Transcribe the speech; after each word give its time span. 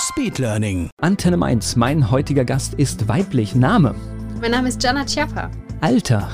Speedlearning. 0.00 0.88
Antenne 1.02 1.36
Mainz, 1.36 1.76
mein 1.76 2.10
heutiger 2.10 2.44
Gast 2.46 2.72
ist 2.74 3.06
weiblich. 3.06 3.54
Name, 3.54 3.94
Mein 4.40 4.50
Name 4.52 4.68
ist 4.68 4.82
Jana 4.82 5.04
Chiappa. 5.04 5.50
Alter, 5.82 6.28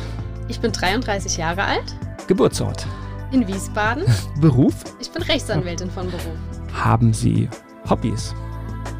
Ich 0.47 0.61
bin 0.61 0.70
33 0.70 1.37
Jahre 1.37 1.65
alt, 1.65 1.97
Geburtsort, 2.29 2.87
in 3.33 3.47
Wiesbaden. 3.48 4.05
Beruf. 4.41 4.75
Ich 5.01 5.11
bin 5.11 5.23
Rechtsanwältin 5.23 5.91
von 5.91 6.06
Beruf. 6.06 6.37
Haben 6.73 7.12
Sie 7.12 7.48
Hobbys? 7.91 8.34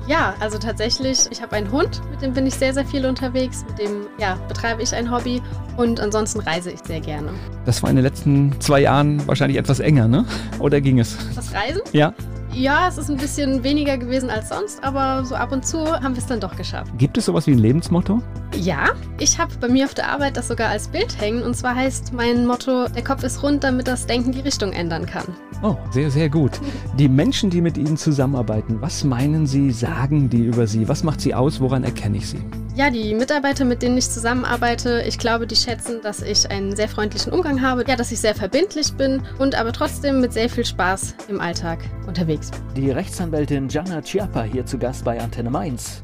Ja, 0.09 0.34
also 0.41 0.59
tatsächlich, 0.59 1.20
ich 1.30 1.41
habe 1.42 1.55
einen 1.55 1.70
Hund, 1.70 2.01
mit 2.11 2.23
dem 2.23 2.33
bin 2.33 2.45
ich 2.47 2.55
sehr, 2.55 2.75
sehr 2.75 2.84
viel 2.84 3.06
unterwegs. 3.06 3.64
Mit 3.69 3.78
dem 3.78 4.06
ja, 4.19 4.34
betreibe 4.48 4.83
ich 4.83 4.92
ein 4.95 5.11
Hobby 5.11 5.41
und 5.77 6.01
ansonsten 6.01 6.41
reise 6.41 6.73
ich 6.73 6.80
sehr 6.80 7.01
gerne. 7.01 7.30
Das 7.64 7.83
war 7.84 7.91
in 7.91 7.97
den 7.97 8.05
letzten 8.05 8.61
zwei 8.61 8.80
Jahren 8.80 9.25
wahrscheinlich 9.28 9.59
etwas 9.59 9.78
enger, 9.78 10.09
ne? 10.09 10.25
Oder 10.59 10.80
ging 10.80 10.98
es? 10.98 11.17
Das 11.37 11.53
Reisen? 11.55 11.83
Ja. 11.92 12.12
Ja, 12.56 12.88
es 12.88 12.96
ist 12.96 13.10
ein 13.10 13.19
bisschen 13.19 13.62
weniger 13.65 13.98
gewesen 13.98 14.30
als 14.30 14.48
sonst, 14.48 14.83
aber 14.83 15.27
so 15.27 15.34
ab 15.34 15.52
und 15.52 15.66
zu 15.66 15.92
haben 15.92 16.14
wir 16.14 16.23
es 16.23 16.27
dann 16.27 16.41
doch 16.41 16.56
geschafft. 16.56 16.91
Gibt 16.97 17.19
es 17.19 17.27
sowas 17.27 17.47
wie 17.47 17.51
ein 17.51 17.59
Lebensmotto? 17.59 18.23
Ja, 18.59 18.92
ich 19.19 19.39
habe 19.39 19.53
bei 19.61 19.69
mir 19.69 19.84
auf 19.84 19.92
der 19.92 20.08
Arbeit 20.08 20.39
das 20.39 20.48
sogar 20.48 20.70
als 20.70 20.89
Bild 20.89 21.20
hängen 21.20 21.42
und 21.42 21.55
zwar 21.55 21.75
heißt 21.75 22.14
mein 22.14 22.47
Motto, 22.47 22.89
der 22.89 23.05
Kopf 23.05 23.25
ist 23.25 23.42
rund, 23.42 23.62
damit 23.62 23.86
das 23.89 24.06
Denken 24.06 24.33
die 24.33 24.41
Richtung 24.41 24.72
ändern 24.72 25.05
kann. 25.05 25.27
Oh, 25.62 25.77
sehr, 25.91 26.11
sehr 26.11 26.31
gut. 26.31 26.53
Die 26.98 27.08
Menschen, 27.08 27.50
die 27.50 27.61
mit 27.61 27.77
Ihnen 27.77 27.98
zusammenarbeiten, 27.98 28.81
was 28.81 29.05
meinen 29.05 29.47
Sie, 29.47 29.70
sagen 29.70 30.31
die 30.31 30.47
über 30.47 30.66
Sie? 30.66 30.88
Was 30.88 31.05
macht 31.05 31.20
Sie 31.20 31.34
aus? 31.34 31.61
Woran 31.61 31.84
erkenne 31.84 32.16
ich 32.16 32.27
Sie? 32.27 32.41
Ja, 32.77 32.91
die 32.91 33.14
Mitarbeiter, 33.14 33.64
mit 33.64 33.80
denen 33.80 33.96
ich 33.96 34.10
zusammenarbeite, 34.10 35.02
ich 35.08 35.19
glaube, 35.19 35.46
die 35.46 35.56
schätzen, 35.56 36.02
dass 36.02 36.20
ich 36.20 36.50
einen 36.50 36.77
sehr 36.77 36.91
freundlichen 36.91 37.32
Umgang 37.32 37.62
habe, 37.62 37.86
ja, 37.88 37.96
dass 37.96 38.12
ich 38.12 38.20
sehr 38.20 38.34
verbindlich 38.34 38.92
bin 38.92 39.22
und 39.38 39.55
aber 39.55 39.72
trotzdem 39.72 40.20
mit 40.20 40.34
sehr 40.34 40.50
viel 40.50 40.66
Spaß 40.66 41.14
im 41.28 41.41
Alltag 41.41 41.78
unterwegs 42.06 42.50
bin. 42.50 42.60
Die 42.74 42.91
Rechtsanwältin 42.91 43.70
Jana 43.70 44.02
Chiappa 44.02 44.42
hier 44.42 44.66
zu 44.66 44.77
Gast 44.77 45.06
bei 45.06 45.19
Antenne 45.19 45.48
Mainz. 45.48 46.02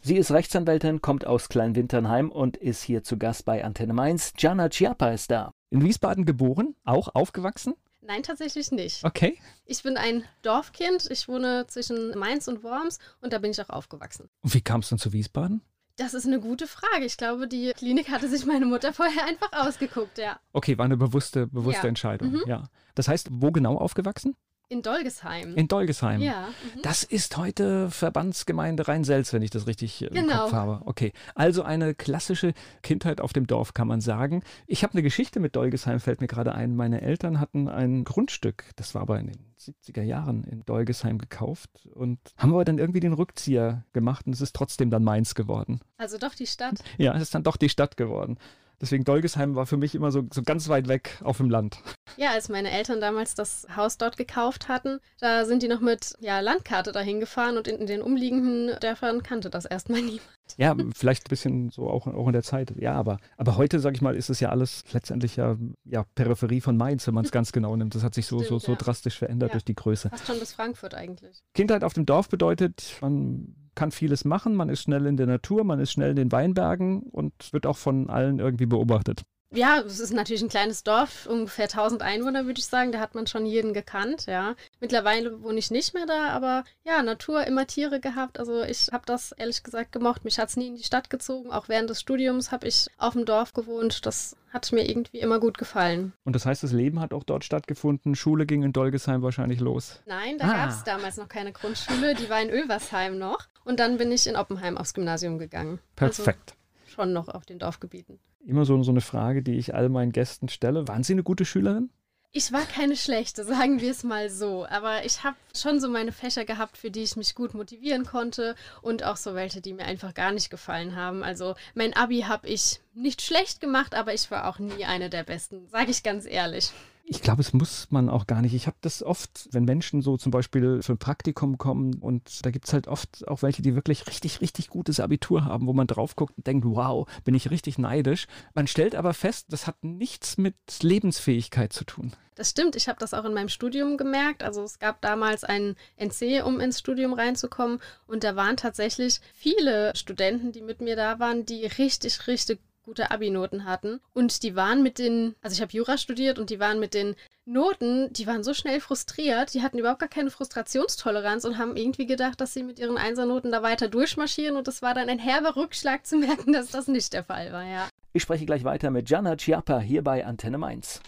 Sie 0.00 0.16
ist 0.16 0.30
Rechtsanwältin, 0.30 1.02
kommt 1.02 1.26
aus 1.26 1.50
Kleinwinternheim 1.50 2.30
und 2.30 2.56
ist 2.56 2.82
hier 2.82 3.04
zu 3.04 3.18
Gast 3.18 3.44
bei 3.44 3.62
Antenne 3.62 3.92
Mainz. 3.92 4.32
Jana 4.38 4.70
Chiappa 4.70 5.10
ist 5.10 5.30
da. 5.30 5.52
In 5.68 5.82
Wiesbaden 5.82 6.24
geboren, 6.24 6.76
auch 6.82 7.14
aufgewachsen? 7.14 7.74
Nein, 8.08 8.22
tatsächlich 8.22 8.72
nicht. 8.72 9.04
Okay. 9.04 9.38
Ich 9.66 9.82
bin 9.82 9.98
ein 9.98 10.24
Dorfkind. 10.40 11.10
Ich 11.10 11.28
wohne 11.28 11.66
zwischen 11.68 12.18
Mainz 12.18 12.48
und 12.48 12.62
Worms 12.64 12.98
und 13.20 13.34
da 13.34 13.38
bin 13.38 13.50
ich 13.50 13.60
auch 13.60 13.68
aufgewachsen. 13.68 14.30
Und 14.40 14.54
wie 14.54 14.62
kam 14.62 14.80
es 14.80 14.88
dann 14.88 14.98
zu 14.98 15.12
Wiesbaden? 15.12 15.60
Das 15.96 16.14
ist 16.14 16.24
eine 16.24 16.40
gute 16.40 16.66
Frage. 16.66 17.04
Ich 17.04 17.18
glaube, 17.18 17.46
die 17.48 17.70
Klinik 17.76 18.08
hatte 18.08 18.26
sich 18.30 18.46
meine 18.46 18.64
Mutter 18.64 18.92
vorher 18.94 19.26
einfach 19.26 19.52
ausgeguckt, 19.52 20.16
ja. 20.16 20.40
Okay, 20.54 20.78
war 20.78 20.86
eine 20.86 20.96
bewusste, 20.96 21.48
bewusste 21.48 21.82
Ja. 21.82 21.88
Entscheidung. 21.88 22.30
Mhm. 22.32 22.44
Ja. 22.46 22.70
Das 22.94 23.08
heißt, 23.08 23.28
wo 23.30 23.52
genau 23.52 23.76
aufgewachsen? 23.76 24.34
In 24.70 24.82
Dolgesheim. 24.82 25.54
In 25.54 25.66
Dolgesheim. 25.66 26.20
ja. 26.20 26.48
Mhm. 26.48 26.82
Das 26.82 27.02
ist 27.02 27.38
heute 27.38 27.90
Verbandsgemeinde 27.90 28.86
Rhein-Selz, 28.86 29.32
wenn 29.32 29.40
ich 29.40 29.48
das 29.50 29.66
richtig 29.66 30.02
im 30.02 30.12
Genau. 30.12 30.42
Kopf 30.44 30.52
habe. 30.52 30.82
Okay, 30.84 31.12
also 31.34 31.62
eine 31.62 31.94
klassische 31.94 32.52
Kindheit 32.82 33.22
auf 33.22 33.32
dem 33.32 33.46
Dorf, 33.46 33.72
kann 33.72 33.88
man 33.88 34.02
sagen. 34.02 34.42
Ich 34.66 34.82
habe 34.82 34.92
eine 34.92 35.02
Geschichte 35.02 35.40
mit 35.40 35.56
Dolgesheim, 35.56 36.00
fällt 36.00 36.20
mir 36.20 36.26
gerade 36.26 36.54
ein. 36.54 36.76
Meine 36.76 37.00
Eltern 37.00 37.40
hatten 37.40 37.66
ein 37.68 38.04
Grundstück, 38.04 38.64
das 38.76 38.94
war 38.94 39.00
aber 39.02 39.18
in 39.18 39.28
den 39.28 39.38
70er 39.58 40.02
Jahren 40.02 40.44
in 40.44 40.62
Dolgesheim 40.66 41.16
gekauft 41.16 41.70
und 41.94 42.18
haben 42.36 42.52
aber 42.52 42.66
dann 42.66 42.76
irgendwie 42.78 43.00
den 43.00 43.14
Rückzieher 43.14 43.84
gemacht 43.94 44.26
und 44.26 44.34
es 44.34 44.42
ist 44.42 44.54
trotzdem 44.54 44.90
dann 44.90 45.02
Mainz 45.02 45.34
geworden. 45.34 45.80
Also 45.96 46.18
doch 46.18 46.34
die 46.34 46.46
Stadt. 46.46 46.74
Ja, 46.98 47.14
es 47.16 47.22
ist 47.22 47.34
dann 47.34 47.42
doch 47.42 47.56
die 47.56 47.70
Stadt 47.70 47.96
geworden. 47.96 48.36
Deswegen 48.80 49.04
Dolgesheim 49.04 49.56
war 49.56 49.66
für 49.66 49.76
mich 49.76 49.94
immer 49.94 50.12
so, 50.12 50.22
so 50.32 50.42
ganz 50.42 50.68
weit 50.68 50.86
weg 50.86 51.18
auf 51.24 51.38
dem 51.38 51.50
Land. 51.50 51.78
Ja, 52.16 52.30
als 52.30 52.48
meine 52.48 52.70
Eltern 52.70 53.00
damals 53.00 53.34
das 53.34 53.66
Haus 53.74 53.98
dort 53.98 54.16
gekauft 54.16 54.68
hatten, 54.68 55.00
da 55.20 55.44
sind 55.44 55.62
die 55.62 55.68
noch 55.68 55.80
mit 55.80 56.14
ja, 56.20 56.40
Landkarte 56.40 56.92
dahin 56.92 57.20
gefahren 57.20 57.56
und 57.56 57.66
in, 57.66 57.86
den 57.86 58.02
umliegenden 58.02 58.78
Dörfern 58.80 59.22
kannte 59.22 59.50
das 59.50 59.64
erstmal 59.64 60.00
niemand. 60.02 60.22
Ja, 60.56 60.74
vielleicht 60.94 61.26
ein 61.26 61.28
bisschen 61.28 61.70
so 61.70 61.90
auch, 61.90 62.06
auch 62.06 62.26
in 62.26 62.32
der 62.32 62.42
Zeit. 62.42 62.72
Ja, 62.78 62.94
aber, 62.94 63.18
aber 63.36 63.56
heute, 63.56 63.80
sage 63.80 63.96
ich 63.96 64.02
mal, 64.02 64.16
ist 64.16 64.30
es 64.30 64.40
ja 64.40 64.48
alles 64.48 64.84
letztendlich 64.92 65.36
ja, 65.36 65.56
ja 65.84 66.04
Peripherie 66.14 66.60
von 66.60 66.76
Mainz, 66.76 67.06
wenn 67.06 67.14
man 67.14 67.24
es 67.24 67.30
ganz 67.32 67.52
genau 67.52 67.76
nimmt. 67.76 67.94
Das 67.94 68.02
hat 68.02 68.14
sich 68.14 68.26
so, 68.26 68.38
so, 68.38 68.44
Stimmt, 68.44 68.62
so 68.62 68.72
ja. 68.72 68.78
drastisch 68.78 69.18
verändert 69.18 69.50
Ja. 69.50 69.52
durch 69.54 69.64
die 69.64 69.74
Größe. 69.74 70.08
Fast 70.08 70.26
schon 70.26 70.38
bis 70.38 70.52
Frankfurt 70.52 70.94
eigentlich. 70.94 71.40
Kindheit 71.54 71.84
auf 71.84 71.92
dem 71.92 72.06
Dorf 72.06 72.28
bedeutet, 72.28 72.96
man 73.00 73.54
kann 73.78 73.92
vieles 73.92 74.24
machen, 74.24 74.54
man 74.56 74.68
ist 74.68 74.82
schnell 74.82 75.06
in 75.06 75.16
der 75.16 75.26
Natur, 75.26 75.62
man 75.64 75.78
ist 75.80 75.92
schnell 75.92 76.10
in 76.10 76.16
den 76.16 76.32
Weinbergen 76.32 77.02
und 77.02 77.32
wird 77.52 77.64
auch 77.64 77.76
von 77.78 78.10
allen 78.10 78.40
irgendwie 78.40 78.66
beobachtet. 78.66 79.22
Ja, 79.54 79.80
es 79.80 79.98
ist 79.98 80.12
natürlich 80.12 80.42
ein 80.42 80.50
kleines 80.50 80.82
Dorf, 80.82 81.24
ungefähr 81.24 81.64
1000 81.70 82.02
Einwohner, 82.02 82.44
würde 82.44 82.58
ich 82.58 82.66
sagen. 82.66 82.92
Da 82.92 82.98
hat 83.00 83.14
man 83.14 83.26
schon 83.26 83.46
jeden 83.46 83.72
gekannt, 83.72 84.26
ja. 84.26 84.54
Mittlerweile 84.78 85.42
wohne 85.42 85.58
ich 85.58 85.70
nicht 85.70 85.94
mehr 85.94 86.04
da, 86.04 86.28
aber 86.32 86.64
ja, 86.84 87.02
Natur, 87.02 87.46
immer 87.46 87.66
Tiere 87.66 87.98
gehabt. 87.98 88.38
Also 88.38 88.62
ich 88.62 88.88
habe 88.92 89.04
das 89.06 89.32
ehrlich 89.32 89.62
gesagt 89.62 89.92
gemocht. 89.92 90.26
Mich 90.26 90.38
hat 90.38 90.50
es 90.50 90.58
nie 90.58 90.66
in 90.66 90.76
die 90.76 90.82
Stadt 90.84 91.08
gezogen. 91.08 91.50
Auch 91.50 91.70
während 91.70 91.88
des 91.88 91.98
Studiums 91.98 92.52
habe 92.52 92.68
ich 92.68 92.88
auf 92.98 93.14
dem 93.14 93.24
Dorf 93.24 93.54
gewohnt. 93.54 94.04
Das 94.04 94.36
hat 94.52 94.70
mir 94.72 94.86
irgendwie 94.86 95.20
immer 95.20 95.40
gut 95.40 95.56
gefallen. 95.56 96.12
Und 96.24 96.34
das 96.36 96.44
heißt, 96.44 96.62
das 96.62 96.72
Leben 96.72 97.00
hat 97.00 97.14
auch 97.14 97.24
dort 97.24 97.42
stattgefunden. 97.42 98.16
Schule 98.16 98.44
ging 98.44 98.62
in 98.64 98.74
Dolgesheim 98.74 99.22
wahrscheinlich 99.22 99.60
los. 99.60 100.02
Nein, 100.04 100.36
da 100.36 100.44
Ah. 100.46 100.52
gab 100.52 100.70
es 100.70 100.84
damals 100.84 101.16
noch 101.16 101.28
keine 101.30 101.52
Grundschule. 101.52 102.14
Die 102.14 102.28
war 102.28 102.42
in 102.42 102.50
Ölversheim 102.50 103.16
noch. 103.16 103.46
Und 103.68 103.80
dann 103.80 103.98
bin 103.98 104.10
ich 104.10 104.26
in 104.26 104.34
Oppenheim 104.34 104.78
aufs 104.78 104.94
Gymnasium 104.94 105.38
gegangen. 105.38 105.78
Perfekt. 105.94 106.54
Also 106.86 106.94
schon 106.94 107.12
noch 107.12 107.28
auf 107.28 107.44
den 107.44 107.58
Dorfgebieten. 107.58 108.18
Immer 108.46 108.64
so, 108.64 108.82
so 108.82 108.90
eine 108.90 109.02
Frage, 109.02 109.42
die 109.42 109.58
ich 109.58 109.74
all 109.74 109.90
meinen 109.90 110.10
Gästen 110.10 110.48
stelle. 110.48 110.88
Waren 110.88 111.02
Sie 111.02 111.12
eine 111.12 111.22
gute 111.22 111.44
Schülerin? 111.44 111.90
Ich 112.32 112.50
war 112.50 112.62
keine 112.62 112.96
schlechte, 112.96 113.44
sagen 113.44 113.82
wir 113.82 113.90
es 113.90 114.04
mal 114.04 114.30
so. 114.30 114.64
Aber 114.64 115.04
ich 115.04 115.22
habe 115.22 115.36
schon 115.54 115.80
so 115.80 115.90
meine 115.90 116.12
Fächer 116.12 116.46
gehabt, 116.46 116.78
für 116.78 116.90
die 116.90 117.02
ich 117.02 117.16
mich 117.16 117.34
gut 117.34 117.52
motivieren 117.52 118.06
konnte. 118.06 118.54
Und 118.80 119.04
auch 119.04 119.18
so 119.18 119.34
welche, 119.34 119.60
die 119.60 119.74
mir 119.74 119.84
einfach 119.84 120.14
gar 120.14 120.32
nicht 120.32 120.48
gefallen 120.48 120.96
haben. 120.96 121.22
Also 121.22 121.54
mein 121.74 121.92
Abi 121.92 122.20
habe 122.22 122.48
ich 122.48 122.80
nicht 122.94 123.20
schlecht 123.20 123.60
gemacht, 123.60 123.94
aber 123.94 124.14
ich 124.14 124.30
war 124.30 124.48
auch 124.48 124.58
nie 124.58 124.86
eine 124.86 125.10
der 125.10 125.24
Besten, 125.24 125.68
sage 125.68 125.90
ich 125.90 126.02
ganz 126.02 126.24
ehrlich. 126.24 126.72
Ich 127.10 127.22
glaube, 127.22 127.40
es 127.40 127.54
muss 127.54 127.86
man 127.90 128.10
auch 128.10 128.26
gar 128.26 128.42
nicht. 128.42 128.52
Ich 128.52 128.66
habe 128.66 128.76
das 128.82 129.02
oft, 129.02 129.48
wenn 129.52 129.64
Menschen 129.64 130.02
so 130.02 130.18
zum 130.18 130.30
Beispiel 130.30 130.82
für 130.82 130.92
ein 130.92 130.98
Praktikum 130.98 131.56
kommen 131.56 131.94
und 131.94 132.44
da 132.44 132.50
gibt 132.50 132.66
es 132.66 132.74
halt 132.74 132.86
oft 132.86 133.26
auch 133.26 133.40
welche, 133.40 133.62
die 133.62 133.74
wirklich 133.74 134.06
richtig, 134.08 134.42
richtig 134.42 134.68
gutes 134.68 135.00
Abitur 135.00 135.46
haben, 135.46 135.66
wo 135.66 135.72
man 135.72 135.86
drauf 135.86 136.16
guckt 136.16 136.34
und 136.36 136.46
denkt, 136.46 136.66
wow, 136.66 137.08
bin 137.24 137.34
ich 137.34 137.50
richtig 137.50 137.78
neidisch. 137.78 138.26
Man 138.52 138.66
stellt 138.66 138.94
aber 138.94 139.14
fest, 139.14 139.46
das 139.48 139.66
hat 139.66 139.82
nichts 139.82 140.36
mit 140.36 140.54
Lebensfähigkeit 140.82 141.72
zu 141.72 141.84
tun. 141.84 142.12
Das 142.34 142.50
stimmt, 142.50 142.76
ich 142.76 142.88
habe 142.88 142.98
das 143.00 143.14
auch 143.14 143.24
in 143.24 143.32
meinem 143.32 143.48
Studium 143.48 143.96
gemerkt. 143.96 144.42
Also 144.42 144.62
es 144.62 144.78
gab 144.78 145.00
damals 145.00 145.44
einen 145.44 145.76
NC, 145.96 146.44
um 146.44 146.60
ins 146.60 146.78
Studium 146.78 147.14
reinzukommen. 147.14 147.80
Und 148.06 148.22
da 148.22 148.36
waren 148.36 148.58
tatsächlich 148.58 149.20
viele 149.34 149.96
Studenten, 149.96 150.52
die 150.52 150.62
mit 150.62 150.82
mir 150.82 150.94
da 150.94 151.18
waren, 151.18 151.46
die 151.46 151.64
richtig, 151.64 152.26
richtig 152.26 152.60
gute 152.88 153.10
Abi-Noten 153.10 153.66
hatten. 153.66 154.00
Und 154.14 154.42
die 154.42 154.56
waren 154.56 154.82
mit 154.82 154.98
den, 154.98 155.34
also 155.42 155.54
ich 155.54 155.60
habe 155.60 155.72
Jura 155.72 155.98
studiert 155.98 156.38
und 156.38 156.48
die 156.48 156.58
waren 156.58 156.80
mit 156.80 156.94
den 156.94 157.16
Noten, 157.44 158.10
die 158.14 158.26
waren 158.26 158.42
so 158.42 158.54
schnell 158.54 158.80
frustriert, 158.80 159.52
die 159.52 159.62
hatten 159.62 159.78
überhaupt 159.78 160.00
gar 160.00 160.08
keine 160.08 160.30
Frustrationstoleranz 160.30 161.44
und 161.44 161.58
haben 161.58 161.76
irgendwie 161.76 162.06
gedacht, 162.06 162.40
dass 162.40 162.54
sie 162.54 162.62
mit 162.62 162.78
ihren 162.78 162.96
Einsernoten 162.96 163.52
da 163.52 163.62
weiter 163.62 163.88
durchmarschieren. 163.88 164.56
Und 164.56 164.68
es 164.68 164.80
war 164.80 164.94
dann 164.94 165.10
ein 165.10 165.18
herber 165.18 165.56
Rückschlag 165.56 166.06
zu 166.06 166.16
merken, 166.16 166.54
dass 166.54 166.70
das 166.70 166.88
nicht 166.88 167.12
der 167.12 167.24
Fall 167.24 167.52
war, 167.52 167.64
ja. 167.64 167.88
Ich 168.14 168.22
spreche 168.22 168.46
gleich 168.46 168.64
weiter 168.64 168.90
mit 168.90 169.10
Jana 169.10 169.36
Chiappa 169.36 169.80
hier 169.80 170.02
bei 170.02 170.24
Antenne 170.24 170.56
Mainz. 170.56 171.02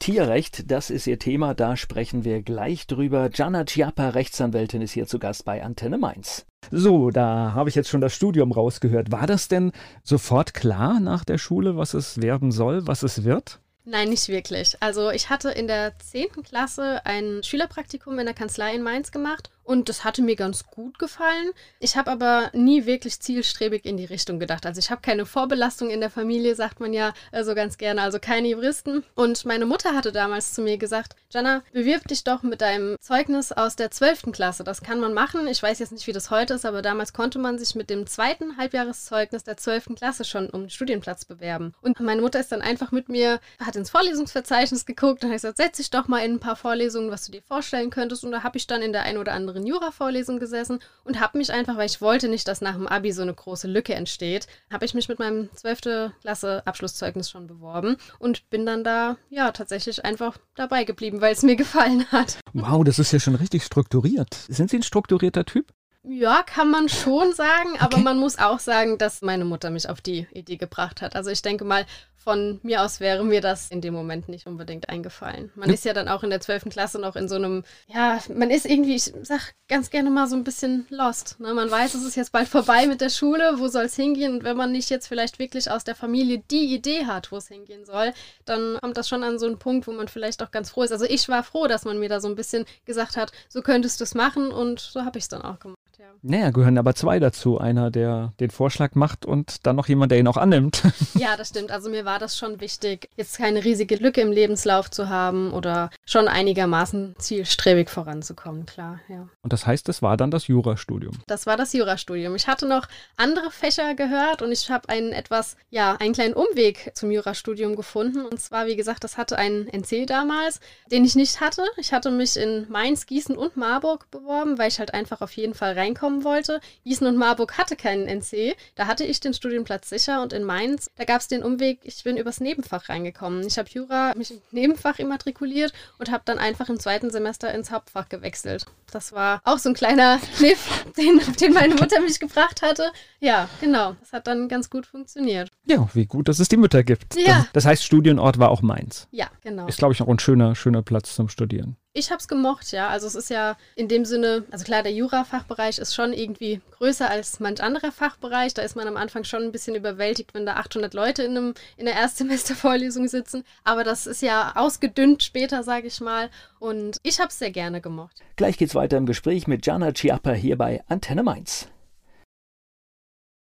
Tierrecht, 0.00 0.70
das 0.70 0.88
ist 0.90 1.06
ihr 1.06 1.18
Thema, 1.18 1.54
da 1.54 1.76
sprechen 1.76 2.24
wir 2.24 2.42
gleich 2.42 2.86
drüber. 2.86 3.28
Jana 3.32 3.64
Chiappa, 3.64 4.08
Rechtsanwältin, 4.08 4.80
ist 4.80 4.92
hier 4.92 5.06
zu 5.06 5.18
Gast 5.18 5.44
bei 5.44 5.62
Antenne 5.62 5.98
Mainz. 5.98 6.46
So, 6.70 7.10
da 7.10 7.52
habe 7.54 7.68
ich 7.68 7.74
jetzt 7.74 7.90
schon 7.90 8.00
das 8.00 8.14
Studium 8.14 8.50
rausgehört. 8.50 9.12
War 9.12 9.26
das 9.26 9.48
denn 9.48 9.72
sofort 10.02 10.54
klar 10.54 11.00
nach 11.00 11.24
der 11.24 11.36
Schule, 11.36 11.76
was 11.76 11.92
es 11.92 12.20
werden 12.22 12.50
soll, 12.50 12.86
was 12.86 13.02
es 13.02 13.24
wird? 13.24 13.60
Nein, 13.84 14.08
nicht 14.08 14.28
wirklich. 14.28 14.76
Also 14.80 15.10
ich 15.10 15.30
hatte 15.30 15.50
in 15.50 15.66
der 15.66 15.98
10. 15.98 16.44
Klasse 16.44 17.04
ein 17.04 17.42
Schülerpraktikum 17.42 18.18
in 18.18 18.26
der 18.26 18.34
Kanzlei 18.34 18.74
in 18.74 18.82
Mainz 18.82 19.12
gemacht 19.12 19.50
Und 19.64 19.88
das 19.88 20.04
hatte 20.04 20.22
mir 20.22 20.36
ganz 20.36 20.66
gut 20.66 20.98
gefallen. 20.98 21.52
Ich 21.78 21.96
habe 21.96 22.10
aber 22.10 22.50
nie 22.52 22.86
wirklich 22.86 23.20
zielstrebig 23.20 23.84
in 23.84 23.96
die 23.96 24.04
Richtung 24.04 24.40
gedacht. 24.40 24.66
Also 24.66 24.80
ich 24.80 24.90
habe 24.90 25.00
keine 25.00 25.26
Vorbelastung 25.26 25.90
in 25.90 26.00
der 26.00 26.10
Familie, 26.10 26.54
sagt 26.54 26.80
man 26.80 26.92
ja 26.92 27.12
äh, 27.30 27.44
so 27.44 27.54
ganz 27.54 27.78
gerne, 27.78 28.02
also 28.02 28.18
keine 28.18 28.48
Juristen. 28.48 29.04
Und 29.14 29.44
meine 29.44 29.66
Mutter 29.66 29.94
hatte 29.94 30.10
damals 30.10 30.54
zu 30.54 30.62
mir 30.62 30.76
gesagt, 30.76 31.14
Jana, 31.30 31.62
bewirb 31.72 32.08
dich 32.08 32.24
doch 32.24 32.42
mit 32.42 32.60
deinem 32.60 32.96
Zeugnis 33.00 33.52
aus 33.52 33.76
der 33.76 33.90
12. 33.90 34.32
Klasse. 34.32 34.64
Das 34.64 34.82
kann 34.82 34.98
man 34.98 35.14
machen. 35.14 35.46
Ich 35.46 35.62
weiß 35.62 35.78
jetzt 35.78 35.92
nicht, 35.92 36.06
wie 36.06 36.12
das 36.12 36.30
heute 36.30 36.54
ist, 36.54 36.66
aber 36.66 36.82
damals 36.82 37.12
konnte 37.12 37.38
man 37.38 37.58
sich 37.58 37.74
mit 37.76 37.90
dem 37.90 38.06
zweiten 38.06 38.56
Halbjahreszeugnis 38.56 39.44
der 39.44 39.56
12. 39.56 39.94
Klasse 39.94 40.24
schon 40.24 40.50
um 40.50 40.62
den 40.62 40.70
Studienplatz 40.70 41.24
bewerben. 41.24 41.74
Und 41.80 42.00
meine 42.00 42.22
Mutter 42.22 42.40
ist 42.40 42.50
dann 42.50 42.62
einfach 42.62 42.90
mit 42.90 43.08
mir, 43.08 43.40
hat 43.64 43.76
ins 43.76 43.90
Vorlesungsverzeichnis 43.90 44.84
geguckt 44.84 45.22
und 45.22 45.30
hat 45.30 45.36
gesagt, 45.36 45.58
setz 45.58 45.76
dich 45.76 45.90
doch 45.90 46.08
mal 46.08 46.24
in 46.24 46.34
ein 46.34 46.40
paar 46.40 46.56
Vorlesungen, 46.56 47.10
was 47.10 47.26
du 47.26 47.32
dir 47.32 47.42
vorstellen 47.42 47.90
könntest. 47.90 48.24
Und 48.24 48.32
da 48.32 48.42
habe 48.42 48.58
ich 48.58 48.66
dann 48.66 48.82
in 48.82 48.92
der 48.92 49.02
einen 49.02 49.18
oder 49.18 49.32
anderen 49.32 49.49
Jura-Vorlesung 49.58 50.38
gesessen 50.38 50.80
und 51.04 51.20
habe 51.20 51.38
mich 51.38 51.52
einfach, 51.52 51.76
weil 51.76 51.86
ich 51.86 52.00
wollte 52.00 52.28
nicht, 52.28 52.48
dass 52.48 52.60
nach 52.60 52.74
dem 52.74 52.86
Abi 52.86 53.12
so 53.12 53.22
eine 53.22 53.34
große 53.34 53.68
Lücke 53.68 53.94
entsteht, 53.94 54.46
habe 54.70 54.84
ich 54.84 54.94
mich 54.94 55.08
mit 55.08 55.18
meinem 55.18 55.48
12. 55.54 56.12
Klasse 56.20 56.62
Abschlusszeugnis 56.66 57.30
schon 57.30 57.46
beworben 57.46 57.96
und 58.18 58.48
bin 58.50 58.66
dann 58.66 58.84
da, 58.84 59.16
ja, 59.28 59.52
tatsächlich 59.52 60.04
einfach 60.04 60.38
dabei 60.54 60.84
geblieben, 60.84 61.20
weil 61.20 61.32
es 61.32 61.42
mir 61.42 61.56
gefallen 61.60 62.06
hat. 62.12 62.38
Wow, 62.52 62.84
das 62.84 62.98
ist 62.98 63.12
ja 63.12 63.20
schon 63.20 63.34
richtig 63.34 63.64
strukturiert. 63.64 64.34
Sind 64.48 64.70
Sie 64.70 64.78
ein 64.78 64.82
strukturierter 64.82 65.44
Typ? 65.44 65.72
Ja, 66.02 66.42
kann 66.42 66.70
man 66.70 66.88
schon 66.88 67.34
sagen, 67.34 67.76
aber 67.78 67.96
okay. 67.96 68.04
man 68.04 68.18
muss 68.18 68.38
auch 68.38 68.58
sagen, 68.58 68.96
dass 68.96 69.20
meine 69.20 69.44
Mutter 69.44 69.68
mich 69.68 69.86
auf 69.86 70.00
die 70.00 70.26
Idee 70.32 70.56
gebracht 70.56 71.02
hat. 71.02 71.14
Also 71.14 71.30
ich 71.30 71.42
denke 71.42 71.64
mal, 71.64 71.84
von 72.22 72.60
mir 72.62 72.82
aus 72.82 73.00
wäre 73.00 73.24
mir 73.24 73.40
das 73.40 73.70
in 73.70 73.80
dem 73.80 73.94
Moment 73.94 74.28
nicht 74.28 74.46
unbedingt 74.46 74.90
eingefallen. 74.90 75.50
Man 75.54 75.68
ja. 75.68 75.74
ist 75.74 75.86
ja 75.86 75.94
dann 75.94 76.06
auch 76.06 76.22
in 76.22 76.28
der 76.28 76.40
12. 76.40 76.64
Klasse 76.68 76.98
noch 76.98 77.16
in 77.16 77.28
so 77.28 77.36
einem, 77.36 77.64
ja, 77.86 78.18
man 78.34 78.50
ist 78.50 78.66
irgendwie, 78.66 78.96
ich 78.96 79.12
sag 79.22 79.54
ganz 79.68 79.88
gerne 79.88 80.10
mal 80.10 80.26
so 80.26 80.36
ein 80.36 80.44
bisschen 80.44 80.86
lost. 80.90 81.40
Ne? 81.40 81.54
Man 81.54 81.70
weiß, 81.70 81.94
es 81.94 82.04
ist 82.04 82.16
jetzt 82.16 82.32
bald 82.32 82.46
vorbei 82.46 82.86
mit 82.86 83.00
der 83.00 83.08
Schule, 83.08 83.54
wo 83.56 83.68
soll 83.68 83.84
es 83.84 83.96
hingehen? 83.96 84.34
Und 84.34 84.44
wenn 84.44 84.56
man 84.56 84.70
nicht 84.70 84.90
jetzt 84.90 85.06
vielleicht 85.06 85.38
wirklich 85.38 85.70
aus 85.70 85.82
der 85.82 85.94
Familie 85.94 86.42
die 86.50 86.74
Idee 86.74 87.06
hat, 87.06 87.32
wo 87.32 87.38
es 87.38 87.48
hingehen 87.48 87.86
soll, 87.86 88.12
dann 88.44 88.76
kommt 88.82 88.98
das 88.98 89.08
schon 89.08 89.24
an 89.24 89.38
so 89.38 89.46
einen 89.46 89.58
Punkt, 89.58 89.86
wo 89.86 89.92
man 89.92 90.08
vielleicht 90.08 90.42
auch 90.42 90.50
ganz 90.50 90.70
froh 90.70 90.82
ist. 90.82 90.92
Also 90.92 91.06
ich 91.06 91.26
war 91.30 91.42
froh, 91.42 91.68
dass 91.68 91.86
man 91.86 91.98
mir 91.98 92.10
da 92.10 92.20
so 92.20 92.28
ein 92.28 92.36
bisschen 92.36 92.66
gesagt 92.84 93.16
hat, 93.16 93.32
so 93.48 93.62
könntest 93.62 93.98
du 93.98 94.04
es 94.04 94.14
machen 94.14 94.52
und 94.52 94.78
so 94.80 95.06
habe 95.06 95.16
ich 95.16 95.24
es 95.24 95.28
dann 95.28 95.40
auch 95.40 95.58
gemacht. 95.58 95.78
Ja. 96.00 96.06
Naja, 96.22 96.50
gehören 96.50 96.78
aber 96.78 96.94
zwei 96.94 97.18
dazu. 97.18 97.58
Einer, 97.58 97.90
der 97.90 98.32
den 98.40 98.48
Vorschlag 98.48 98.94
macht 98.94 99.26
und 99.26 99.66
dann 99.66 99.76
noch 99.76 99.86
jemand, 99.86 100.10
der 100.10 100.18
ihn 100.18 100.28
auch 100.28 100.38
annimmt. 100.38 100.82
Ja, 101.14 101.36
das 101.36 101.48
stimmt. 101.48 101.70
Also 101.70 101.90
mir 101.90 102.06
war 102.06 102.18
das 102.18 102.38
schon 102.38 102.60
wichtig, 102.60 103.10
jetzt 103.16 103.36
keine 103.36 103.62
riesige 103.62 103.96
Lücke 103.96 104.22
im 104.22 104.32
Lebenslauf 104.32 104.90
zu 104.90 105.10
haben 105.10 105.52
oder 105.52 105.90
schon 106.06 106.28
einigermaßen 106.28 107.14
zielstrebig 107.18 107.90
voranzukommen, 107.90 108.64
klar, 108.64 109.00
ja. 109.08 109.28
Und 109.42 109.52
das 109.52 109.66
heißt, 109.66 109.86
das 109.88 110.00
war 110.00 110.16
dann 110.16 110.30
das 110.30 110.46
Jurastudium? 110.46 111.18
Das 111.26 111.46
war 111.46 111.58
das 111.58 111.72
Jurastudium. 111.74 112.34
Ich 112.36 112.46
hatte 112.46 112.66
noch 112.66 112.86
andere 113.16 113.50
Fächer 113.50 113.94
gehört 113.94 114.40
und 114.40 114.50
ich 114.52 114.70
habe 114.70 114.88
einen 114.88 115.12
etwas, 115.12 115.56
ja, 115.68 115.96
einen 115.96 116.14
kleinen 116.14 116.34
Umweg 116.34 116.92
zum 116.94 117.10
Jurastudium 117.10 117.76
gefunden. 117.76 118.24
Und 118.24 118.40
zwar, 118.40 118.66
wie 118.66 118.76
gesagt, 118.76 119.04
das 119.04 119.18
hatte 119.18 119.36
einen 119.36 119.68
NC 119.68 120.06
damals, 120.06 120.60
den 120.90 121.04
ich 121.04 121.16
nicht 121.16 121.40
hatte. 121.40 121.64
Ich 121.76 121.92
hatte 121.92 122.10
mich 122.10 122.36
in 122.36 122.66
Mainz, 122.70 123.04
Gießen 123.04 123.36
und 123.36 123.56
Marburg 123.56 124.10
beworben, 124.10 124.56
weil 124.58 124.68
ich 124.68 124.78
halt 124.78 124.94
einfach 124.94 125.20
auf 125.20 125.32
jeden 125.32 125.54
Fall 125.54 125.72
reinkommen 125.90 126.24
wollte. 126.24 126.60
Gießen 126.84 127.06
und 127.06 127.16
Marburg 127.16 127.58
hatte 127.58 127.76
keinen 127.76 128.06
NC. 128.06 128.56
Da 128.74 128.86
hatte 128.86 129.04
ich 129.04 129.20
den 129.20 129.34
Studienplatz 129.34 129.88
sicher 129.88 130.22
und 130.22 130.32
in 130.32 130.44
Mainz, 130.44 130.90
da 130.96 131.04
gab 131.04 131.20
es 131.20 131.28
den 131.28 131.42
Umweg, 131.42 131.80
ich 131.82 132.02
bin 132.04 132.16
übers 132.16 132.40
Nebenfach 132.40 132.88
reingekommen. 132.88 133.46
Ich 133.46 133.58
habe 133.58 133.68
Jura 133.70 134.14
mich 134.16 134.30
im 134.30 134.40
Nebenfach 134.50 134.98
immatrikuliert 134.98 135.72
und 135.98 136.10
habe 136.10 136.22
dann 136.24 136.38
einfach 136.38 136.68
im 136.68 136.78
zweiten 136.78 137.10
Semester 137.10 137.52
ins 137.52 137.70
Hauptfach 137.70 138.08
gewechselt. 138.08 138.66
Das 138.90 139.12
war 139.12 139.40
auch 139.44 139.58
so 139.58 139.68
ein 139.68 139.74
kleiner 139.74 140.18
Kniff, 140.36 140.84
den, 140.96 141.20
den 141.40 141.52
meine 141.52 141.74
Mutter 141.74 142.00
mich 142.00 142.18
gebracht 142.18 142.62
hatte. 142.62 142.90
Ja, 143.20 143.48
genau. 143.60 143.96
Das 144.00 144.12
hat 144.12 144.26
dann 144.26 144.48
ganz 144.48 144.70
gut 144.70 144.86
funktioniert. 144.86 145.50
Ja, 145.66 145.88
wie 145.94 146.06
gut, 146.06 146.28
dass 146.28 146.38
es 146.38 146.48
die 146.48 146.56
Mütter 146.56 146.82
gibt. 146.82 147.16
Ja. 147.16 147.46
Das 147.52 147.66
heißt, 147.66 147.84
Studienort 147.84 148.38
war 148.38 148.50
auch 148.50 148.62
Mainz. 148.62 149.08
Ja, 149.10 149.28
genau. 149.42 149.66
Ist, 149.66 149.78
glaube 149.78 149.92
ich, 149.92 150.02
auch 150.02 150.08
ein 150.08 150.18
schöner, 150.18 150.54
schöner 150.54 150.82
Platz 150.82 151.14
zum 151.14 151.28
Studieren. 151.28 151.76
Ich 151.92 152.12
habe 152.12 152.20
es 152.20 152.28
gemocht, 152.28 152.70
ja. 152.70 152.88
Also 152.88 153.08
es 153.08 153.16
ist 153.16 153.30
ja 153.30 153.56
in 153.74 153.88
dem 153.88 154.04
Sinne, 154.04 154.44
also 154.52 154.64
klar, 154.64 154.84
der 154.84 154.92
Jura-Fachbereich 154.92 155.78
ist 155.78 155.92
schon 155.92 156.12
irgendwie 156.12 156.60
größer 156.78 157.10
als 157.10 157.40
manch 157.40 157.60
anderer 157.60 157.90
Fachbereich. 157.90 158.54
Da 158.54 158.62
ist 158.62 158.76
man 158.76 158.86
am 158.86 158.96
Anfang 158.96 159.24
schon 159.24 159.42
ein 159.42 159.50
bisschen 159.50 159.74
überwältigt, 159.74 160.32
wenn 160.32 160.46
da 160.46 160.54
800 160.54 160.94
Leute 160.94 161.24
in, 161.24 161.36
einem, 161.36 161.54
in 161.76 161.86
der 161.86 161.96
Erstsemestervorlesung 161.96 163.08
sitzen. 163.08 163.42
Aber 163.64 163.82
das 163.82 164.06
ist 164.06 164.22
ja 164.22 164.52
ausgedünnt 164.54 165.24
später, 165.24 165.64
sage 165.64 165.88
ich 165.88 166.00
mal. 166.00 166.30
Und 166.60 166.98
ich 167.02 167.18
habe 167.18 167.30
es 167.30 167.40
sehr 167.40 167.50
gerne 167.50 167.80
gemocht. 167.80 168.20
Gleich 168.36 168.56
geht's 168.56 168.76
weiter 168.76 168.96
im 168.96 169.06
Gespräch 169.06 169.48
mit 169.48 169.66
Jana 169.66 169.90
Chiappa 169.92 170.30
hier 170.30 170.56
bei 170.56 170.84
Antenne 170.86 171.24
Mainz. 171.24 171.66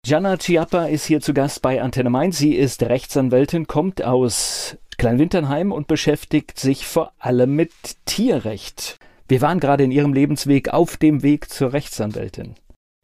Jana 0.05 0.37
Chiappa 0.37 0.87
ist 0.87 1.07
hier 1.07 1.21
zu 1.21 1.33
Gast 1.35 1.63
bei 1.63 1.81
Antenne 1.81 2.11
Mainz. 2.11 2.37
Sie 2.37 2.57
ist 2.57 2.83
Rechtsanwältin, 2.83 3.69
kommt 3.69 4.03
aus 4.03 4.77
Kleinwinternheim 4.97 5.73
und 5.73 5.87
beschäftigt 5.87 6.59
sich 6.59 6.87
vor 6.87 7.13
allem 7.19 7.55
mit 7.57 7.73
Tierrecht. 8.05 8.99
Wir 9.29 9.41
waren 9.41 9.61
gerade 9.61 9.85
in 9.85 9.91
ihrem 9.91 10.13
Lebensweg 10.13 10.69
auf 10.71 10.97
dem 10.97 11.23
Weg 11.23 11.51
zur 11.51 11.73
Rechtsanwältin. 11.73 12.55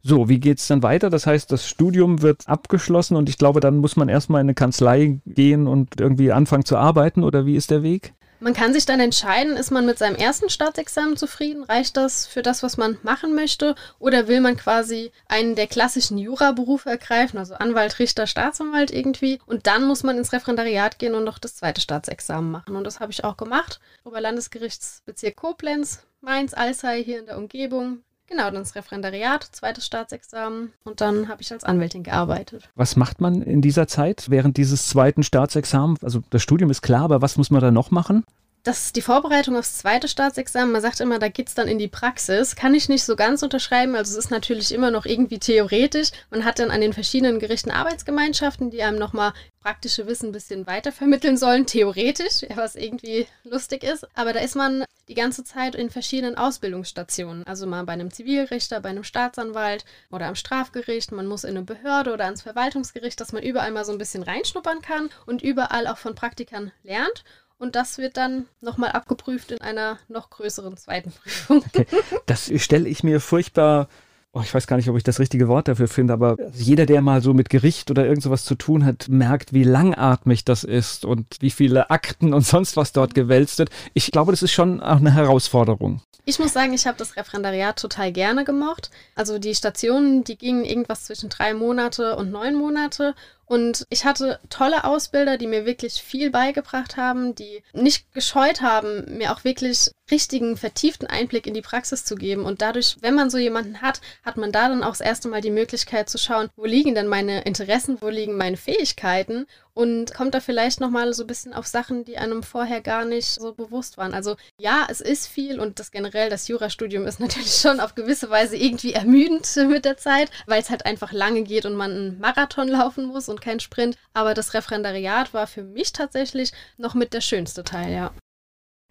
So, 0.03 0.29
wie 0.29 0.41
geht's 0.41 0.67
dann 0.67 0.83
weiter? 0.83 1.11
Das 1.11 1.27
heißt, 1.27 1.53
das 1.53 1.69
Studium 1.69 2.23
wird 2.23 2.49
abgeschlossen 2.49 3.17
und 3.17 3.29
ich 3.29 3.37
glaube, 3.37 3.61
dann 3.61 3.79
muss 3.79 3.97
man 3.97 4.09
erstmal 4.09 4.41
in 4.41 4.47
eine 4.47 4.55
Kanzlei 4.55 5.21
gehen 5.27 5.67
und 5.67 6.01
irgendwie 6.01 6.33
anfangen 6.33 6.65
zu 6.65 6.79
arbeiten 6.79 7.23
oder 7.23 7.45
wie 7.45 7.57
ist 7.57 7.71
der 7.71 7.83
Weg? 7.83 8.15
Man 8.43 8.55
kann 8.55 8.73
sich 8.73 8.87
dann 8.87 9.01
entscheiden, 9.01 9.59
ist 9.59 9.71
man 9.71 9.85
mit 9.85 9.99
seinem 9.99 10.17
ersten 10.17 10.49
Staatsexamen 10.49 11.19
zufrieden? 11.19 11.63
Reicht 11.63 11.99
das 11.99 12.27
für 12.27 12.41
das, 12.41 12.63
was 12.63 12.79
man 12.79 12.97
machen 13.03 13.35
möchte? 13.35 13.75
Oder 13.99 14.29
will 14.29 14.41
man 14.41 14.57
quasi 14.57 15.13
einen 15.29 15.57
der 15.57 15.67
klassischen 15.67 16.17
Juraberufe 16.17 16.89
ergreifen, 16.89 17.39
also 17.39 17.53
Anwalt, 17.55 17.99
Richter, 17.99 18.27
Staatsanwalt 18.27 18.91
irgendwie? 18.91 19.41
Und 19.45 19.67
dann 19.67 19.85
muss 19.85 20.03
man 20.05 20.17
ins 20.17 20.33
Referendariat 20.33 20.99
gehen 20.99 21.15
und 21.15 21.25
noch 21.25 21.39
das 21.39 21.57
zweite 21.57 21.83
Staatsexamen 21.83 22.51
machen. 22.51 22.77
Und 22.77 22.85
das 22.85 22.99
habe 22.99 23.13
ich 23.13 23.25
auch 23.25 23.37
gemacht. 23.37 23.79
Oberlandesgerichtsbezirk 24.05 25.37
Koblenz, 25.37 26.01
Mainz, 26.23 26.55
Alzey 26.55 27.05
hier 27.05 27.19
in 27.21 27.27
der 27.27 27.37
Umgebung. 27.37 28.03
Genau, 28.31 28.45
dann 28.45 28.55
das 28.55 28.77
Referendariat, 28.77 29.43
zweites 29.43 29.85
Staatsexamen 29.85 30.73
und 30.85 31.01
dann 31.01 31.29
habe 31.29 31.43
ich 31.43 31.53
als 31.53 31.65
Anwältin 31.65 32.05
gearbeitet. 32.05 32.71
Was 32.77 32.95
macht 32.95 33.21
man 33.21 33.43
in 33.43 33.61
dieser 33.61 33.89
Zeit 33.89 34.31
während 34.31 34.57
dieses 34.57 34.89
zweiten 34.89 35.25
Staatsexamens? 35.25 36.05
Also 36.05 36.23
das 36.31 36.41
Studium 36.41 36.71
ist 36.71 36.81
klar, 36.81 37.03
aber 37.03 37.23
was 37.23 37.37
muss 37.37 37.51
man 37.51 37.61
da 37.61 37.73
noch 37.73 37.91
machen? 37.91 38.25
Das 38.63 38.87
ist 38.87 38.97
die 38.97 39.03
Vorbereitung 39.03 39.57
aufs 39.57 39.79
zweite 39.79 40.07
Staatsexamen. 40.07 40.73
Man 40.73 40.83
sagt 40.83 41.01
immer, 41.01 41.19
da 41.19 41.29
geht 41.29 41.49
es 41.49 41.55
dann 41.55 41.69
in 41.69 41.79
die 41.79 41.89
Praxis. 41.89 42.57
Kann 42.57 42.75
ich 42.75 42.89
nicht 42.89 43.05
so 43.05 43.17
ganz 43.17 43.43
unterschreiben. 43.43 43.95
Also 43.95 44.13
es 44.13 44.25
ist 44.25 44.31
natürlich 44.31 44.73
immer 44.73 44.91
noch 44.91 45.07
irgendwie 45.07 45.39
theoretisch. 45.39 46.11
Man 46.31 46.45
hat 46.45 46.59
dann 46.59 46.71
an 46.71 46.83
den 46.83 46.93
verschiedenen 46.93 47.39
Gerichten 47.39 47.71
Arbeitsgemeinschaften, 47.71 48.71
die 48.71 48.83
einem 48.83 48.99
nochmal 48.99 49.33
praktische 49.61 50.07
Wissen 50.07 50.31
ein 50.31 50.33
bisschen 50.33 50.67
weiter 50.67 50.93
vermitteln 50.93 51.37
sollen, 51.37 51.67
theoretisch, 51.67 52.43
was 52.55 52.77
irgendwie 52.77 53.27
lustig 53.45 53.83
ist. 53.83 54.07
Aber 54.15 54.33
da 54.33 54.41
ist 54.41 54.57
man 54.57 54.85
die 55.09 55.15
ganze 55.15 55.43
Zeit 55.43 55.75
in 55.75 55.91
verschiedenen 55.91 56.37
Ausbildungsstationen. 56.37 57.47
Also 57.47 57.67
mal 57.67 57.85
bei 57.85 57.95
einem 57.95 58.13
Zivilrichter, 58.13 58.81
bei 58.81 58.91
einem 58.91 59.05
Staatsanwalt 59.05 59.85
oder 60.11 60.27
am 60.27 60.35
Strafgericht. 60.35 61.13
Man 61.13 61.27
muss 61.27 61.45
in 61.45 61.57
eine 61.57 61.63
Behörde 61.63 62.13
oder 62.13 62.27
ans 62.27 62.43
Verwaltungsgericht, 62.43 63.21
dass 63.21 63.33
man 63.33 63.43
überall 63.43 63.71
mal 63.71 63.85
so 63.85 63.93
ein 63.93 63.99
bisschen 63.99 64.23
reinschnuppern 64.23 64.83
kann 64.83 65.09
und 65.27 65.43
überall 65.43 65.87
auch 65.87 65.99
von 65.99 66.15
Praktikern 66.15 66.73
lernt. 66.83 67.25
Und 67.61 67.77
das 67.77 67.99
wird 67.99 68.17
dann 68.17 68.47
nochmal 68.61 68.93
abgeprüft 68.93 69.53
in 69.53 69.61
einer 69.61 69.99
noch 70.09 70.31
größeren 70.31 70.77
zweiten 70.77 71.13
Prüfung. 71.13 71.63
Okay. 71.69 71.87
Das 72.27 72.51
stelle 72.57 72.89
ich 72.89 73.05
mir 73.05 73.21
furchtbar 73.21 73.89
oh, 74.33 74.41
ich 74.43 74.55
weiß 74.55 74.67
gar 74.67 74.77
nicht, 74.77 74.89
ob 74.89 74.97
ich 74.97 75.03
das 75.03 75.19
richtige 75.19 75.49
Wort 75.49 75.69
dafür 75.69 75.89
finde, 75.89 76.13
aber 76.13 76.37
jeder, 76.55 76.87
der 76.87 77.03
mal 77.03 77.23
so 77.23 77.35
mit 77.35 77.51
Gericht 77.51 77.91
oder 77.91 78.07
irgend 78.07 78.23
sowas 78.23 78.45
zu 78.45 78.55
tun 78.55 78.85
hat, 78.85 79.09
merkt, 79.09 79.53
wie 79.53 79.65
langatmig 79.65 80.45
das 80.45 80.65
ist 80.65 81.05
und 81.05 81.27
wie 81.41 81.51
viele 81.51 81.91
Akten 81.91 82.33
und 82.33 82.47
sonst 82.47 82.77
was 82.77 82.93
dort 82.93 83.15
gewälzt 83.15 83.59
wird. 83.59 83.71
Ich 83.95 84.11
glaube, 84.11 84.33
das 84.33 84.43
ist 84.43 84.53
schon 84.53 84.81
auch 84.81 84.97
eine 84.97 85.13
Herausforderung. 85.13 86.01
Ich 86.27 86.39
muss 86.39 86.53
sagen, 86.53 86.73
ich 86.75 86.87
habe 86.87 86.99
das 86.99 87.17
Referendariat 87.17 87.79
total 87.79 88.13
gerne 88.13 88.45
gemocht. 88.45 88.91
Also 89.17 89.39
die 89.39 89.55
Stationen, 89.55 90.23
die 90.23 90.37
gingen 90.37 90.65
irgendwas 90.65 91.05
zwischen 91.05 91.29
drei 91.29 91.55
Monate 91.55 92.17
und 92.17 92.31
neun 92.31 92.55
Monate. 92.55 93.15
Und 93.51 93.85
ich 93.91 94.05
hatte 94.05 94.39
tolle 94.49 94.85
Ausbilder, 94.85 95.37
die 95.37 95.49
mir 95.49 95.67
wirklich 95.67 95.95
viel 95.95 96.31
beigebracht 96.31 96.97
haben, 96.97 97.35
die 97.35 97.65
nicht 97.73 98.13
gescheut 98.15 98.61
haben, 98.61 99.19
mir 99.19 99.33
auch 99.33 99.43
wirklich 99.43 99.91
richtigen, 100.09 100.57
vertieften 100.57 101.09
Einblick 101.09 101.49
in 101.49 101.55
die 101.55 101.61
Praxis 101.61 102.05
zu 102.05 102.15
geben. 102.15 102.45
Und 102.45 102.63
dadurch, 102.63 102.99
wenn 103.01 103.17
man 103.17 103.29
so 103.29 103.39
jemanden 103.39 103.83
hat, 103.83 104.01
hat 104.23 104.37
man 104.37 104.53
da 104.53 104.69
dann 104.69 104.85
auch 104.85 104.91
das 104.91 105.01
erste 105.01 105.27
Mal 105.27 105.41
die 105.41 105.51
Möglichkeit 105.51 106.09
zu 106.09 106.17
schauen, 106.17 106.49
wo 106.55 106.65
liegen 106.65 106.95
denn 106.95 107.09
meine 107.09 107.43
Interessen, 107.43 107.99
wo 108.01 108.09
liegen 108.09 108.37
meine 108.37 108.57
Fähigkeiten 108.57 109.47
und 109.75 110.15
kommt 110.15 110.35
da 110.35 110.41
vielleicht 110.41 110.81
nochmal 110.81 111.13
so 111.15 111.25
ein 111.25 111.27
bisschen 111.27 111.53
auf 111.53 111.67
Sachen, 111.67 112.05
die 112.05 112.19
einem 112.19 112.43
vorher 112.43 112.81
gar 112.81 113.05
nicht 113.05 113.27
so 113.27 113.53
bewusst 113.53 113.99
waren. 113.99 114.15
Also 114.15 114.37
ja, 114.59 114.87
es 114.89 115.01
ist 115.01 115.27
viel 115.27 115.61
und 115.61 115.79
das 115.79 115.91
generell, 115.91 116.31
das 116.31 116.49
Jurastudium 116.49 117.07
ist 117.07 117.21
natürlich 117.21 117.55
schon 117.55 117.81
auf 117.81 117.95
gewisse 117.95 118.31
Weise 118.31 118.57
irgendwie 118.57 118.93
ermüdend 118.93 119.49
mit 119.69 119.85
der 119.85 119.97
Zeit, 119.97 120.31
weil 120.47 120.61
es 120.61 120.71
halt 120.71 120.87
einfach 120.87 121.13
lange 121.13 121.43
geht 121.43 121.67
und 121.67 121.75
man 121.75 121.91
einen 121.91 122.19
Marathon 122.21 122.69
laufen 122.69 123.07
muss 123.07 123.29
und 123.29 123.41
kein 123.41 123.61
Sprint. 123.61 123.97
Aber 124.13 124.35
das 124.35 124.55
Referendariat 124.55 125.35
war 125.35 125.47
für 125.47 125.63
mich 125.63 125.93
tatsächlich 125.93 126.53
noch 126.77 126.95
mit 126.95 127.15
der 127.15 127.21
schönste 127.21 127.65
Teil, 127.65 127.93
ja. 127.93 128.13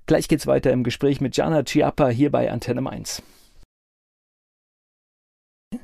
Gleich 0.05 0.27
geht's 0.27 0.47
weiter 0.47 0.71
im 0.71 0.83
Gespräch 0.83 1.21
mit 1.21 1.37
Jana 1.37 1.63
Chiappa 1.63 2.09
hier 2.09 2.31
bei 2.31 2.51
Antenne 2.51 2.89
1. 2.89 3.21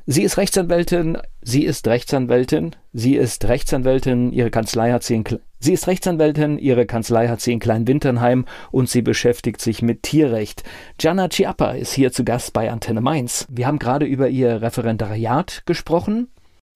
Sie 0.08 0.24
ist 0.24 0.38
Rechtsanwältin, 0.38 1.18
sie 1.42 1.64
ist 1.64 1.88
Rechtsanwältin, 1.88 2.76
sie 2.94 3.16
ist 3.16 3.46
Rechtsanwältin, 3.46 4.32
ihre 4.32 4.52
Kanzlei 4.52 4.92
hat 4.92 5.04
sie 5.04 5.16
in 5.16 5.24
Kle 5.24 5.40
Sie 5.60 5.74
ist 5.74 5.88
Rechtsanwältin, 5.88 6.60
ihre 6.60 6.86
Kanzlei 6.86 7.28
hat 7.28 7.42
sie 7.42 7.52
in 7.52 7.60
Kleinwinternheim 7.60 8.46
und 8.70 8.88
sie 8.88 9.02
beschäftigt 9.02 9.62
sich 9.62 9.82
mit 9.82 10.04
Tierrecht. 10.04 10.64
Gianna 11.00 11.28
Chiappa 11.28 11.72
ist 11.72 11.94
hier 11.94 12.12
zu 12.12 12.24
Gast 12.24 12.54
bei 12.54 12.72
Antenne 12.72 13.02
Mainz. 13.02 13.48
Wir 13.50 13.66
haben 13.66 13.80
gerade 13.80 14.06
über 14.06 14.28
ihr 14.28 14.62
Referendariat 14.62 15.64
gesprochen. 15.66 16.28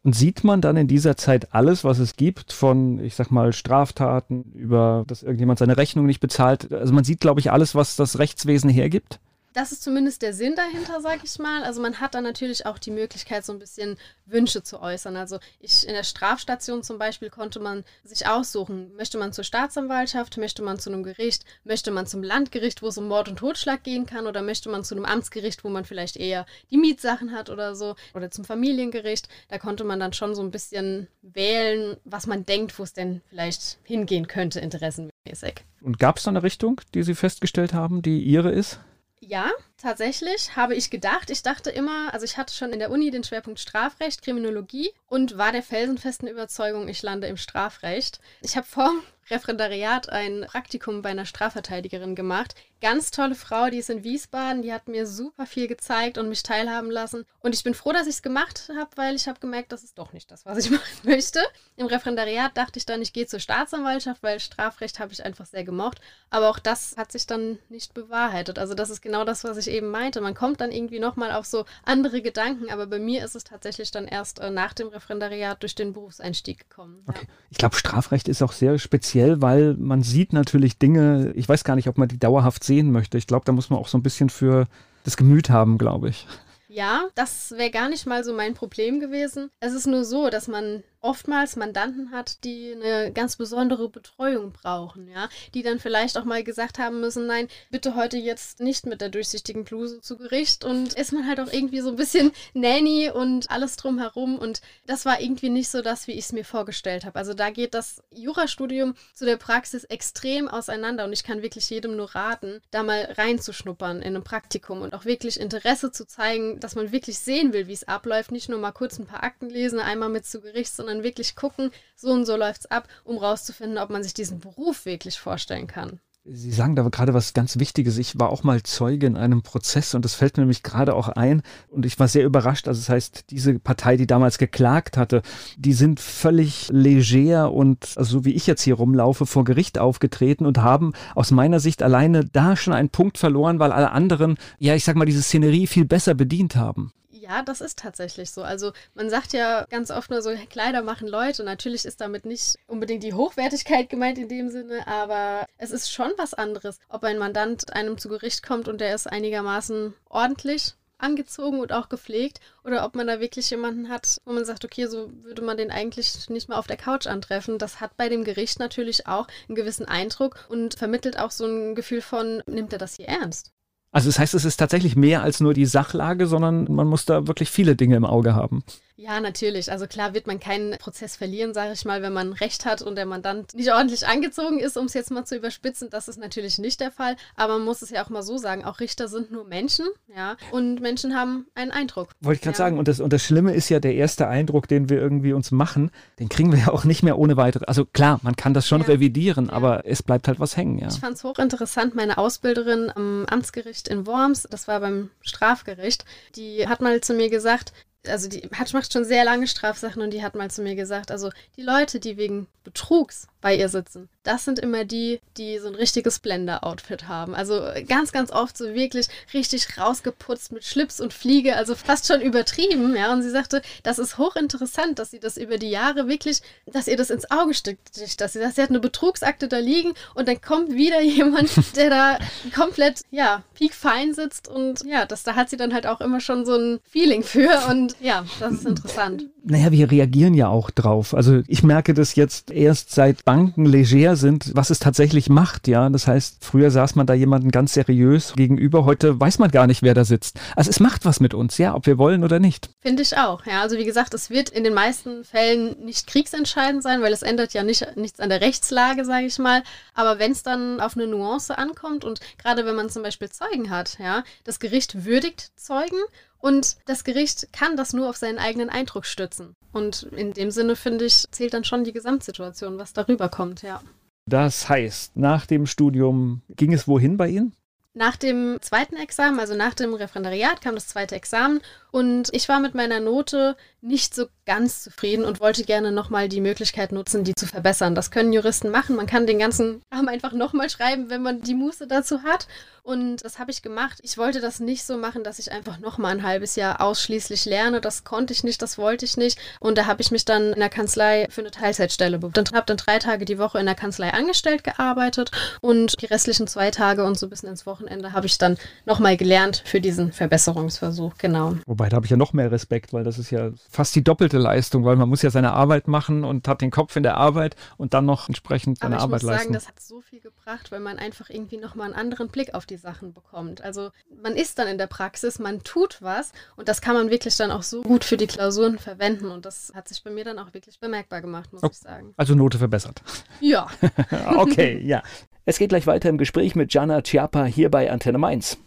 Und 0.03 0.15
sieht 0.15 0.43
man 0.43 0.61
dann 0.61 0.77
in 0.77 0.87
dieser 0.87 1.17
Zeit 1.17 1.53
alles, 1.53 1.83
was 1.83 1.99
es 1.99 2.15
gibt, 2.15 2.53
von, 2.53 3.03
ich 3.03 3.15
sag 3.15 3.31
mal, 3.31 3.53
Straftaten 3.53 4.53
über, 4.53 5.03
dass 5.05 5.21
irgendjemand 5.23 5.59
seine 5.59 5.77
Rechnung 5.77 6.05
nicht 6.05 6.21
bezahlt? 6.21 6.71
Also 6.71 6.93
man 6.93 7.03
sieht, 7.03 7.19
glaube 7.19 7.41
ich, 7.41 7.51
alles, 7.51 7.75
was 7.75 7.95
das 7.95 8.17
Rechtswesen 8.17 8.69
hergibt? 8.69 9.19
Das 9.53 9.71
ist 9.71 9.81
zumindest 9.81 10.21
der 10.21 10.33
Sinn 10.33 10.55
dahinter, 10.55 11.01
sag 11.01 11.23
ich 11.23 11.39
mal. 11.39 11.63
Also 11.63 11.81
man 11.81 11.99
hat 11.99 12.13
dann 12.13 12.23
natürlich 12.23 12.65
auch 12.65 12.77
die 12.77 12.91
Möglichkeit, 12.91 13.43
so 13.43 13.51
ein 13.51 13.59
bisschen 13.59 13.97
Wünsche 14.25 14.61
zu 14.63 14.79
äußern. 14.79 15.15
Also 15.15 15.39
ich 15.59 15.87
in 15.87 15.93
der 15.93 16.03
Strafstation 16.03 16.83
zum 16.83 16.99
Beispiel 16.99 17.29
konnte 17.29 17.59
man 17.59 17.83
sich 18.03 18.27
aussuchen, 18.27 18.95
möchte 18.95 19.17
man 19.17 19.33
zur 19.33 19.43
Staatsanwaltschaft, 19.43 20.37
möchte 20.37 20.61
man 20.61 20.77
zu 20.77 20.91
einem 20.91 21.03
Gericht, 21.03 21.45
möchte 21.63 21.89
man 21.89 22.05
zum 22.05 22.21
Landgericht, 22.21 22.81
wo 22.81 22.87
es 22.87 22.97
um 22.97 23.07
Mord 23.07 23.27
und 23.27 23.37
Totschlag 23.37 23.83
gehen 23.83 24.05
kann, 24.05 24.27
oder 24.27 24.41
möchte 24.41 24.69
man 24.69 24.83
zu 24.83 24.95
einem 24.95 25.05
Amtsgericht, 25.05 25.63
wo 25.63 25.69
man 25.69 25.85
vielleicht 25.85 26.17
eher 26.17 26.45
die 26.69 26.77
Mietsachen 26.77 27.31
hat 27.31 27.49
oder 27.49 27.75
so, 27.75 27.95
oder 28.13 28.29
zum 28.29 28.45
Familiengericht. 28.45 29.29
Da 29.47 29.57
konnte 29.57 29.83
man 29.83 29.99
dann 29.99 30.13
schon 30.13 30.35
so 30.35 30.43
ein 30.43 30.51
bisschen 30.51 31.07
wählen, 31.21 31.97
was 32.05 32.27
man 32.27 32.45
denkt, 32.45 32.77
wo 32.77 32.83
es 32.83 32.93
denn 32.93 33.21
vielleicht 33.29 33.79
hingehen 33.83 34.27
könnte, 34.27 34.59
interessenmäßig. 34.59 35.65
Und 35.81 35.97
gab 35.97 36.17
es 36.17 36.23
da 36.23 36.29
eine 36.29 36.43
Richtung, 36.43 36.81
die 36.93 37.03
Sie 37.03 37.15
festgestellt 37.15 37.73
haben, 37.73 38.01
die 38.01 38.21
Ihre 38.21 38.51
ist? 38.51 38.79
Ja, 39.21 39.51
tatsächlich 39.81 40.55
habe 40.55 40.75
ich 40.75 40.89
gedacht. 40.89 41.29
Ich 41.29 41.43
dachte 41.43 41.69
immer, 41.69 42.13
also 42.13 42.25
ich 42.25 42.37
hatte 42.37 42.53
schon 42.53 42.73
in 42.73 42.79
der 42.79 42.91
Uni 42.91 43.11
den 43.11 43.23
Schwerpunkt 43.23 43.59
Strafrecht, 43.59 44.21
Kriminologie 44.21 44.91
und 45.07 45.37
war 45.37 45.51
der 45.51 45.63
felsenfesten 45.63 46.27
Überzeugung, 46.27 46.87
ich 46.87 47.01
lande 47.01 47.27
im 47.27 47.37
Strafrecht. 47.37 48.19
Ich 48.41 48.55
habe 48.55 48.67
vor 48.67 48.91
Referendariat 49.29 50.09
ein 50.09 50.45
Praktikum 50.47 51.01
bei 51.01 51.09
einer 51.09 51.25
Strafverteidigerin 51.25 52.15
gemacht. 52.15 52.55
Ganz 52.81 53.11
tolle 53.11 53.35
Frau, 53.35 53.69
die 53.69 53.77
ist 53.77 53.89
in 53.89 54.03
Wiesbaden, 54.03 54.61
die 54.61 54.73
hat 54.73 54.87
mir 54.87 55.05
super 55.05 55.45
viel 55.45 55.67
gezeigt 55.67 56.17
und 56.17 56.29
mich 56.29 56.43
teilhaben 56.43 56.89
lassen. 56.89 57.25
Und 57.41 57.53
ich 57.53 57.63
bin 57.63 57.73
froh, 57.73 57.91
dass 57.91 58.07
ich 58.07 58.15
es 58.15 58.21
gemacht 58.21 58.69
habe, 58.75 58.89
weil 58.95 59.15
ich 59.15 59.27
habe 59.27 59.39
gemerkt, 59.39 59.71
das 59.71 59.83
ist 59.83 59.97
doch 59.97 60.13
nicht 60.13 60.31
das, 60.31 60.45
was 60.45 60.57
ich 60.57 60.71
machen 60.71 60.99
möchte. 61.03 61.41
Im 61.75 61.87
Referendariat 61.87 62.55
dachte 62.55 62.79
ich 62.79 62.85
dann, 62.85 63.01
ich 63.01 63.13
gehe 63.13 63.27
zur 63.27 63.39
Staatsanwaltschaft, 63.39 64.23
weil 64.23 64.39
Strafrecht 64.39 64.99
habe 64.99 65.11
ich 65.11 65.23
einfach 65.23 65.45
sehr 65.45 65.63
gemocht. 65.63 65.99
Aber 66.29 66.49
auch 66.49 66.59
das 66.59 66.95
hat 66.97 67.11
sich 67.11 67.27
dann 67.27 67.59
nicht 67.69 67.93
bewahrheitet. 67.93 68.57
Also 68.57 68.73
das 68.73 68.89
ist 68.89 69.01
genau 69.01 69.25
das, 69.25 69.43
was 69.43 69.57
ich 69.57 69.67
eben 69.69 69.89
meinte. 69.89 70.21
Man 70.21 70.33
kommt 70.33 70.61
dann 70.61 70.71
irgendwie 70.71 70.99
nochmal 70.99 71.31
auf 71.31 71.45
so 71.45 71.65
andere 71.83 72.21
Gedanken, 72.21 72.69
aber 72.71 72.87
bei 72.87 72.99
mir 72.99 73.23
ist 73.23 73.35
es 73.35 73.43
tatsächlich 73.43 73.91
dann 73.91 74.05
erst 74.05 74.39
äh, 74.39 74.49
nach 74.49 74.73
dem 74.73 74.87
Referendariat 74.87 75.61
durch 75.61 75.75
den 75.75 75.93
Berufseinstieg 75.93 76.69
gekommen. 76.69 77.03
Okay. 77.07 77.21
Ja. 77.23 77.33
Ich 77.49 77.57
glaube, 77.57 77.75
Strafrecht 77.75 78.27
ist 78.27 78.41
auch 78.41 78.51
sehr 78.51 78.77
speziell, 78.79 79.41
weil 79.41 79.75
man 79.75 80.03
sieht 80.03 80.33
natürlich 80.33 80.77
Dinge, 80.77 81.31
ich 81.35 81.47
weiß 81.47 81.63
gar 81.63 81.75
nicht, 81.75 81.87
ob 81.87 81.97
man 81.97 82.07
die 82.07 82.19
dauerhaft 82.19 82.63
sehen 82.63 82.91
möchte. 82.91 83.17
Ich 83.17 83.27
glaube, 83.27 83.45
da 83.45 83.51
muss 83.51 83.69
man 83.69 83.79
auch 83.79 83.87
so 83.87 83.97
ein 83.97 84.03
bisschen 84.03 84.29
für 84.29 84.67
das 85.03 85.17
Gemüt 85.17 85.49
haben, 85.49 85.77
glaube 85.77 86.09
ich. 86.09 86.27
Ja, 86.71 87.07
das 87.15 87.51
wäre 87.51 87.71
gar 87.71 87.89
nicht 87.89 88.05
mal 88.05 88.23
so 88.23 88.31
mein 88.31 88.53
Problem 88.53 88.99
gewesen. 88.99 89.49
Es 89.59 89.73
ist 89.73 89.87
nur 89.87 90.05
so, 90.05 90.29
dass 90.29 90.47
man 90.47 90.83
oftmals 91.01 91.55
Mandanten 91.55 92.11
hat, 92.11 92.43
die 92.43 92.73
eine 92.73 93.11
ganz 93.13 93.37
besondere 93.37 93.89
Betreuung 93.89 94.51
brauchen, 94.51 95.07
ja, 95.07 95.29
die 95.53 95.63
dann 95.63 95.79
vielleicht 95.79 96.17
auch 96.17 96.25
mal 96.25 96.43
gesagt 96.43 96.77
haben 96.77 96.99
müssen, 96.99 97.25
nein, 97.25 97.47
bitte 97.69 97.95
heute 97.95 98.17
jetzt 98.17 98.59
nicht 98.59 98.85
mit 98.85 98.99
der 98.99 99.09
durchsichtigen 99.09 99.63
Bluse 99.63 100.01
zu 100.01 100.17
Gericht 100.17 100.65
und 100.65 100.93
ist 100.93 101.13
man 101.13 101.27
halt 101.27 101.39
auch 101.39 101.51
irgendwie 101.51 101.79
so 101.79 101.89
ein 101.89 101.95
bisschen 101.95 102.31
Nanny 102.53 103.09
und 103.09 103.49
alles 103.49 103.77
drumherum 103.77 104.37
und 104.37 104.61
das 104.85 105.05
war 105.05 105.21
irgendwie 105.21 105.49
nicht 105.49 105.69
so 105.69 105.81
das, 105.81 106.07
wie 106.07 106.13
ich 106.13 106.25
es 106.25 106.33
mir 106.33 106.43
vorgestellt 106.43 107.05
habe. 107.05 107.17
Also 107.17 107.33
da 107.33 107.49
geht 107.49 107.73
das 107.73 108.03
Jurastudium 108.11 108.95
zu 109.13 109.25
der 109.25 109.37
Praxis 109.37 109.85
extrem 109.85 110.49
auseinander 110.49 111.05
und 111.05 111.13
ich 111.13 111.23
kann 111.23 111.41
wirklich 111.41 111.69
jedem 111.69 111.95
nur 111.95 112.13
raten, 112.13 112.61
da 112.71 112.83
mal 112.83 113.13
reinzuschnuppern 113.17 113.97
in 113.97 114.15
einem 114.15 114.23
Praktikum 114.23 114.81
und 114.81 114.93
auch 114.93 115.05
wirklich 115.05 115.39
Interesse 115.39 115.91
zu 115.91 116.05
zeigen, 116.05 116.59
dass 116.59 116.75
man 116.75 116.91
wirklich 116.91 117.19
sehen 117.19 117.53
will, 117.53 117.67
wie 117.67 117.73
es 117.73 117.87
abläuft, 117.87 118.31
nicht 118.31 118.49
nur 118.49 118.59
mal 118.59 118.71
kurz 118.71 118.99
ein 118.99 119.05
paar 119.05 119.23
Akten 119.23 119.49
lesen, 119.49 119.79
einmal 119.79 120.09
mit 120.09 120.25
zu 120.25 120.41
Gericht, 120.41 120.73
sondern 120.73 120.88
sondern 120.89 121.03
wirklich 121.03 121.35
gucken, 121.35 121.71
so 121.95 122.09
und 122.09 122.25
so 122.25 122.35
läuft 122.35 122.61
es 122.61 122.71
ab, 122.71 122.87
um 123.03 123.17
rauszufinden, 123.17 123.77
ob 123.77 123.89
man 123.89 124.03
sich 124.03 124.13
diesen 124.13 124.39
Beruf 124.39 124.85
wirklich 124.85 125.19
vorstellen 125.19 125.67
kann. 125.67 125.99
Sie 126.25 126.51
sagen 126.51 126.75
da 126.75 126.83
gerade 126.83 127.13
was 127.13 127.33
ganz 127.33 127.57
Wichtiges. 127.57 127.97
Ich 127.97 128.19
war 128.19 128.29
auch 128.29 128.43
mal 128.43 128.61
Zeuge 128.61 129.07
in 129.07 129.15
einem 129.15 129.41
Prozess 129.41 129.95
und 129.95 130.03
das 130.03 130.15
fällt 130.15 130.37
mir 130.37 130.41
nämlich 130.41 130.63
gerade 130.63 130.93
auch 130.93 131.07
ein. 131.07 131.41
Und 131.69 131.85
ich 131.85 131.97
war 131.97 132.07
sehr 132.07 132.25
überrascht. 132.25 132.67
Also 132.67 132.81
das 132.81 132.89
heißt, 132.89 133.25
diese 133.31 133.57
Partei, 133.57 133.97
die 133.97 134.05
damals 134.05 134.37
geklagt 134.37 134.97
hatte, 134.97 135.21
die 135.57 135.73
sind 135.73 135.99
völlig 135.99 136.67
leger 136.71 137.51
und 137.51 137.93
also 137.95 138.19
so 138.19 138.25
wie 138.25 138.33
ich 138.33 138.45
jetzt 138.47 138.61
hier 138.61 138.75
rumlaufe, 138.75 139.25
vor 139.25 139.43
Gericht 139.43 139.79
aufgetreten 139.79 140.45
und 140.45 140.59
haben 140.59 140.93
aus 141.15 141.31
meiner 141.31 141.59
Sicht 141.59 141.81
alleine 141.81 142.25
da 142.25 142.55
schon 142.55 142.73
einen 142.73 142.89
Punkt 142.89 143.17
verloren, 143.17 143.59
weil 143.59 143.71
alle 143.71 143.91
anderen, 143.91 144.37
ja, 144.59 144.75
ich 144.75 144.83
sag 144.83 144.97
mal, 144.97 145.05
diese 145.05 145.23
Szenerie 145.23 145.67
viel 145.67 145.85
besser 145.85 146.13
bedient 146.15 146.55
haben. 146.55 146.91
Ja, 147.29 147.43
das 147.43 147.61
ist 147.61 147.77
tatsächlich 147.77 148.31
so. 148.31 148.41
Also 148.41 148.73
man 148.95 149.11
sagt 149.11 149.33
ja 149.33 149.63
ganz 149.69 149.91
oft 149.91 150.09
nur 150.09 150.23
so, 150.23 150.31
Kleider 150.49 150.81
machen 150.81 151.07
Leute. 151.07 151.43
Natürlich 151.43 151.85
ist 151.85 152.01
damit 152.01 152.25
nicht 152.25 152.55
unbedingt 152.65 153.03
die 153.03 153.13
Hochwertigkeit 153.13 153.87
gemeint 153.87 154.17
in 154.17 154.27
dem 154.27 154.49
Sinne, 154.49 154.87
aber 154.87 155.45
es 155.59 155.69
ist 155.69 155.91
schon 155.91 156.11
was 156.17 156.33
anderes, 156.33 156.79
ob 156.89 157.03
ein 157.03 157.19
Mandant 157.19 157.71
einem 157.71 157.99
zu 157.99 158.09
Gericht 158.09 158.41
kommt 158.41 158.67
und 158.67 158.81
der 158.81 158.95
ist 158.95 159.05
einigermaßen 159.05 159.93
ordentlich 160.09 160.73
angezogen 160.97 161.59
und 161.59 161.71
auch 161.71 161.87
gepflegt 161.87 162.39
oder 162.63 162.83
ob 162.83 162.95
man 162.95 163.05
da 163.05 163.19
wirklich 163.19 163.47
jemanden 163.51 163.89
hat, 163.89 164.19
wo 164.25 164.33
man 164.33 164.43
sagt, 164.43 164.65
okay, 164.65 164.87
so 164.87 165.11
würde 165.21 165.43
man 165.43 165.55
den 165.55 165.69
eigentlich 165.69 166.29
nicht 166.29 166.49
mehr 166.49 166.57
auf 166.57 166.67
der 166.67 166.77
Couch 166.77 167.05
antreffen. 167.05 167.59
Das 167.59 167.79
hat 167.79 167.95
bei 167.95 168.09
dem 168.09 168.23
Gericht 168.23 168.57
natürlich 168.57 169.05
auch 169.05 169.27
einen 169.47 169.55
gewissen 169.55 169.85
Eindruck 169.85 170.47
und 170.49 170.73
vermittelt 170.73 171.19
auch 171.19 171.31
so 171.31 171.45
ein 171.45 171.75
Gefühl 171.75 172.01
von, 172.01 172.41
nimmt 172.47 172.73
er 172.73 172.79
das 172.79 172.95
hier 172.95 173.07
ernst? 173.07 173.51
Also 173.91 174.09
das 174.09 174.19
heißt, 174.19 174.33
es 174.35 174.45
ist 174.45 174.57
tatsächlich 174.57 174.95
mehr 174.95 175.23
als 175.23 175.39
nur 175.39 175.53
die 175.53 175.65
Sachlage, 175.65 176.27
sondern 176.27 176.71
man 176.71 176.87
muss 176.87 177.05
da 177.05 177.27
wirklich 177.27 177.49
viele 177.49 177.75
Dinge 177.75 177.95
im 177.95 178.05
Auge 178.05 178.35
haben. 178.35 178.63
Ja, 178.99 179.21
natürlich. 179.21 179.71
Also 179.71 179.87
klar 179.87 180.13
wird 180.13 180.27
man 180.27 180.41
keinen 180.41 180.77
Prozess 180.77 181.15
verlieren, 181.15 181.53
sage 181.53 181.71
ich 181.71 181.85
mal, 181.85 182.01
wenn 182.01 182.11
man 182.11 182.33
Recht 182.33 182.65
hat 182.65 182.81
und 182.81 182.97
der 182.97 183.05
Mandant 183.05 183.53
nicht 183.55 183.71
ordentlich 183.71 184.05
angezogen 184.05 184.59
ist, 184.59 184.75
um 184.75 184.87
es 184.87 184.93
jetzt 184.93 185.09
mal 185.09 185.23
zu 185.23 185.37
überspitzen. 185.37 185.89
Das 185.89 186.09
ist 186.09 186.19
natürlich 186.19 186.57
nicht 186.57 186.81
der 186.81 186.91
Fall. 186.91 187.15
Aber 187.37 187.53
man 187.53 187.63
muss 187.63 187.81
es 187.81 187.91
ja 187.91 188.03
auch 188.03 188.09
mal 188.09 188.23
so 188.23 188.37
sagen, 188.37 188.65
auch 188.65 188.81
Richter 188.81 189.07
sind 189.07 189.31
nur 189.31 189.45
Menschen, 189.45 189.85
ja. 190.13 190.35
Und 190.51 190.81
Menschen 190.81 191.15
haben 191.15 191.47
einen 191.55 191.71
Eindruck. 191.71 192.09
Wollte 192.19 192.39
ich 192.39 192.41
gerade 192.41 192.55
ja. 192.55 192.57
sagen. 192.57 192.77
Und 192.77 192.89
das, 192.89 192.99
und 192.99 193.13
das 193.13 193.23
Schlimme 193.23 193.53
ist 193.53 193.69
ja, 193.69 193.79
der 193.79 193.95
erste 193.95 194.27
Eindruck, 194.27 194.67
den 194.67 194.89
wir 194.89 194.99
irgendwie 194.99 195.31
uns 195.31 195.51
machen, 195.51 195.91
den 196.19 196.27
kriegen 196.27 196.51
wir 196.51 196.59
ja 196.59 196.67
auch 196.67 196.83
nicht 196.83 197.01
mehr 197.01 197.17
ohne 197.17 197.37
weitere. 197.37 197.63
Also 197.67 197.85
klar, 197.85 198.19
man 198.23 198.35
kann 198.35 198.53
das 198.53 198.67
schon 198.67 198.81
ja. 198.81 198.87
revidieren, 198.87 199.45
ja. 199.45 199.53
aber 199.53 199.85
es 199.85 200.03
bleibt 200.03 200.27
halt 200.27 200.41
was 200.41 200.57
hängen, 200.57 200.77
ja. 200.77 200.89
Ich 200.89 200.99
fand 200.99 201.15
es 201.15 201.23
hochinteressant. 201.23 201.95
Meine 201.95 202.17
Ausbilderin 202.17 202.91
am 202.93 203.25
Amtsgericht 203.29 203.87
in 203.87 204.05
Worms, 204.05 204.45
das 204.49 204.67
war 204.67 204.81
beim 204.81 205.09
Strafgericht, 205.21 206.03
die 206.35 206.67
hat 206.67 206.81
mal 206.81 206.99
zu 206.99 207.13
mir 207.13 207.29
gesagt, 207.29 207.71
also 208.07 208.27
die 208.27 208.49
hat, 208.53 208.73
macht 208.73 208.91
schon 208.91 209.05
sehr 209.05 209.23
lange 209.23 209.47
Strafsachen 209.47 210.01
und 210.01 210.11
die 210.11 210.23
hat 210.23 210.35
mal 210.35 210.51
zu 210.51 210.61
mir 210.61 210.75
gesagt, 210.75 211.11
also 211.11 211.31
die 211.55 211.61
Leute, 211.61 211.99
die 211.99 212.17
wegen 212.17 212.47
Betrugs 212.63 213.27
bei 213.41 213.55
ihr 213.55 213.69
sitzen, 213.69 214.09
das 214.23 214.45
sind 214.45 214.59
immer 214.59 214.83
die, 214.83 215.21
die 215.37 215.59
so 215.59 215.67
ein 215.67 215.75
richtiges 215.75 216.19
Blender-Outfit 216.19 217.07
haben. 217.07 217.33
Also 217.33 217.61
ganz, 217.87 218.11
ganz 218.11 218.31
oft 218.31 218.57
so 218.57 218.73
wirklich 218.73 219.07
richtig 219.33 219.77
rausgeputzt 219.77 220.51
mit 220.51 220.65
Schlips 220.65 220.99
und 220.99 221.13
Fliege, 221.13 221.55
also 221.55 221.73
fast 221.73 222.07
schon 222.07 222.21
übertrieben, 222.21 222.95
ja. 222.95 223.13
Und 223.13 223.21
sie 223.21 223.29
sagte, 223.29 223.61
das 223.83 223.97
ist 223.97 224.17
hochinteressant, 224.17 224.99
dass 224.99 225.11
sie 225.11 225.19
das 225.19 225.37
über 225.37 225.57
die 225.57 225.69
Jahre 225.69 226.07
wirklich, 226.07 226.41
dass 226.65 226.87
ihr 226.87 226.97
das 226.97 227.09
ins 227.09 227.31
Auge 227.31 227.53
sticht, 227.53 227.79
dass 228.21 228.33
sie 228.33 228.39
sagt, 228.39 228.55
sie 228.55 228.61
hat 228.61 228.69
eine 228.69 228.79
Betrugsakte 228.79 229.47
da 229.47 229.57
liegen 229.57 229.93
und 230.15 230.27
dann 230.27 230.41
kommt 230.41 230.73
wieder 230.73 231.01
jemand, 231.01 231.49
der 231.75 231.89
da 231.89 232.19
komplett, 232.53 233.01
ja, 233.11 233.43
piekfein 233.53 234.13
sitzt 234.13 234.47
und 234.47 234.83
ja, 234.85 235.05
das, 235.05 235.23
da 235.23 235.35
hat 235.35 235.49
sie 235.49 235.57
dann 235.57 235.73
halt 235.73 235.87
auch 235.87 236.01
immer 236.01 236.19
schon 236.19 236.45
so 236.45 236.55
ein 236.55 236.79
Feeling 236.83 237.23
für 237.23 237.67
und 237.69 237.95
ja, 238.01 238.25
das 238.39 238.53
ist 238.53 238.65
interessant. 238.65 239.25
Naja, 239.43 239.71
wir 239.71 239.89
reagieren 239.89 240.33
ja 240.33 240.49
auch 240.49 240.69
drauf. 240.69 241.13
Also 241.13 241.41
ich 241.47 241.63
merke 241.63 241.93
das 241.93 242.15
jetzt 242.15 242.51
erst 242.51 242.91
seit 242.91 243.25
Banken 243.29 243.67
leger 243.67 244.15
sind, 244.15 244.49
was 244.55 244.71
es 244.71 244.79
tatsächlich 244.79 245.29
macht, 245.29 245.67
ja. 245.67 245.87
Das 245.91 246.07
heißt, 246.07 246.43
früher 246.43 246.71
saß 246.71 246.95
man 246.95 247.05
da 247.05 247.13
jemanden 247.13 247.51
ganz 247.51 247.75
seriös 247.75 248.33
gegenüber, 248.35 248.85
heute 248.85 249.19
weiß 249.19 249.37
man 249.37 249.51
gar 249.51 249.67
nicht, 249.67 249.83
wer 249.83 249.93
da 249.93 250.03
sitzt. 250.03 250.39
Also 250.55 250.71
es 250.71 250.79
macht 250.79 251.05
was 251.05 251.19
mit 251.19 251.35
uns, 251.35 251.59
ja, 251.59 251.75
ob 251.75 251.85
wir 251.85 251.99
wollen 251.99 252.23
oder 252.23 252.39
nicht. 252.39 252.71
Finde 252.79 253.03
ich 253.03 253.15
auch, 253.17 253.45
ja. 253.45 253.61
Also 253.61 253.77
wie 253.77 253.85
gesagt, 253.85 254.15
es 254.15 254.31
wird 254.31 254.49
in 254.49 254.63
den 254.63 254.73
meisten 254.73 255.23
Fällen 255.23 255.75
nicht 255.85 256.07
kriegsentscheidend 256.07 256.81
sein, 256.81 257.03
weil 257.03 257.13
es 257.13 257.21
ändert 257.21 257.53
ja 257.53 257.61
nicht, 257.61 257.95
nichts 257.95 258.19
an 258.19 258.29
der 258.29 258.41
Rechtslage, 258.41 259.05
sage 259.05 259.27
ich 259.27 259.37
mal. 259.37 259.61
Aber 259.93 260.17
wenn 260.17 260.31
es 260.31 260.41
dann 260.41 260.79
auf 260.79 260.97
eine 260.97 261.05
Nuance 261.05 261.55
ankommt 261.55 262.05
und 262.05 262.21
gerade 262.39 262.65
wenn 262.65 262.75
man 262.75 262.89
zum 262.89 263.03
Beispiel 263.03 263.29
Zeugen 263.29 263.69
hat, 263.69 263.99
ja, 263.99 264.23
das 264.43 264.59
Gericht 264.59 265.05
würdigt 265.05 265.51
Zeugen 265.55 265.99
und 266.39 266.77
das 266.85 267.03
Gericht 267.03 267.53
kann 267.53 267.77
das 267.77 267.93
nur 267.93 268.09
auf 268.09 268.17
seinen 268.17 268.39
eigenen 268.39 268.69
Eindruck 268.69 269.05
stützen. 269.05 269.53
Und 269.71 270.03
in 270.03 270.33
dem 270.33 270.51
Sinne, 270.51 270.75
finde 270.75 271.05
ich, 271.05 271.25
zählt 271.31 271.53
dann 271.53 271.63
schon 271.63 271.83
die 271.83 271.93
Gesamtsituation, 271.93 272.77
was 272.77 272.93
darüber 272.93 273.29
kommt, 273.29 273.61
ja. 273.61 273.81
Das 274.25 274.69
heißt, 274.69 275.15
nach 275.17 275.45
dem 275.45 275.65
Studium 275.65 276.41
ging 276.49 276.73
es 276.73 276.87
wohin 276.87 277.17
bei 277.17 277.29
Ihnen? 277.29 277.55
nach 277.93 278.15
dem 278.15 278.57
zweiten 278.61 278.95
Examen, 278.95 279.39
also 279.39 279.55
nach 279.55 279.73
dem 279.73 279.93
Referendariat, 279.93 280.61
kam 280.61 280.75
das 280.75 280.87
zweite 280.87 281.15
Examen 281.15 281.59
und 281.91 282.29
ich 282.33 282.47
war 282.49 282.59
mit 282.59 282.75
meiner 282.75 282.99
Note 282.99 283.55
nicht 283.81 284.13
so 284.13 284.25
ganz 284.45 284.83
zufrieden 284.83 285.23
und 285.23 285.39
wollte 285.39 285.63
gerne 285.63 285.91
nochmal 285.91 286.27
die 286.27 286.41
Möglichkeit 286.41 286.91
nutzen, 286.91 287.23
die 287.23 287.33
zu 287.35 287.47
verbessern. 287.47 287.95
Das 287.95 288.11
können 288.11 288.33
Juristen 288.33 288.69
machen. 288.69 288.95
Man 288.95 289.05
kann 289.05 289.25
den 289.25 289.39
ganzen 289.39 289.81
Kram 289.89 290.07
einfach 290.07 290.33
nochmal 290.33 290.69
schreiben, 290.69 291.09
wenn 291.09 291.21
man 291.21 291.41
die 291.41 291.53
Muße 291.53 291.87
dazu 291.87 292.23
hat. 292.23 292.47
Und 292.83 293.23
das 293.23 293.37
habe 293.39 293.51
ich 293.51 293.61
gemacht. 293.61 293.99
Ich 294.01 294.17
wollte 294.17 294.41
das 294.41 294.59
nicht 294.59 294.83
so 294.83 294.97
machen, 294.97 295.23
dass 295.23 295.37
ich 295.37 295.51
einfach 295.51 295.79
nochmal 295.79 296.11
ein 296.11 296.23
halbes 296.23 296.55
Jahr 296.55 296.81
ausschließlich 296.81 297.45
lerne. 297.45 297.79
Das 297.79 298.03
konnte 298.03 298.33
ich 298.33 298.43
nicht, 298.43 298.61
das 298.61 298.77
wollte 298.77 299.05
ich 299.05 299.15
nicht. 299.15 299.37
Und 299.59 299.77
da 299.77 299.85
habe 299.85 300.01
ich 300.01 300.11
mich 300.11 300.25
dann 300.25 300.53
in 300.53 300.59
der 300.59 300.69
Kanzlei 300.69 301.27
für 301.29 301.41
eine 301.41 301.51
Teilzeitstelle 301.51 302.17
beworben. 302.17 302.39
Und 302.39 302.53
habe 302.53 302.65
dann 302.65 302.77
drei 302.77 302.97
Tage 302.97 303.25
die 303.25 303.37
Woche 303.37 303.59
in 303.59 303.65
der 303.67 303.75
Kanzlei 303.75 304.11
angestellt 304.11 304.63
gearbeitet 304.63 305.31
und 305.61 306.01
die 306.01 306.07
restlichen 306.07 306.47
zwei 306.47 306.71
Tage 306.71 307.05
und 307.05 307.17
so 307.17 307.27
bis 307.29 307.43
ins 307.43 307.65
Wochenende 307.65 308.13
habe 308.13 308.25
ich 308.25 308.37
dann 308.37 308.57
nochmal 308.85 309.15
gelernt 309.15 309.61
für 309.65 309.79
diesen 309.79 310.11
Verbesserungsversuch. 310.11 311.13
Genau. 311.19 311.55
Wobei, 311.79 311.87
da 311.87 311.95
habe 311.95 312.05
ich 312.05 312.09
ja 312.11 312.17
noch 312.17 312.33
mehr 312.33 312.51
Respekt, 312.51 312.91
weil 312.91 313.05
das 313.05 313.17
ist 313.17 313.31
ja 313.31 313.51
fast 313.69 313.95
die 313.95 314.03
doppelte 314.03 314.37
Leistung, 314.37 314.83
weil 314.83 314.97
man 314.97 315.07
muss 315.07 315.21
ja 315.21 315.29
seine 315.29 315.53
Arbeit 315.53 315.87
machen 315.87 316.25
und 316.25 316.45
hat 316.49 316.59
den 316.59 316.71
Kopf 316.71 316.97
in 316.97 317.03
der 317.03 317.15
Arbeit 317.15 317.55
und 317.77 317.93
dann 317.93 318.03
noch 318.05 318.27
entsprechend 318.27 318.79
seine 318.79 318.95
Aber 318.95 318.99
ich 318.99 319.03
Arbeit 319.03 319.21
muss 319.21 319.29
leisten. 319.31 319.43
sagen, 319.43 319.53
das 319.53 319.67
hat 319.69 319.79
so 319.79 320.01
viel 320.01 320.19
gebracht, 320.19 320.73
weil 320.73 320.81
man 320.81 320.99
einfach 320.99 321.29
irgendwie 321.29 321.55
nochmal 321.55 321.85
einen 321.85 321.95
anderen 321.95 322.27
Blick 322.27 322.53
auf 322.53 322.65
die 322.65 322.75
Sachen 322.75 323.13
bekommt. 323.13 323.61
Also 323.61 323.91
man 324.21 324.33
ist 324.33 324.59
dann 324.59 324.67
in 324.67 324.77
der 324.77 324.87
Praxis, 324.87 325.39
man 325.39 325.63
tut 325.63 326.01
was 326.01 326.33
und 326.57 326.67
das 326.67 326.81
kann 326.81 326.95
man 326.95 327.09
wirklich 327.11 327.37
dann 327.37 327.49
auch 327.49 327.63
so 327.63 327.81
gut 327.81 328.03
für 328.03 328.17
die 328.17 328.27
Klausuren 328.27 328.77
verwenden 328.77 329.31
und 329.31 329.45
das 329.45 329.71
hat 329.73 329.87
sich 329.87 330.03
bei 330.03 330.11
mir 330.11 330.25
dann 330.25 330.37
auch 330.37 330.53
wirklich 330.53 330.81
bemerkbar 330.81 331.21
gemacht, 331.21 331.53
muss 331.53 331.63
Okay. 331.63 331.71
ich 331.75 331.79
sagen. 331.79 332.13
also 332.17 332.35
Note 332.35 332.57
verbessert. 332.57 333.01
Ja. 333.39 333.67
okay, 334.35 334.81
ja. 334.85 335.01
Es 335.45 335.57
geht 335.57 335.69
gleich 335.69 335.87
weiter 335.87 336.09
im 336.09 336.17
Gespräch 336.17 336.55
mit 336.57 336.71
Gianna 336.71 337.01
Chiappa 337.01 337.45
hier 337.45 337.71
bei 337.71 337.89
Antenne 337.89 338.17
Mainz. 338.17 338.57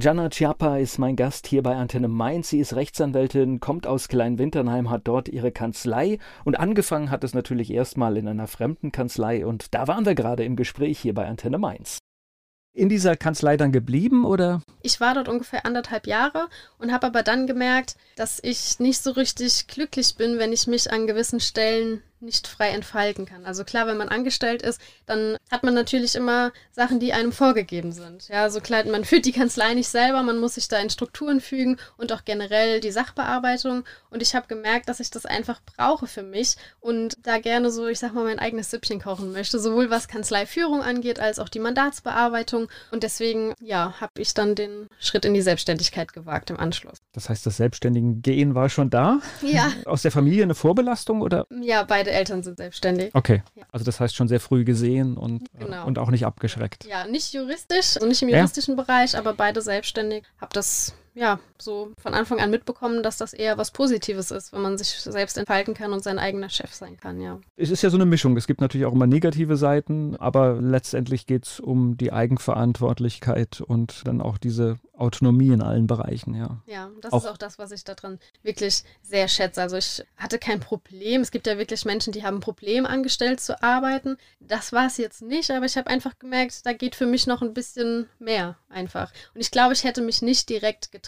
Gianna 0.00 0.30
Chiappa 0.30 0.78
ist 0.78 0.96
mein 0.96 1.14
Gast 1.14 1.46
hier 1.46 1.62
bei 1.62 1.76
Antenne 1.76 2.08
Mainz. 2.08 2.48
Sie 2.48 2.58
ist 2.58 2.74
Rechtsanwältin, 2.74 3.60
kommt 3.60 3.86
aus 3.86 4.08
Kleinwinternheim, 4.08 4.88
hat 4.88 5.02
dort 5.04 5.28
ihre 5.28 5.52
Kanzlei 5.52 6.18
und 6.42 6.58
angefangen 6.58 7.10
hat 7.10 7.22
es 7.22 7.34
natürlich 7.34 7.70
erstmal 7.70 8.16
in 8.16 8.26
einer 8.26 8.46
fremden 8.46 8.92
Kanzlei 8.92 9.44
und 9.44 9.74
da 9.74 9.88
waren 9.88 10.06
wir 10.06 10.14
gerade 10.14 10.42
im 10.42 10.56
Gespräch 10.56 10.98
hier 10.98 11.12
bei 11.12 11.26
Antenne 11.26 11.58
Mainz. 11.58 11.98
In 12.72 12.88
dieser 12.88 13.14
Kanzlei 13.14 13.58
dann 13.58 13.72
geblieben 13.72 14.24
oder? 14.24 14.62
Ich 14.80 15.02
war 15.02 15.12
dort 15.12 15.28
ungefähr 15.28 15.66
anderthalb 15.66 16.06
Jahre 16.06 16.48
und 16.78 16.92
habe 16.92 17.08
aber 17.08 17.22
dann 17.22 17.46
gemerkt, 17.46 17.96
dass 18.16 18.40
ich 18.42 18.80
nicht 18.80 19.02
so 19.02 19.10
richtig 19.10 19.66
glücklich 19.66 20.14
bin, 20.16 20.38
wenn 20.38 20.54
ich 20.54 20.66
mich 20.66 20.90
an 20.90 21.08
gewissen 21.08 21.40
Stellen 21.40 22.02
nicht 22.20 22.46
frei 22.46 22.70
entfalten 22.70 23.26
kann. 23.26 23.44
Also 23.44 23.64
klar, 23.64 23.86
wenn 23.86 23.96
man 23.96 24.08
angestellt 24.08 24.62
ist, 24.62 24.80
dann 25.06 25.36
hat 25.50 25.62
man 25.62 25.74
natürlich 25.74 26.14
immer 26.14 26.52
Sachen, 26.72 27.00
die 27.00 27.12
einem 27.12 27.32
vorgegeben 27.32 27.92
sind. 27.92 28.28
Ja, 28.28 28.50
so 28.50 28.60
klar, 28.60 28.84
man 28.86 29.04
führt 29.04 29.24
die 29.26 29.32
Kanzlei 29.32 29.74
nicht 29.74 29.88
selber, 29.88 30.22
man 30.22 30.38
muss 30.38 30.54
sich 30.54 30.68
da 30.68 30.78
in 30.78 30.90
Strukturen 30.90 31.40
fügen 31.40 31.78
und 31.96 32.12
auch 32.12 32.24
generell 32.24 32.80
die 32.80 32.90
Sachbearbeitung. 32.90 33.84
Und 34.10 34.22
ich 34.22 34.34
habe 34.34 34.46
gemerkt, 34.48 34.88
dass 34.88 35.00
ich 35.00 35.10
das 35.10 35.26
einfach 35.26 35.60
brauche 35.76 36.06
für 36.06 36.22
mich 36.22 36.56
und 36.80 37.16
da 37.22 37.38
gerne 37.38 37.70
so, 37.70 37.86
ich 37.86 37.98
sag 37.98 38.14
mal, 38.14 38.24
mein 38.24 38.38
eigenes 38.38 38.70
Süppchen 38.70 39.00
kochen 39.00 39.32
möchte, 39.32 39.58
sowohl 39.58 39.90
was 39.90 40.08
Kanzleiführung 40.08 40.82
angeht, 40.82 41.20
als 41.20 41.38
auch 41.38 41.48
die 41.48 41.58
Mandatsbearbeitung. 41.58 42.68
Und 42.90 43.02
deswegen, 43.02 43.54
ja, 43.60 43.94
habe 44.00 44.12
ich 44.18 44.34
dann 44.34 44.54
den 44.54 44.88
Schritt 44.98 45.24
in 45.24 45.34
die 45.34 45.42
Selbstständigkeit 45.42 46.12
gewagt 46.12 46.50
im 46.50 46.58
Anschluss. 46.58 46.98
Das 47.12 47.28
heißt, 47.28 47.46
das 47.46 47.56
Selbstständigen 47.56 48.22
Gehen 48.22 48.54
war 48.54 48.68
schon 48.68 48.90
da? 48.90 49.20
Ja, 49.42 49.72
Aus 49.86 50.02
der 50.02 50.10
Familie 50.10 50.42
eine 50.42 50.54
Vorbelastung 50.54 51.22
oder? 51.22 51.46
ja, 51.62 51.82
beide 51.82 52.09
Eltern 52.10 52.42
sind 52.42 52.56
selbstständig. 52.56 53.14
Okay. 53.14 53.42
Ja. 53.54 53.64
Also 53.72 53.84
das 53.84 54.00
heißt 54.00 54.14
schon 54.14 54.28
sehr 54.28 54.40
früh 54.40 54.64
gesehen 54.64 55.16
und, 55.16 55.42
äh, 55.58 55.64
Genau. 55.64 55.86
und 55.86 55.98
auch 55.98 56.10
nicht 56.10 56.26
abgeschreckt. 56.26 56.84
Ja, 56.86 57.06
nicht 57.06 57.32
juristisch, 57.32 57.96
also 57.96 58.06
nicht 58.06 58.22
im 58.22 58.28
Ja. 58.28 58.38
juristischen 58.38 58.76
Bereich, 58.76 59.16
aber 59.16 59.32
beide 59.34 59.60
selbstständig. 59.62 60.24
Habe 60.40 60.52
das 60.52 60.94
ja 61.14 61.40
so 61.58 61.92
von 62.00 62.14
Anfang 62.14 62.38
an 62.40 62.50
mitbekommen, 62.50 63.02
dass 63.02 63.16
das 63.18 63.32
eher 63.32 63.58
was 63.58 63.70
Positives 63.70 64.30
ist, 64.30 64.52
wenn 64.52 64.62
man 64.62 64.78
sich 64.78 64.88
selbst 64.88 65.36
entfalten 65.38 65.74
kann 65.74 65.92
und 65.92 66.02
sein 66.02 66.18
eigener 66.18 66.48
Chef 66.48 66.72
sein 66.72 66.96
kann, 66.96 67.20
ja. 67.20 67.40
Es 67.56 67.70
ist 67.70 67.82
ja 67.82 67.90
so 67.90 67.96
eine 67.96 68.06
Mischung. 68.06 68.36
Es 68.36 68.46
gibt 68.46 68.60
natürlich 68.60 68.86
auch 68.86 68.92
immer 68.92 69.06
negative 69.06 69.56
Seiten, 69.56 70.16
aber 70.16 70.54
letztendlich 70.60 71.26
geht 71.26 71.46
es 71.46 71.60
um 71.60 71.96
die 71.96 72.12
Eigenverantwortlichkeit 72.12 73.60
und 73.60 74.06
dann 74.06 74.20
auch 74.20 74.38
diese 74.38 74.78
Autonomie 74.94 75.48
in 75.52 75.62
allen 75.62 75.86
Bereichen, 75.86 76.34
ja. 76.34 76.62
Ja, 76.66 76.90
das 77.00 77.12
Auch- 77.12 77.24
ist 77.24 77.30
auch 77.30 77.38
das, 77.38 77.58
was 77.58 77.72
ich 77.72 77.84
daran 77.84 78.18
wirklich 78.42 78.82
sehr 79.02 79.28
schätze. 79.28 79.62
Also 79.62 79.76
ich 79.76 80.04
hatte 80.16 80.38
kein 80.38 80.60
Problem. 80.60 81.22
Es 81.22 81.30
gibt 81.30 81.46
ja 81.46 81.58
wirklich 81.58 81.84
Menschen, 81.84 82.12
die 82.12 82.22
haben 82.22 82.36
ein 82.36 82.40
Problem, 82.40 82.84
angestellt 82.86 83.40
zu 83.40 83.62
arbeiten. 83.62 84.16
Das 84.40 84.72
war 84.72 84.86
es 84.86 84.96
jetzt 84.98 85.22
nicht, 85.22 85.50
aber 85.50 85.64
ich 85.66 85.76
habe 85.76 85.88
einfach 85.88 86.18
gemerkt, 86.18 86.64
da 86.66 86.72
geht 86.72 86.94
für 86.94 87.06
mich 87.06 87.26
noch 87.26 87.40
ein 87.42 87.54
bisschen 87.54 88.08
mehr 88.18 88.56
einfach. 88.68 89.12
Und 89.34 89.40
ich 89.40 89.50
glaube, 89.50 89.72
ich 89.72 89.84
hätte 89.84 90.02
mich 90.02 90.20
nicht 90.22 90.48
direkt 90.48 90.92
getraut, 90.92 90.99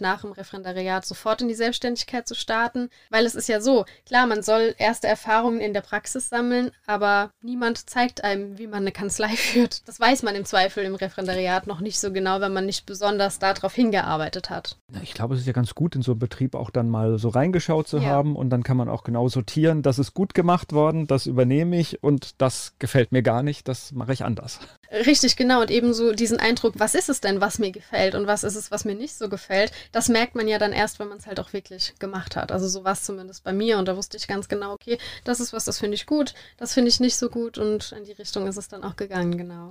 nach 0.00 0.20
dem 0.22 0.32
Referendariat 0.32 1.04
sofort 1.04 1.42
in 1.42 1.48
die 1.48 1.54
Selbstständigkeit 1.54 2.26
zu 2.26 2.34
starten, 2.34 2.88
weil 3.10 3.26
es 3.26 3.34
ist 3.34 3.48
ja 3.48 3.60
so, 3.60 3.84
klar, 4.06 4.26
man 4.26 4.42
soll 4.42 4.74
erste 4.78 5.06
Erfahrungen 5.08 5.60
in 5.60 5.72
der 5.74 5.80
Praxis 5.80 6.28
sammeln, 6.28 6.70
aber 6.86 7.30
niemand 7.42 7.88
zeigt 7.90 8.24
einem, 8.24 8.58
wie 8.58 8.66
man 8.66 8.82
eine 8.82 8.92
Kanzlei 8.92 9.28
führt. 9.36 9.86
Das 9.88 10.00
weiß 10.00 10.22
man 10.22 10.34
im 10.34 10.44
Zweifel 10.44 10.84
im 10.84 10.94
Referendariat 10.94 11.66
noch 11.66 11.80
nicht 11.80 11.98
so 12.00 12.12
genau, 12.12 12.40
wenn 12.40 12.52
man 12.52 12.66
nicht 12.66 12.86
besonders 12.86 13.38
darauf 13.38 13.74
hingearbeitet 13.74 14.50
hat. 14.50 14.76
Ich 15.02 15.14
glaube, 15.14 15.34
es 15.34 15.40
ist 15.40 15.46
ja 15.46 15.52
ganz 15.52 15.74
gut, 15.74 15.94
in 15.96 16.02
so 16.02 16.12
einen 16.12 16.18
Betrieb 16.18 16.54
auch 16.54 16.70
dann 16.70 16.88
mal 16.88 17.18
so 17.18 17.28
reingeschaut 17.28 17.88
zu 17.88 17.98
Ja. 17.98 18.04
haben 18.04 18.36
und 18.36 18.50
dann 18.50 18.62
kann 18.62 18.76
man 18.76 18.88
auch 18.88 19.04
genau 19.04 19.28
sortieren, 19.28 19.82
das 19.82 19.98
ist 19.98 20.14
gut 20.14 20.34
gemacht 20.34 20.72
worden, 20.72 21.06
das 21.06 21.26
übernehme 21.26 21.78
ich 21.78 22.02
und 22.02 22.40
das 22.40 22.74
gefällt 22.78 23.12
mir 23.12 23.22
gar 23.22 23.42
nicht, 23.42 23.68
das 23.68 23.92
mache 23.92 24.12
ich 24.12 24.24
anders. 24.24 24.60
Richtig, 24.92 25.36
genau. 25.36 25.60
Und 25.60 25.70
ebenso 25.70 26.12
diesen 26.12 26.40
Eindruck, 26.40 26.74
was 26.78 26.94
ist 26.94 27.08
es 27.08 27.20
denn, 27.20 27.40
was 27.40 27.60
mir 27.60 27.70
gefällt 27.70 28.16
und 28.16 28.26
was 28.26 28.42
ist 28.42 28.56
es, 28.56 28.72
was 28.72 28.84
mir 28.84 28.96
nicht 28.96 29.14
so 29.14 29.28
gefällt, 29.28 29.70
das 29.92 30.08
merkt 30.08 30.34
man 30.34 30.48
ja 30.48 30.58
dann 30.58 30.72
erst, 30.72 30.98
wenn 30.98 31.08
man 31.08 31.18
es 31.18 31.26
halt 31.26 31.38
auch 31.38 31.52
wirklich 31.52 31.94
gemacht 32.00 32.34
hat. 32.34 32.50
Also 32.50 32.66
so 32.66 32.82
war 32.82 32.92
es 32.92 33.04
zumindest 33.04 33.44
bei 33.44 33.52
mir 33.52 33.78
und 33.78 33.86
da 33.86 33.96
wusste 33.96 34.16
ich 34.16 34.26
ganz 34.26 34.48
genau, 34.48 34.72
okay, 34.72 34.98
das 35.22 35.38
ist 35.38 35.52
was, 35.52 35.64
das 35.64 35.78
finde 35.78 35.94
ich 35.94 36.06
gut, 36.06 36.34
das 36.56 36.74
finde 36.74 36.88
ich 36.88 36.98
nicht 36.98 37.16
so 37.16 37.30
gut 37.30 37.56
und 37.56 37.92
in 37.92 38.04
die 38.04 38.12
Richtung 38.12 38.48
ist 38.48 38.56
es 38.56 38.66
dann 38.66 38.82
auch 38.82 38.96
gegangen, 38.96 39.38
genau. 39.38 39.70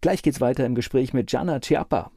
Gleich 0.00 0.22
geht's 0.22 0.40
weiter 0.40 0.64
im 0.64 0.74
Gespräch 0.74 1.12
mit 1.12 1.28
Gianna 1.28 1.60
Chiappa. 1.60 2.10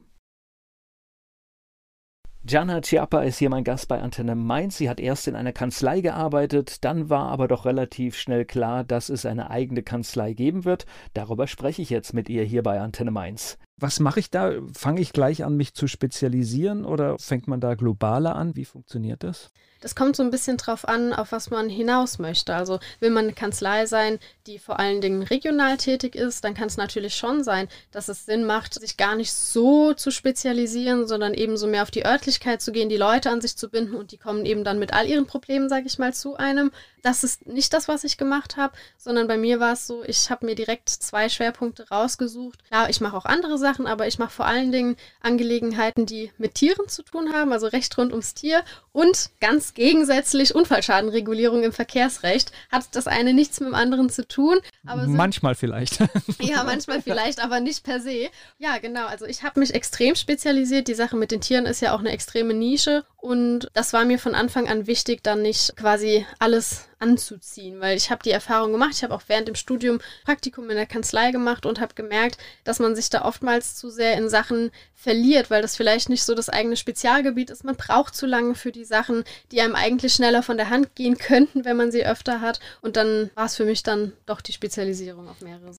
Gianna 2.48 2.80
Chiappa 2.80 3.24
ist 3.24 3.36
hier 3.36 3.50
mein 3.50 3.62
Gast 3.62 3.88
bei 3.88 4.00
Antenne 4.00 4.34
Mainz. 4.34 4.78
Sie 4.78 4.88
hat 4.88 5.00
erst 5.00 5.28
in 5.28 5.36
einer 5.36 5.52
Kanzlei 5.52 6.00
gearbeitet, 6.00 6.82
dann 6.82 7.10
war 7.10 7.28
aber 7.28 7.46
doch 7.46 7.66
relativ 7.66 8.16
schnell 8.16 8.46
klar, 8.46 8.84
dass 8.84 9.10
es 9.10 9.26
eine 9.26 9.50
eigene 9.50 9.82
Kanzlei 9.82 10.32
geben 10.32 10.64
wird. 10.64 10.86
Darüber 11.12 11.46
spreche 11.46 11.82
ich 11.82 11.90
jetzt 11.90 12.14
mit 12.14 12.30
ihr 12.30 12.44
hier 12.44 12.62
bei 12.62 12.80
Antenne 12.80 13.10
Mainz. 13.10 13.58
Was 13.80 14.00
mache 14.00 14.20
ich 14.20 14.30
da? 14.30 14.52
Fange 14.74 15.00
ich 15.00 15.12
gleich 15.12 15.44
an, 15.44 15.56
mich 15.56 15.74
zu 15.74 15.86
spezialisieren 15.86 16.84
oder 16.84 17.18
fängt 17.18 17.46
man 17.46 17.60
da 17.60 17.74
globaler 17.74 18.34
an? 18.34 18.56
Wie 18.56 18.64
funktioniert 18.64 19.22
das? 19.22 19.50
Das 19.80 19.94
kommt 19.94 20.16
so 20.16 20.22
ein 20.24 20.30
bisschen 20.30 20.56
drauf 20.56 20.88
an, 20.88 21.12
auf 21.12 21.30
was 21.30 21.50
man 21.50 21.68
hinaus 21.68 22.18
möchte. 22.18 22.54
Also 22.54 22.80
will 22.98 23.10
man 23.10 23.26
eine 23.26 23.34
Kanzlei 23.34 23.86
sein, 23.86 24.18
die 24.46 24.58
vor 24.58 24.80
allen 24.80 25.00
Dingen 25.00 25.22
regional 25.22 25.76
tätig 25.76 26.16
ist, 26.16 26.42
dann 26.42 26.54
kann 26.54 26.66
es 26.66 26.76
natürlich 26.76 27.14
schon 27.14 27.44
sein, 27.44 27.68
dass 27.92 28.08
es 28.08 28.26
Sinn 28.26 28.44
macht, 28.44 28.74
sich 28.74 28.96
gar 28.96 29.14
nicht 29.14 29.32
so 29.32 29.94
zu 29.94 30.10
spezialisieren, 30.10 31.06
sondern 31.06 31.34
eben 31.34 31.56
so 31.56 31.68
mehr 31.68 31.82
auf 31.82 31.90
die 31.90 32.04
Örtlichkeit 32.04 32.60
zu 32.60 32.72
gehen, 32.72 32.88
die 32.88 32.96
Leute 32.96 33.30
an 33.30 33.40
sich 33.40 33.56
zu 33.56 33.68
binden 33.68 33.94
und 33.94 34.10
die 34.10 34.18
kommen 34.18 34.46
eben 34.46 34.64
dann 34.64 34.78
mit 34.78 34.92
all 34.92 35.06
ihren 35.06 35.26
Problemen, 35.26 35.68
sage 35.68 35.86
ich 35.86 35.98
mal, 35.98 36.12
zu 36.12 36.36
einem. 36.36 36.72
Das 37.02 37.22
ist 37.22 37.46
nicht 37.46 37.72
das, 37.72 37.86
was 37.86 38.02
ich 38.02 38.18
gemacht 38.18 38.56
habe, 38.56 38.74
sondern 38.96 39.28
bei 39.28 39.38
mir 39.38 39.60
war 39.60 39.74
es 39.74 39.86
so, 39.86 40.02
ich 40.04 40.30
habe 40.30 40.46
mir 40.46 40.56
direkt 40.56 40.88
zwei 40.88 41.28
Schwerpunkte 41.28 41.88
rausgesucht. 41.88 42.64
Klar, 42.64 42.90
ich 42.90 43.00
mache 43.00 43.16
auch 43.16 43.24
andere 43.24 43.58
Sachen, 43.58 43.67
aber 43.86 44.06
ich 44.06 44.18
mache 44.18 44.30
vor 44.30 44.46
allen 44.46 44.72
Dingen 44.72 44.96
Angelegenheiten, 45.20 46.06
die 46.06 46.32
mit 46.38 46.54
Tieren 46.54 46.88
zu 46.88 47.02
tun 47.02 47.32
haben, 47.32 47.52
also 47.52 47.66
Recht 47.66 47.96
rund 47.98 48.12
ums 48.12 48.34
Tier 48.34 48.62
und 48.92 49.30
ganz 49.40 49.74
gegensätzlich 49.74 50.54
Unfallschadenregulierung 50.54 51.62
im 51.62 51.72
Verkehrsrecht. 51.72 52.52
Hat 52.70 52.86
das 52.92 53.06
eine 53.06 53.34
nichts 53.34 53.60
mit 53.60 53.68
dem 53.68 53.74
anderen 53.74 54.10
zu 54.10 54.26
tun, 54.26 54.58
aber 54.86 55.04
sind 55.04 55.14
Manchmal 55.14 55.54
vielleicht. 55.54 56.00
ja, 56.40 56.64
manchmal 56.64 57.02
vielleicht, 57.02 57.42
aber 57.42 57.60
nicht 57.60 57.84
per 57.84 58.00
se. 58.00 58.28
Ja, 58.58 58.78
genau. 58.78 59.06
Also 59.06 59.26
ich 59.26 59.42
habe 59.42 59.60
mich 59.60 59.74
extrem 59.74 60.14
spezialisiert. 60.14 60.88
Die 60.88 60.94
Sache 60.94 61.16
mit 61.16 61.30
den 61.30 61.40
Tieren 61.40 61.66
ist 61.66 61.80
ja 61.80 61.94
auch 61.94 62.00
eine 62.00 62.10
extreme 62.10 62.54
Nische. 62.54 63.04
Und 63.20 63.68
das 63.74 63.92
war 63.92 64.04
mir 64.04 64.20
von 64.20 64.36
Anfang 64.36 64.68
an 64.68 64.86
wichtig, 64.86 65.24
dann 65.24 65.42
nicht 65.42 65.76
quasi 65.76 66.24
alles 66.38 66.88
anzuziehen, 67.00 67.80
weil 67.80 67.96
ich 67.96 68.12
habe 68.12 68.22
die 68.22 68.30
Erfahrung 68.30 68.70
gemacht. 68.70 68.92
Ich 68.94 69.02
habe 69.02 69.12
auch 69.12 69.22
während 69.26 69.48
dem 69.48 69.56
Studium 69.56 69.98
Praktikum 70.24 70.70
in 70.70 70.76
der 70.76 70.86
Kanzlei 70.86 71.32
gemacht 71.32 71.66
und 71.66 71.80
habe 71.80 71.94
gemerkt, 71.94 72.38
dass 72.62 72.78
man 72.78 72.94
sich 72.94 73.10
da 73.10 73.24
oftmals 73.24 73.74
zu 73.74 73.90
sehr 73.90 74.16
in 74.16 74.28
Sachen 74.28 74.70
verliert, 74.94 75.50
weil 75.50 75.62
das 75.62 75.76
vielleicht 75.76 76.08
nicht 76.08 76.22
so 76.22 76.36
das 76.36 76.48
eigene 76.48 76.76
Spezialgebiet 76.76 77.50
ist. 77.50 77.64
Man 77.64 77.76
braucht 77.76 78.14
zu 78.14 78.24
lange 78.24 78.54
für 78.54 78.70
die 78.70 78.84
Sachen, 78.84 79.24
die 79.50 79.60
einem 79.60 79.74
eigentlich 79.74 80.14
schneller 80.14 80.44
von 80.44 80.56
der 80.56 80.70
Hand 80.70 80.94
gehen 80.94 81.18
könnten, 81.18 81.64
wenn 81.64 81.76
man 81.76 81.90
sie 81.90 82.06
öfter 82.06 82.40
hat. 82.40 82.60
Und 82.82 82.96
dann 82.96 83.30
war 83.34 83.46
es 83.46 83.56
für 83.56 83.64
mich 83.64 83.82
dann 83.82 84.12
doch 84.26 84.40
die 84.40 84.52
Spezialisierung 84.52 85.28
auf 85.28 85.40
mehrere 85.40 85.72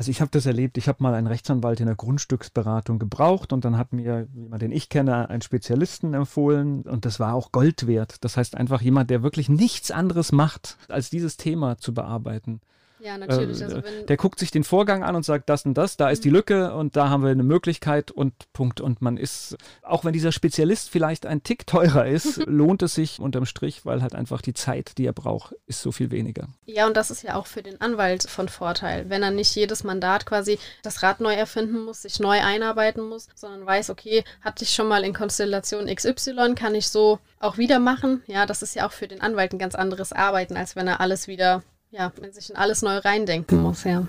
Also 0.00 0.10
ich 0.10 0.22
habe 0.22 0.30
das 0.30 0.46
erlebt, 0.46 0.78
ich 0.78 0.88
habe 0.88 1.02
mal 1.02 1.12
einen 1.12 1.26
Rechtsanwalt 1.26 1.78
in 1.78 1.84
der 1.84 1.94
Grundstücksberatung 1.94 2.98
gebraucht 2.98 3.52
und 3.52 3.66
dann 3.66 3.76
hat 3.76 3.92
mir 3.92 4.26
jemand, 4.32 4.62
den 4.62 4.72
ich 4.72 4.88
kenne, 4.88 5.28
einen 5.28 5.42
Spezialisten 5.42 6.14
empfohlen 6.14 6.84
und 6.84 7.04
das 7.04 7.20
war 7.20 7.34
auch 7.34 7.52
Gold 7.52 7.86
wert. 7.86 8.24
Das 8.24 8.38
heißt 8.38 8.56
einfach 8.56 8.80
jemand, 8.80 9.10
der 9.10 9.22
wirklich 9.22 9.50
nichts 9.50 9.90
anderes 9.90 10.32
macht, 10.32 10.78
als 10.88 11.10
dieses 11.10 11.36
Thema 11.36 11.76
zu 11.76 11.92
bearbeiten. 11.92 12.62
Ja, 13.00 13.18
natürlich. 13.18 13.60
Äh, 13.60 13.64
also 13.64 13.82
der 14.08 14.16
guckt 14.16 14.38
sich 14.38 14.50
den 14.50 14.64
Vorgang 14.64 15.02
an 15.02 15.16
und 15.16 15.24
sagt, 15.24 15.48
das 15.48 15.64
und 15.64 15.74
das, 15.74 15.96
da 15.96 16.10
ist 16.10 16.24
die 16.24 16.28
Mhm. 16.28 16.34
Lücke 16.34 16.74
und 16.74 16.96
da 16.96 17.08
haben 17.08 17.22
wir 17.22 17.30
eine 17.30 17.42
Möglichkeit 17.42 18.10
und 18.10 18.32
Punkt. 18.52 18.80
Und 18.80 19.02
man 19.02 19.16
ist, 19.16 19.56
auch 19.82 20.04
wenn 20.04 20.12
dieser 20.12 20.32
Spezialist 20.32 20.90
vielleicht 20.90 21.26
ein 21.26 21.42
Tick 21.42 21.66
teurer 21.66 22.06
ist, 22.06 22.36
lohnt 22.46 22.82
es 22.82 22.94
sich 22.94 23.18
unterm 23.20 23.46
Strich, 23.46 23.84
weil 23.84 24.02
halt 24.02 24.14
einfach 24.14 24.42
die 24.42 24.54
Zeit, 24.54 24.98
die 24.98 25.06
er 25.06 25.12
braucht, 25.12 25.54
ist 25.66 25.82
so 25.82 25.92
viel 25.92 26.10
weniger. 26.10 26.48
ja, 26.66 26.86
und 26.86 26.96
das 26.96 27.10
ist 27.10 27.22
ja 27.22 27.34
auch 27.36 27.46
für 27.46 27.62
den 27.62 27.80
Anwalt 27.80 28.22
von 28.28 28.48
Vorteil, 28.48 29.08
wenn 29.10 29.22
er 29.22 29.30
nicht 29.30 29.54
jedes 29.56 29.82
Mandat 29.84 30.26
quasi 30.26 30.58
das 30.82 31.02
Rad 31.02 31.20
neu 31.20 31.34
erfinden 31.34 31.84
muss, 31.84 32.02
sich 32.02 32.20
neu 32.20 32.40
einarbeiten 32.40 33.02
muss, 33.08 33.28
sondern 33.34 33.66
weiß, 33.66 33.90
okay, 33.90 34.24
hatte 34.40 34.64
ich 34.64 34.70
schon 34.74 34.88
mal 34.88 35.04
in 35.04 35.14
Konstellation 35.14 35.86
XY, 35.86 36.54
kann 36.54 36.74
ich 36.74 36.88
so 36.88 37.18
auch 37.38 37.58
wieder 37.58 37.78
machen. 37.78 38.22
Ja, 38.26 38.46
das 38.46 38.62
ist 38.62 38.74
ja 38.74 38.86
auch 38.86 38.92
für 38.92 39.08
den 39.08 39.20
Anwalt 39.20 39.52
ein 39.52 39.58
ganz 39.58 39.74
anderes 39.74 40.12
Arbeiten, 40.12 40.56
als 40.56 40.76
wenn 40.76 40.86
er 40.86 41.00
alles 41.00 41.26
wieder, 41.28 41.62
ja, 41.90 42.12
wenn 42.20 42.32
sich 42.32 42.50
in 42.50 42.56
alles 42.56 42.82
neu 42.82 42.98
reindenken 42.98 43.60
muss, 43.60 43.84
ja. 43.84 44.06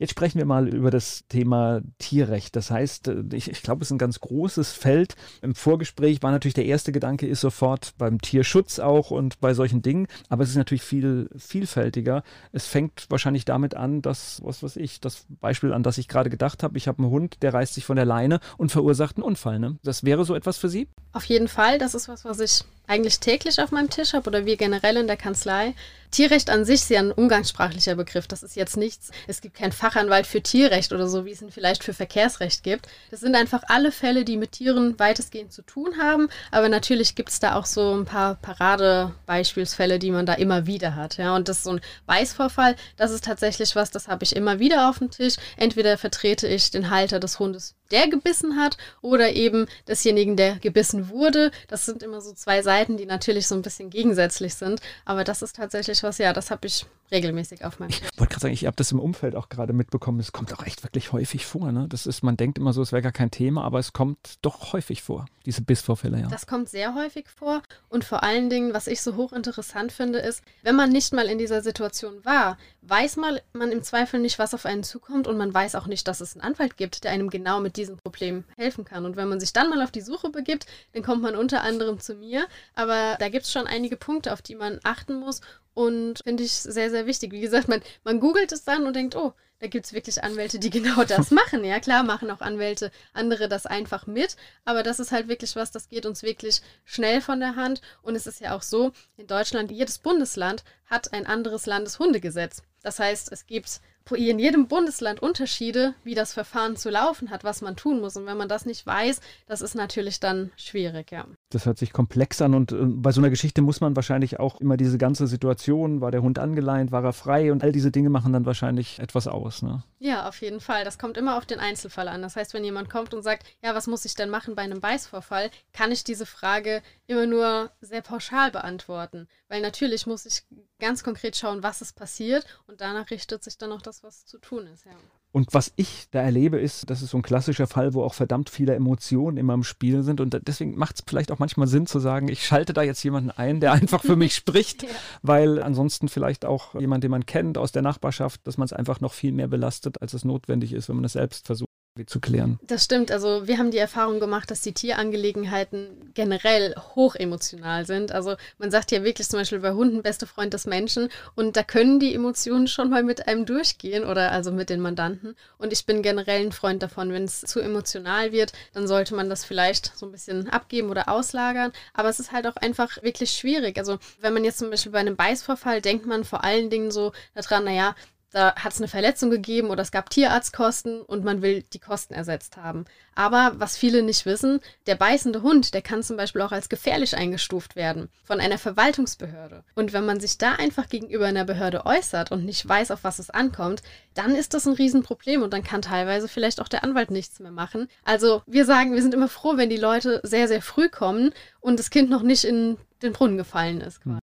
Jetzt 0.00 0.10
sprechen 0.10 0.38
wir 0.38 0.44
mal 0.44 0.68
über 0.68 0.90
das 0.90 1.22
Thema 1.28 1.80
Tierrecht. 1.98 2.56
Das 2.56 2.70
heißt, 2.70 3.08
äh, 3.08 3.22
ich, 3.32 3.48
ich 3.48 3.62
glaube, 3.62 3.82
es 3.82 3.88
ist 3.88 3.92
ein 3.92 3.98
ganz 3.98 4.20
großes 4.20 4.72
Feld. 4.72 5.14
Im 5.40 5.54
Vorgespräch 5.54 6.20
war 6.20 6.32
natürlich 6.32 6.54
der 6.54 6.64
erste 6.64 6.90
Gedanke, 6.90 7.28
ist 7.28 7.40
sofort 7.40 7.94
beim 7.96 8.20
Tierschutz 8.20 8.80
auch 8.80 9.12
und 9.12 9.40
bei 9.40 9.54
solchen 9.54 9.82
Dingen. 9.82 10.08
Aber 10.28 10.42
es 10.42 10.50
ist 10.50 10.56
natürlich 10.56 10.82
viel 10.82 11.30
vielfältiger. 11.36 12.24
Es 12.50 12.66
fängt 12.66 13.06
wahrscheinlich 13.08 13.44
damit 13.44 13.76
an, 13.76 14.02
dass, 14.02 14.42
was 14.44 14.64
weiß 14.64 14.76
ich, 14.76 15.00
das 15.00 15.26
Beispiel, 15.28 15.72
an 15.72 15.84
das 15.84 15.96
ich 15.98 16.08
gerade 16.08 16.28
gedacht 16.28 16.64
habe, 16.64 16.76
ich 16.76 16.88
habe 16.88 16.98
einen 16.98 17.12
Hund, 17.12 17.36
der 17.42 17.54
reißt 17.54 17.74
sich 17.74 17.84
von 17.84 17.96
der 17.96 18.04
Leine 18.04 18.40
und 18.58 18.72
verursacht 18.72 19.16
einen 19.16 19.24
Unfall. 19.24 19.60
Ne? 19.60 19.78
Das 19.84 20.02
wäre 20.02 20.24
so 20.24 20.34
etwas 20.34 20.58
für 20.58 20.68
Sie? 20.68 20.88
Auf 21.12 21.24
jeden 21.26 21.46
Fall, 21.46 21.78
das 21.78 21.94
ist 21.94 22.08
was, 22.08 22.24
was 22.24 22.40
ich 22.40 22.64
eigentlich 22.86 23.20
täglich 23.20 23.60
auf 23.60 23.70
meinem 23.70 23.90
Tisch 23.90 24.12
habe 24.12 24.28
oder 24.28 24.46
wir 24.46 24.56
generell 24.56 24.96
in 24.96 25.06
der 25.06 25.16
Kanzlei. 25.16 25.74
Tierrecht 26.14 26.48
an 26.48 26.64
sich 26.64 26.82
ist 26.82 26.90
ja 26.90 27.00
ein 27.00 27.10
umgangssprachlicher 27.10 27.96
Begriff. 27.96 28.28
Das 28.28 28.44
ist 28.44 28.54
jetzt 28.54 28.76
nichts. 28.76 29.10
Es 29.26 29.40
gibt 29.40 29.56
keinen 29.56 29.72
Fachanwalt 29.72 30.28
für 30.28 30.40
Tierrecht 30.40 30.92
oder 30.92 31.08
so, 31.08 31.24
wie 31.24 31.32
es 31.32 31.42
ihn 31.42 31.50
vielleicht 31.50 31.82
für 31.82 31.92
Verkehrsrecht 31.92 32.62
gibt. 32.62 32.86
Das 33.10 33.18
sind 33.18 33.34
einfach 33.34 33.64
alle 33.66 33.90
Fälle, 33.90 34.24
die 34.24 34.36
mit 34.36 34.52
Tieren 34.52 34.96
weitestgehend 34.96 35.52
zu 35.52 35.62
tun 35.62 35.98
haben. 36.00 36.28
Aber 36.52 36.68
natürlich 36.68 37.16
gibt 37.16 37.30
es 37.30 37.40
da 37.40 37.56
auch 37.56 37.66
so 37.66 37.96
ein 37.96 38.04
paar 38.04 38.36
Paradebeispielsfälle, 38.36 39.98
die 39.98 40.12
man 40.12 40.24
da 40.24 40.34
immer 40.34 40.66
wieder 40.66 40.94
hat. 40.94 41.16
Ja, 41.16 41.34
und 41.34 41.48
das 41.48 41.58
ist 41.58 41.64
so 41.64 41.72
ein 41.72 41.80
Beißvorfall. 42.06 42.76
Das 42.96 43.10
ist 43.10 43.24
tatsächlich 43.24 43.74
was, 43.74 43.90
das 43.90 44.06
habe 44.06 44.22
ich 44.22 44.36
immer 44.36 44.60
wieder 44.60 44.88
auf 44.88 44.98
dem 44.98 45.10
Tisch. 45.10 45.34
Entweder 45.56 45.98
vertrete 45.98 46.46
ich 46.46 46.70
den 46.70 46.90
Halter 46.90 47.18
des 47.18 47.40
Hundes, 47.40 47.74
der 47.94 48.08
gebissen 48.08 48.56
hat, 48.56 48.76
oder 49.02 49.32
eben 49.32 49.66
desjenigen, 49.86 50.36
der 50.36 50.56
gebissen 50.56 51.08
wurde. 51.10 51.52
Das 51.68 51.86
sind 51.86 52.02
immer 52.02 52.20
so 52.20 52.32
zwei 52.32 52.60
Seiten, 52.60 52.96
die 52.96 53.06
natürlich 53.06 53.46
so 53.46 53.54
ein 53.54 53.62
bisschen 53.62 53.88
gegensätzlich 53.88 54.56
sind. 54.56 54.80
Aber 55.04 55.22
das 55.22 55.42
ist 55.42 55.54
tatsächlich 55.54 56.02
was, 56.02 56.18
ja, 56.18 56.32
das 56.32 56.50
habe 56.50 56.66
ich 56.66 56.86
regelmäßig 57.12 57.64
auf 57.64 57.78
meinem. 57.78 57.90
Ich 57.90 58.02
wollte 58.18 58.32
gerade 58.32 58.40
sagen, 58.40 58.54
ich 58.54 58.66
habe 58.66 58.76
das 58.76 58.90
im 58.90 58.98
Umfeld 58.98 59.36
auch 59.36 59.48
gerade 59.48 59.72
mitbekommen. 59.72 60.18
Es 60.20 60.32
kommt 60.32 60.52
auch 60.52 60.66
echt 60.66 60.82
wirklich 60.82 61.12
häufig 61.12 61.46
vor. 61.46 61.70
Ne? 61.70 61.86
Das 61.88 62.06
ist, 62.06 62.22
man 62.22 62.36
denkt 62.36 62.58
immer 62.58 62.72
so, 62.72 62.82
es 62.82 62.92
wäre 62.92 63.02
gar 63.02 63.12
kein 63.12 63.30
Thema, 63.30 63.62
aber 63.62 63.78
es 63.78 63.92
kommt 63.92 64.18
doch 64.42 64.72
häufig 64.72 65.02
vor, 65.02 65.26
diese 65.46 65.62
Bissvorfälle, 65.62 66.20
ja. 66.20 66.28
Das 66.28 66.46
kommt 66.46 66.68
sehr 66.68 66.94
häufig 66.94 67.26
vor. 67.28 67.62
Und 67.88 68.04
vor 68.04 68.22
allen 68.22 68.50
Dingen, 68.50 68.74
was 68.74 68.86
ich 68.88 69.02
so 69.02 69.16
hochinteressant 69.16 69.92
finde, 69.92 70.18
ist, 70.18 70.42
wenn 70.62 70.74
man 70.74 70.90
nicht 70.90 71.12
mal 71.12 71.26
in 71.26 71.38
dieser 71.38 71.62
Situation 71.62 72.24
war, 72.24 72.58
weiß 72.82 73.16
mal 73.16 73.42
man 73.52 73.70
im 73.70 73.82
Zweifel 73.82 74.20
nicht, 74.20 74.38
was 74.38 74.54
auf 74.54 74.66
einen 74.66 74.82
zukommt 74.82 75.28
und 75.28 75.36
man 75.36 75.52
weiß 75.52 75.74
auch 75.74 75.86
nicht, 75.86 76.08
dass 76.08 76.20
es 76.20 76.34
einen 76.34 76.42
Anwalt 76.42 76.76
gibt, 76.76 77.04
der 77.04 77.12
einem 77.12 77.30
genau 77.30 77.60
mit 77.60 77.76
diesem 77.76 77.83
Problem 77.96 78.44
helfen 78.56 78.84
kann. 78.84 79.04
Und 79.04 79.16
wenn 79.16 79.28
man 79.28 79.40
sich 79.40 79.52
dann 79.52 79.70
mal 79.70 79.82
auf 79.82 79.90
die 79.90 80.00
Suche 80.00 80.30
begibt, 80.30 80.66
dann 80.92 81.02
kommt 81.02 81.22
man 81.22 81.36
unter 81.36 81.62
anderem 81.62 82.00
zu 82.00 82.14
mir. 82.14 82.46
Aber 82.74 83.16
da 83.18 83.28
gibt 83.28 83.44
es 83.44 83.52
schon 83.52 83.66
einige 83.66 83.96
Punkte, 83.96 84.32
auf 84.32 84.42
die 84.42 84.54
man 84.54 84.80
achten 84.82 85.14
muss 85.14 85.40
und 85.74 86.20
finde 86.24 86.44
ich 86.44 86.52
sehr, 86.52 86.90
sehr 86.90 87.06
wichtig. 87.06 87.32
Wie 87.32 87.40
gesagt, 87.40 87.68
man, 87.68 87.82
man 88.04 88.20
googelt 88.20 88.52
es 88.52 88.64
dann 88.64 88.86
und 88.86 88.94
denkt, 88.94 89.16
oh, 89.16 89.32
da 89.58 89.66
gibt 89.66 89.86
es 89.86 89.92
wirklich 89.92 90.22
Anwälte, 90.22 90.58
die 90.58 90.70
genau 90.78 91.04
das 91.04 91.30
machen. 91.30 91.64
Ja, 91.64 91.80
klar, 91.80 92.02
machen 92.02 92.30
auch 92.30 92.40
Anwälte 92.40 92.90
andere 93.12 93.48
das 93.48 93.66
einfach 93.66 94.06
mit, 94.06 94.36
aber 94.64 94.82
das 94.82 95.00
ist 95.00 95.12
halt 95.12 95.28
wirklich 95.28 95.56
was, 95.56 95.70
das 95.70 95.88
geht 95.88 96.06
uns 96.06 96.22
wirklich 96.22 96.62
schnell 96.84 97.20
von 97.20 97.40
der 97.40 97.56
Hand. 97.56 97.80
Und 98.02 98.14
es 98.14 98.26
ist 98.26 98.40
ja 98.40 98.54
auch 98.56 98.62
so, 98.62 98.92
in 99.16 99.26
Deutschland, 99.26 99.70
jedes 99.70 99.98
Bundesland 99.98 100.64
hat 100.86 101.12
ein 101.12 101.26
anderes 101.26 101.66
Landeshundegesetz. 101.66 102.62
Das 102.82 102.98
heißt, 102.98 103.32
es 103.32 103.46
gibt 103.46 103.80
in 104.12 104.38
jedem 104.38 104.68
Bundesland 104.68 105.20
Unterschiede, 105.20 105.94
wie 106.04 106.14
das 106.14 106.34
Verfahren 106.34 106.76
zu 106.76 106.90
laufen 106.90 107.30
hat, 107.30 107.42
was 107.44 107.62
man 107.62 107.76
tun 107.76 108.00
muss. 108.00 108.16
Und 108.16 108.26
wenn 108.26 108.36
man 108.36 108.48
das 108.48 108.66
nicht 108.66 108.86
weiß, 108.86 109.20
das 109.46 109.62
ist 109.62 109.74
natürlich 109.74 110.20
dann 110.20 110.50
schwierig, 110.56 111.10
ja. 111.10 111.26
Das 111.50 111.64
hört 111.64 111.78
sich 111.78 111.92
komplex 111.92 112.42
an 112.42 112.54
und 112.54 112.72
äh, 112.72 112.76
bei 112.80 113.12
so 113.12 113.20
einer 113.20 113.30
Geschichte 113.30 113.62
muss 113.62 113.80
man 113.80 113.96
wahrscheinlich 113.96 114.38
auch 114.38 114.60
immer 114.60 114.76
diese 114.76 114.98
ganze 114.98 115.26
Situation, 115.26 116.00
war 116.00 116.10
der 116.10 116.22
Hund 116.22 116.38
angeleint, 116.38 116.92
war 116.92 117.04
er 117.04 117.12
frei 117.12 117.50
und 117.50 117.62
all 117.62 117.72
diese 117.72 117.90
Dinge 117.90 118.10
machen 118.10 118.32
dann 118.32 118.44
wahrscheinlich 118.44 118.98
etwas 118.98 119.26
aus. 119.26 119.62
Ne? 119.62 119.82
Ja, 119.98 120.28
auf 120.28 120.42
jeden 120.42 120.60
Fall. 120.60 120.84
Das 120.84 120.98
kommt 120.98 121.16
immer 121.16 121.38
auf 121.38 121.46
den 121.46 121.60
Einzelfall 121.60 122.08
an. 122.08 122.20
Das 122.20 122.36
heißt, 122.36 122.52
wenn 122.52 122.64
jemand 122.64 122.90
kommt 122.90 123.14
und 123.14 123.22
sagt, 123.22 123.46
ja, 123.62 123.74
was 123.74 123.86
muss 123.86 124.04
ich 124.04 124.14
denn 124.14 124.28
machen 124.28 124.54
bei 124.54 124.62
einem 124.62 124.80
Beißvorfall, 124.80 125.50
kann 125.72 125.92
ich 125.92 126.04
diese 126.04 126.26
Frage 126.26 126.82
immer 127.06 127.26
nur 127.26 127.70
sehr 127.80 128.02
pauschal 128.02 128.50
beantworten. 128.50 129.28
Weil 129.48 129.62
natürlich 129.62 130.06
muss 130.06 130.26
ich 130.26 130.42
ganz 130.80 131.02
konkret 131.04 131.36
schauen, 131.36 131.62
was 131.62 131.80
ist 131.80 131.94
passiert 131.94 132.46
und 132.66 132.80
danach 132.80 133.10
richtet 133.10 133.44
sich 133.44 133.56
dann 133.56 133.72
auch 133.72 133.82
das, 133.82 133.93
was 134.02 134.26
zu 134.26 134.38
tun 134.38 134.66
ist. 134.66 134.84
Ja. 134.86 134.92
Und 135.32 135.52
was 135.52 135.72
ich 135.76 136.06
da 136.12 136.20
erlebe, 136.20 136.58
ist, 136.60 136.88
das 136.90 137.02
ist 137.02 137.10
so 137.10 137.18
ein 137.18 137.22
klassischer 137.22 137.66
Fall, 137.66 137.92
wo 137.92 138.02
auch 138.04 138.14
verdammt 138.14 138.50
viele 138.50 138.74
Emotionen 138.74 139.36
immer 139.36 139.54
im 139.54 139.64
Spiel 139.64 140.02
sind. 140.02 140.20
Und 140.20 140.38
deswegen 140.46 140.76
macht 140.76 140.96
es 140.96 141.04
vielleicht 141.06 141.32
auch 141.32 141.38
manchmal 141.40 141.66
Sinn 141.66 141.86
zu 141.86 141.98
sagen, 141.98 142.28
ich 142.28 142.46
schalte 142.46 142.72
da 142.72 142.82
jetzt 142.82 143.02
jemanden 143.02 143.30
ein, 143.32 143.58
der 143.60 143.72
einfach 143.72 144.02
für 144.02 144.16
mich 144.16 144.34
spricht, 144.36 144.84
Ja. 144.84 144.88
weil 145.22 145.60
ansonsten 145.62 146.08
vielleicht 146.08 146.44
auch 146.44 146.74
jemand, 146.78 147.02
den 147.04 147.10
man 147.10 147.26
kennt 147.26 147.58
aus 147.58 147.72
der 147.72 147.82
Nachbarschaft, 147.82 148.46
dass 148.46 148.58
man 148.58 148.66
es 148.66 148.72
einfach 148.72 149.00
noch 149.00 149.12
viel 149.12 149.32
mehr 149.32 149.48
belastet, 149.48 150.00
als 150.02 150.14
es 150.14 150.24
notwendig 150.24 150.72
ist, 150.72 150.88
wenn 150.88 150.96
man 150.96 151.04
es 151.04 151.14
selbst 151.14 151.46
versucht 151.46 151.68
zu 152.06 152.18
klären. 152.18 152.58
Das 152.66 152.84
stimmt. 152.84 153.12
Also 153.12 153.46
wir 153.46 153.58
haben 153.58 153.70
die 153.70 153.78
Erfahrung 153.78 154.18
gemacht, 154.18 154.50
dass 154.50 154.62
die 154.62 154.72
Tierangelegenheiten 154.72 156.10
generell 156.14 156.74
hochemotional 156.96 157.86
sind. 157.86 158.10
Also 158.10 158.34
man 158.58 158.72
sagt 158.72 158.90
ja 158.90 159.04
wirklich 159.04 159.28
zum 159.28 159.38
Beispiel 159.38 159.60
bei 159.60 159.72
Hunden 159.72 160.02
beste 160.02 160.26
Freund 160.26 160.52
des 160.52 160.66
Menschen 160.66 161.08
und 161.36 161.56
da 161.56 161.62
können 161.62 162.00
die 162.00 162.12
Emotionen 162.12 162.66
schon 162.66 162.90
mal 162.90 163.04
mit 163.04 163.28
einem 163.28 163.46
durchgehen 163.46 164.04
oder 164.04 164.32
also 164.32 164.50
mit 164.50 164.70
den 164.70 164.80
Mandanten. 164.80 165.36
Und 165.56 165.72
ich 165.72 165.86
bin 165.86 166.02
generell 166.02 166.44
ein 166.44 166.50
Freund 166.50 166.82
davon, 166.82 167.12
wenn 167.12 167.24
es 167.24 167.42
zu 167.42 167.60
emotional 167.60 168.32
wird, 168.32 168.52
dann 168.72 168.88
sollte 168.88 169.14
man 169.14 169.30
das 169.30 169.44
vielleicht 169.44 169.96
so 169.96 170.06
ein 170.06 170.12
bisschen 170.12 170.50
abgeben 170.50 170.90
oder 170.90 171.08
auslagern. 171.08 171.70
Aber 171.92 172.08
es 172.08 172.18
ist 172.18 172.32
halt 172.32 172.48
auch 172.48 172.56
einfach 172.56 173.00
wirklich 173.04 173.30
schwierig. 173.30 173.78
Also 173.78 173.98
wenn 174.20 174.34
man 174.34 174.44
jetzt 174.44 174.58
zum 174.58 174.70
Beispiel 174.70 174.90
bei 174.90 174.98
einem 174.98 175.14
Beißvorfall 175.14 175.80
denkt 175.80 176.06
man 176.06 176.24
vor 176.24 176.42
allen 176.42 176.70
Dingen 176.70 176.90
so 176.90 177.12
daran, 177.34 177.64
naja, 177.64 177.94
da 178.34 178.56
hat 178.56 178.72
es 178.72 178.80
eine 178.80 178.88
Verletzung 178.88 179.30
gegeben 179.30 179.70
oder 179.70 179.80
es 179.80 179.92
gab 179.92 180.10
Tierarztkosten 180.10 181.02
und 181.02 181.24
man 181.24 181.40
will 181.40 181.62
die 181.72 181.78
Kosten 181.78 182.14
ersetzt 182.14 182.56
haben. 182.56 182.84
Aber 183.14 183.52
was 183.58 183.76
viele 183.76 184.02
nicht 184.02 184.26
wissen, 184.26 184.60
der 184.86 184.96
beißende 184.96 185.42
Hund, 185.42 185.72
der 185.72 185.82
kann 185.82 186.02
zum 186.02 186.16
Beispiel 186.16 186.42
auch 186.42 186.50
als 186.50 186.68
gefährlich 186.68 187.16
eingestuft 187.16 187.76
werden 187.76 188.08
von 188.24 188.40
einer 188.40 188.58
Verwaltungsbehörde. 188.58 189.62
Und 189.76 189.92
wenn 189.92 190.04
man 190.04 190.18
sich 190.18 190.36
da 190.36 190.54
einfach 190.54 190.88
gegenüber 190.88 191.26
einer 191.26 191.44
Behörde 191.44 191.86
äußert 191.86 192.32
und 192.32 192.44
nicht 192.44 192.68
weiß, 192.68 192.90
auf 192.90 193.04
was 193.04 193.20
es 193.20 193.30
ankommt, 193.30 193.82
dann 194.14 194.34
ist 194.34 194.52
das 194.52 194.66
ein 194.66 194.74
Riesenproblem 194.74 195.42
und 195.42 195.52
dann 195.52 195.62
kann 195.62 195.82
teilweise 195.82 196.26
vielleicht 196.26 196.60
auch 196.60 196.68
der 196.68 196.82
Anwalt 196.82 197.12
nichts 197.12 197.38
mehr 197.38 197.52
machen. 197.52 197.86
Also 198.02 198.42
wir 198.46 198.64
sagen, 198.64 198.94
wir 198.94 199.02
sind 199.02 199.14
immer 199.14 199.28
froh, 199.28 199.56
wenn 199.56 199.70
die 199.70 199.76
Leute 199.76 200.20
sehr, 200.24 200.48
sehr 200.48 200.60
früh 200.60 200.88
kommen 200.88 201.32
und 201.60 201.78
das 201.78 201.90
Kind 201.90 202.10
noch 202.10 202.22
nicht 202.22 202.42
in 202.42 202.78
den 203.00 203.12
Brunnen 203.12 203.36
gefallen 203.36 203.80
ist. 203.80 204.00
Quasi. 204.02 204.18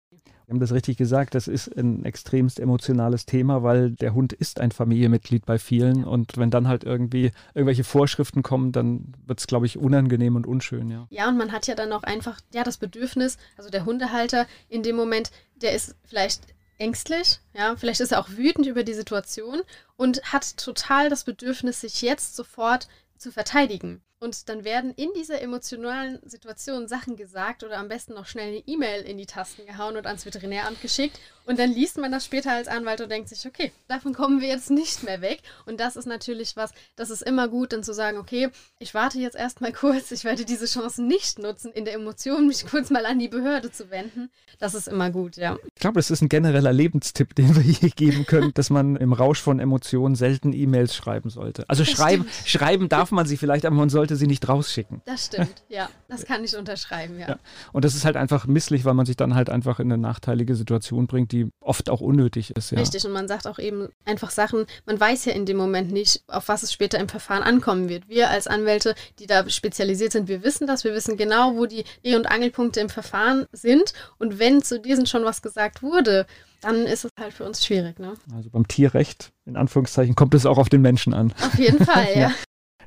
Sie 0.46 0.52
haben 0.52 0.60
das 0.60 0.72
richtig 0.72 0.96
gesagt, 0.96 1.34
das 1.34 1.48
ist 1.48 1.76
ein 1.76 2.04
extremst 2.04 2.60
emotionales 2.60 3.26
Thema, 3.26 3.64
weil 3.64 3.90
der 3.90 4.14
Hund 4.14 4.32
ist 4.32 4.60
ein 4.60 4.70
Familienmitglied 4.70 5.44
bei 5.44 5.58
vielen 5.58 6.04
und 6.04 6.36
wenn 6.36 6.52
dann 6.52 6.68
halt 6.68 6.84
irgendwie 6.84 7.32
irgendwelche 7.52 7.82
Vorschriften 7.82 8.44
kommen, 8.44 8.70
dann 8.70 9.12
wird 9.26 9.40
es, 9.40 9.48
glaube 9.48 9.66
ich, 9.66 9.76
unangenehm 9.76 10.36
und 10.36 10.46
unschön, 10.46 10.88
ja. 10.88 11.08
Ja, 11.10 11.28
und 11.28 11.36
man 11.36 11.50
hat 11.50 11.66
ja 11.66 11.74
dann 11.74 11.92
auch 11.92 12.04
einfach 12.04 12.40
ja 12.54 12.62
das 12.62 12.76
Bedürfnis, 12.76 13.38
also 13.56 13.70
der 13.70 13.84
Hundehalter 13.84 14.46
in 14.68 14.84
dem 14.84 14.94
Moment, 14.94 15.32
der 15.60 15.74
ist 15.74 15.96
vielleicht 16.04 16.42
ängstlich, 16.78 17.40
ja, 17.52 17.74
vielleicht 17.76 18.00
ist 18.00 18.12
er 18.12 18.20
auch 18.20 18.28
wütend 18.30 18.68
über 18.68 18.84
die 18.84 18.94
Situation 18.94 19.62
und 19.96 20.32
hat 20.32 20.56
total 20.58 21.10
das 21.10 21.24
Bedürfnis, 21.24 21.80
sich 21.80 22.02
jetzt 22.02 22.36
sofort 22.36 22.86
zu 23.18 23.32
verteidigen. 23.32 24.00
Und 24.18 24.48
dann 24.48 24.64
werden 24.64 24.94
in 24.94 25.10
dieser 25.14 25.42
emotionalen 25.42 26.18
Situation 26.26 26.88
Sachen 26.88 27.16
gesagt 27.16 27.64
oder 27.64 27.76
am 27.78 27.88
besten 27.88 28.14
noch 28.14 28.26
schnell 28.26 28.48
eine 28.48 28.62
E-Mail 28.66 29.02
in 29.02 29.18
die 29.18 29.26
Tasten 29.26 29.66
gehauen 29.66 29.96
und 29.96 30.06
ans 30.06 30.24
Veterinäramt 30.24 30.80
geschickt. 30.80 31.20
Und 31.46 31.58
dann 31.58 31.70
liest 31.72 31.98
man 31.98 32.12
das 32.12 32.24
später 32.24 32.52
als 32.52 32.68
Anwalt 32.68 33.00
und 33.00 33.10
denkt 33.10 33.28
sich, 33.28 33.46
okay, 33.46 33.72
davon 33.88 34.12
kommen 34.12 34.40
wir 34.40 34.48
jetzt 34.48 34.70
nicht 34.70 35.04
mehr 35.04 35.20
weg. 35.20 35.40
Und 35.64 35.80
das 35.80 35.96
ist 35.96 36.06
natürlich 36.06 36.56
was, 36.56 36.72
das 36.96 37.10
ist 37.10 37.22
immer 37.22 37.48
gut, 37.48 37.72
dann 37.72 37.82
zu 37.82 37.94
sagen, 37.94 38.18
okay, 38.18 38.50
ich 38.78 38.94
warte 38.94 39.18
jetzt 39.18 39.36
erstmal 39.36 39.72
kurz, 39.72 40.10
ich 40.10 40.24
werde 40.24 40.44
diese 40.44 40.66
Chance 40.66 41.02
nicht 41.02 41.38
nutzen, 41.38 41.72
in 41.72 41.84
der 41.84 41.94
Emotion 41.94 42.46
mich 42.46 42.66
kurz 42.66 42.90
mal 42.90 43.06
an 43.06 43.18
die 43.18 43.28
Behörde 43.28 43.70
zu 43.70 43.90
wenden. 43.90 44.30
Das 44.58 44.74
ist 44.74 44.88
immer 44.88 45.10
gut, 45.10 45.36
ja. 45.36 45.56
Ich 45.74 45.80
glaube, 45.80 45.94
das 45.94 46.10
ist 46.10 46.22
ein 46.22 46.28
genereller 46.28 46.72
Lebenstipp, 46.72 47.34
den 47.36 47.54
wir 47.54 47.62
hier 47.62 47.90
geben 47.90 48.26
können, 48.26 48.52
dass 48.54 48.70
man 48.70 48.96
im 48.96 49.12
Rausch 49.12 49.40
von 49.40 49.60
Emotionen 49.60 50.14
selten 50.14 50.52
E-Mails 50.52 50.94
schreiben 50.94 51.30
sollte. 51.30 51.64
Also 51.68 51.84
schreiben, 51.84 52.26
schreiben 52.44 52.88
darf 52.88 53.12
man 53.12 53.26
sie 53.26 53.36
vielleicht, 53.36 53.64
aber 53.66 53.76
man 53.76 53.88
sollte 53.88 54.16
sie 54.16 54.26
nicht 54.26 54.48
rausschicken. 54.48 55.02
Das 55.04 55.26
stimmt, 55.26 55.62
ja. 55.68 55.88
Das 56.08 56.24
kann 56.24 56.42
ich 56.44 56.56
unterschreiben, 56.56 57.18
ja. 57.18 57.28
Ja. 57.28 57.38
Und 57.72 57.84
das 57.84 57.94
ist 57.94 58.04
halt 58.04 58.16
einfach 58.16 58.46
misslich, 58.46 58.84
weil 58.84 58.94
man 58.94 59.06
sich 59.06 59.16
dann 59.16 59.34
halt 59.34 59.50
einfach 59.50 59.80
in 59.80 59.92
eine 59.92 60.00
nachteilige 60.00 60.54
Situation 60.54 61.06
bringt, 61.06 61.32
die 61.32 61.35
oft 61.60 61.90
auch 61.90 62.00
unnötig 62.00 62.50
ist. 62.56 62.70
Ja. 62.70 62.78
Richtig, 62.78 63.04
und 63.04 63.12
man 63.12 63.28
sagt 63.28 63.46
auch 63.46 63.58
eben 63.58 63.88
einfach 64.04 64.30
Sachen, 64.30 64.66
man 64.86 64.98
weiß 64.98 65.24
ja 65.26 65.32
in 65.32 65.46
dem 65.46 65.56
Moment 65.56 65.92
nicht, 65.92 66.22
auf 66.28 66.48
was 66.48 66.62
es 66.62 66.72
später 66.72 66.98
im 66.98 67.08
Verfahren 67.08 67.42
ankommen 67.42 67.88
wird. 67.88 68.08
Wir 68.08 68.30
als 68.30 68.46
Anwälte, 68.46 68.94
die 69.18 69.26
da 69.26 69.48
spezialisiert 69.48 70.12
sind, 70.12 70.28
wir 70.28 70.42
wissen 70.42 70.66
das, 70.66 70.84
wir 70.84 70.94
wissen 70.94 71.16
genau, 71.16 71.56
wo 71.56 71.66
die 71.66 71.84
Dreh- 72.02 72.16
und 72.16 72.26
Angelpunkte 72.26 72.80
im 72.80 72.88
Verfahren 72.88 73.46
sind. 73.52 73.92
Und 74.18 74.38
wenn 74.38 74.62
zu 74.62 74.80
diesen 74.80 75.06
schon 75.06 75.24
was 75.24 75.42
gesagt 75.42 75.82
wurde, 75.82 76.26
dann 76.60 76.86
ist 76.86 77.04
es 77.04 77.10
halt 77.20 77.32
für 77.32 77.44
uns 77.44 77.64
schwierig. 77.64 77.98
Ne? 77.98 78.14
Also 78.34 78.50
beim 78.50 78.66
Tierrecht, 78.66 79.32
in 79.44 79.56
Anführungszeichen, 79.56 80.14
kommt 80.14 80.34
es 80.34 80.46
auch 80.46 80.58
auf 80.58 80.68
den 80.68 80.82
Menschen 80.82 81.14
an. 81.14 81.32
Auf 81.40 81.58
jeden 81.58 81.84
Fall, 81.84 82.08
ja. 82.16 82.32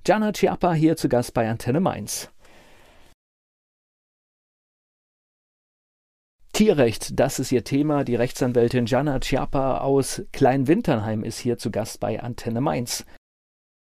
Jana 0.06 0.32
Chiappa 0.32 0.74
hier 0.74 0.96
zu 0.96 1.10
Gast 1.10 1.34
bei 1.34 1.50
Antenne 1.50 1.80
Mainz. 1.80 2.30
Tierrecht, 6.60 7.18
das 7.18 7.40
ist 7.40 7.54
ihr 7.54 7.64
Thema. 7.64 8.04
Die 8.04 8.16
Rechtsanwältin 8.16 8.86
Jana 8.86 9.22
Chiappa 9.22 9.78
aus 9.78 10.24
Kleinwinternheim 10.34 11.24
ist 11.24 11.40
hier 11.40 11.58
zu 11.58 11.72
Gast 11.72 12.02
bei 12.02 12.22
Antenne 12.22 12.60
Mainz. 12.60 13.06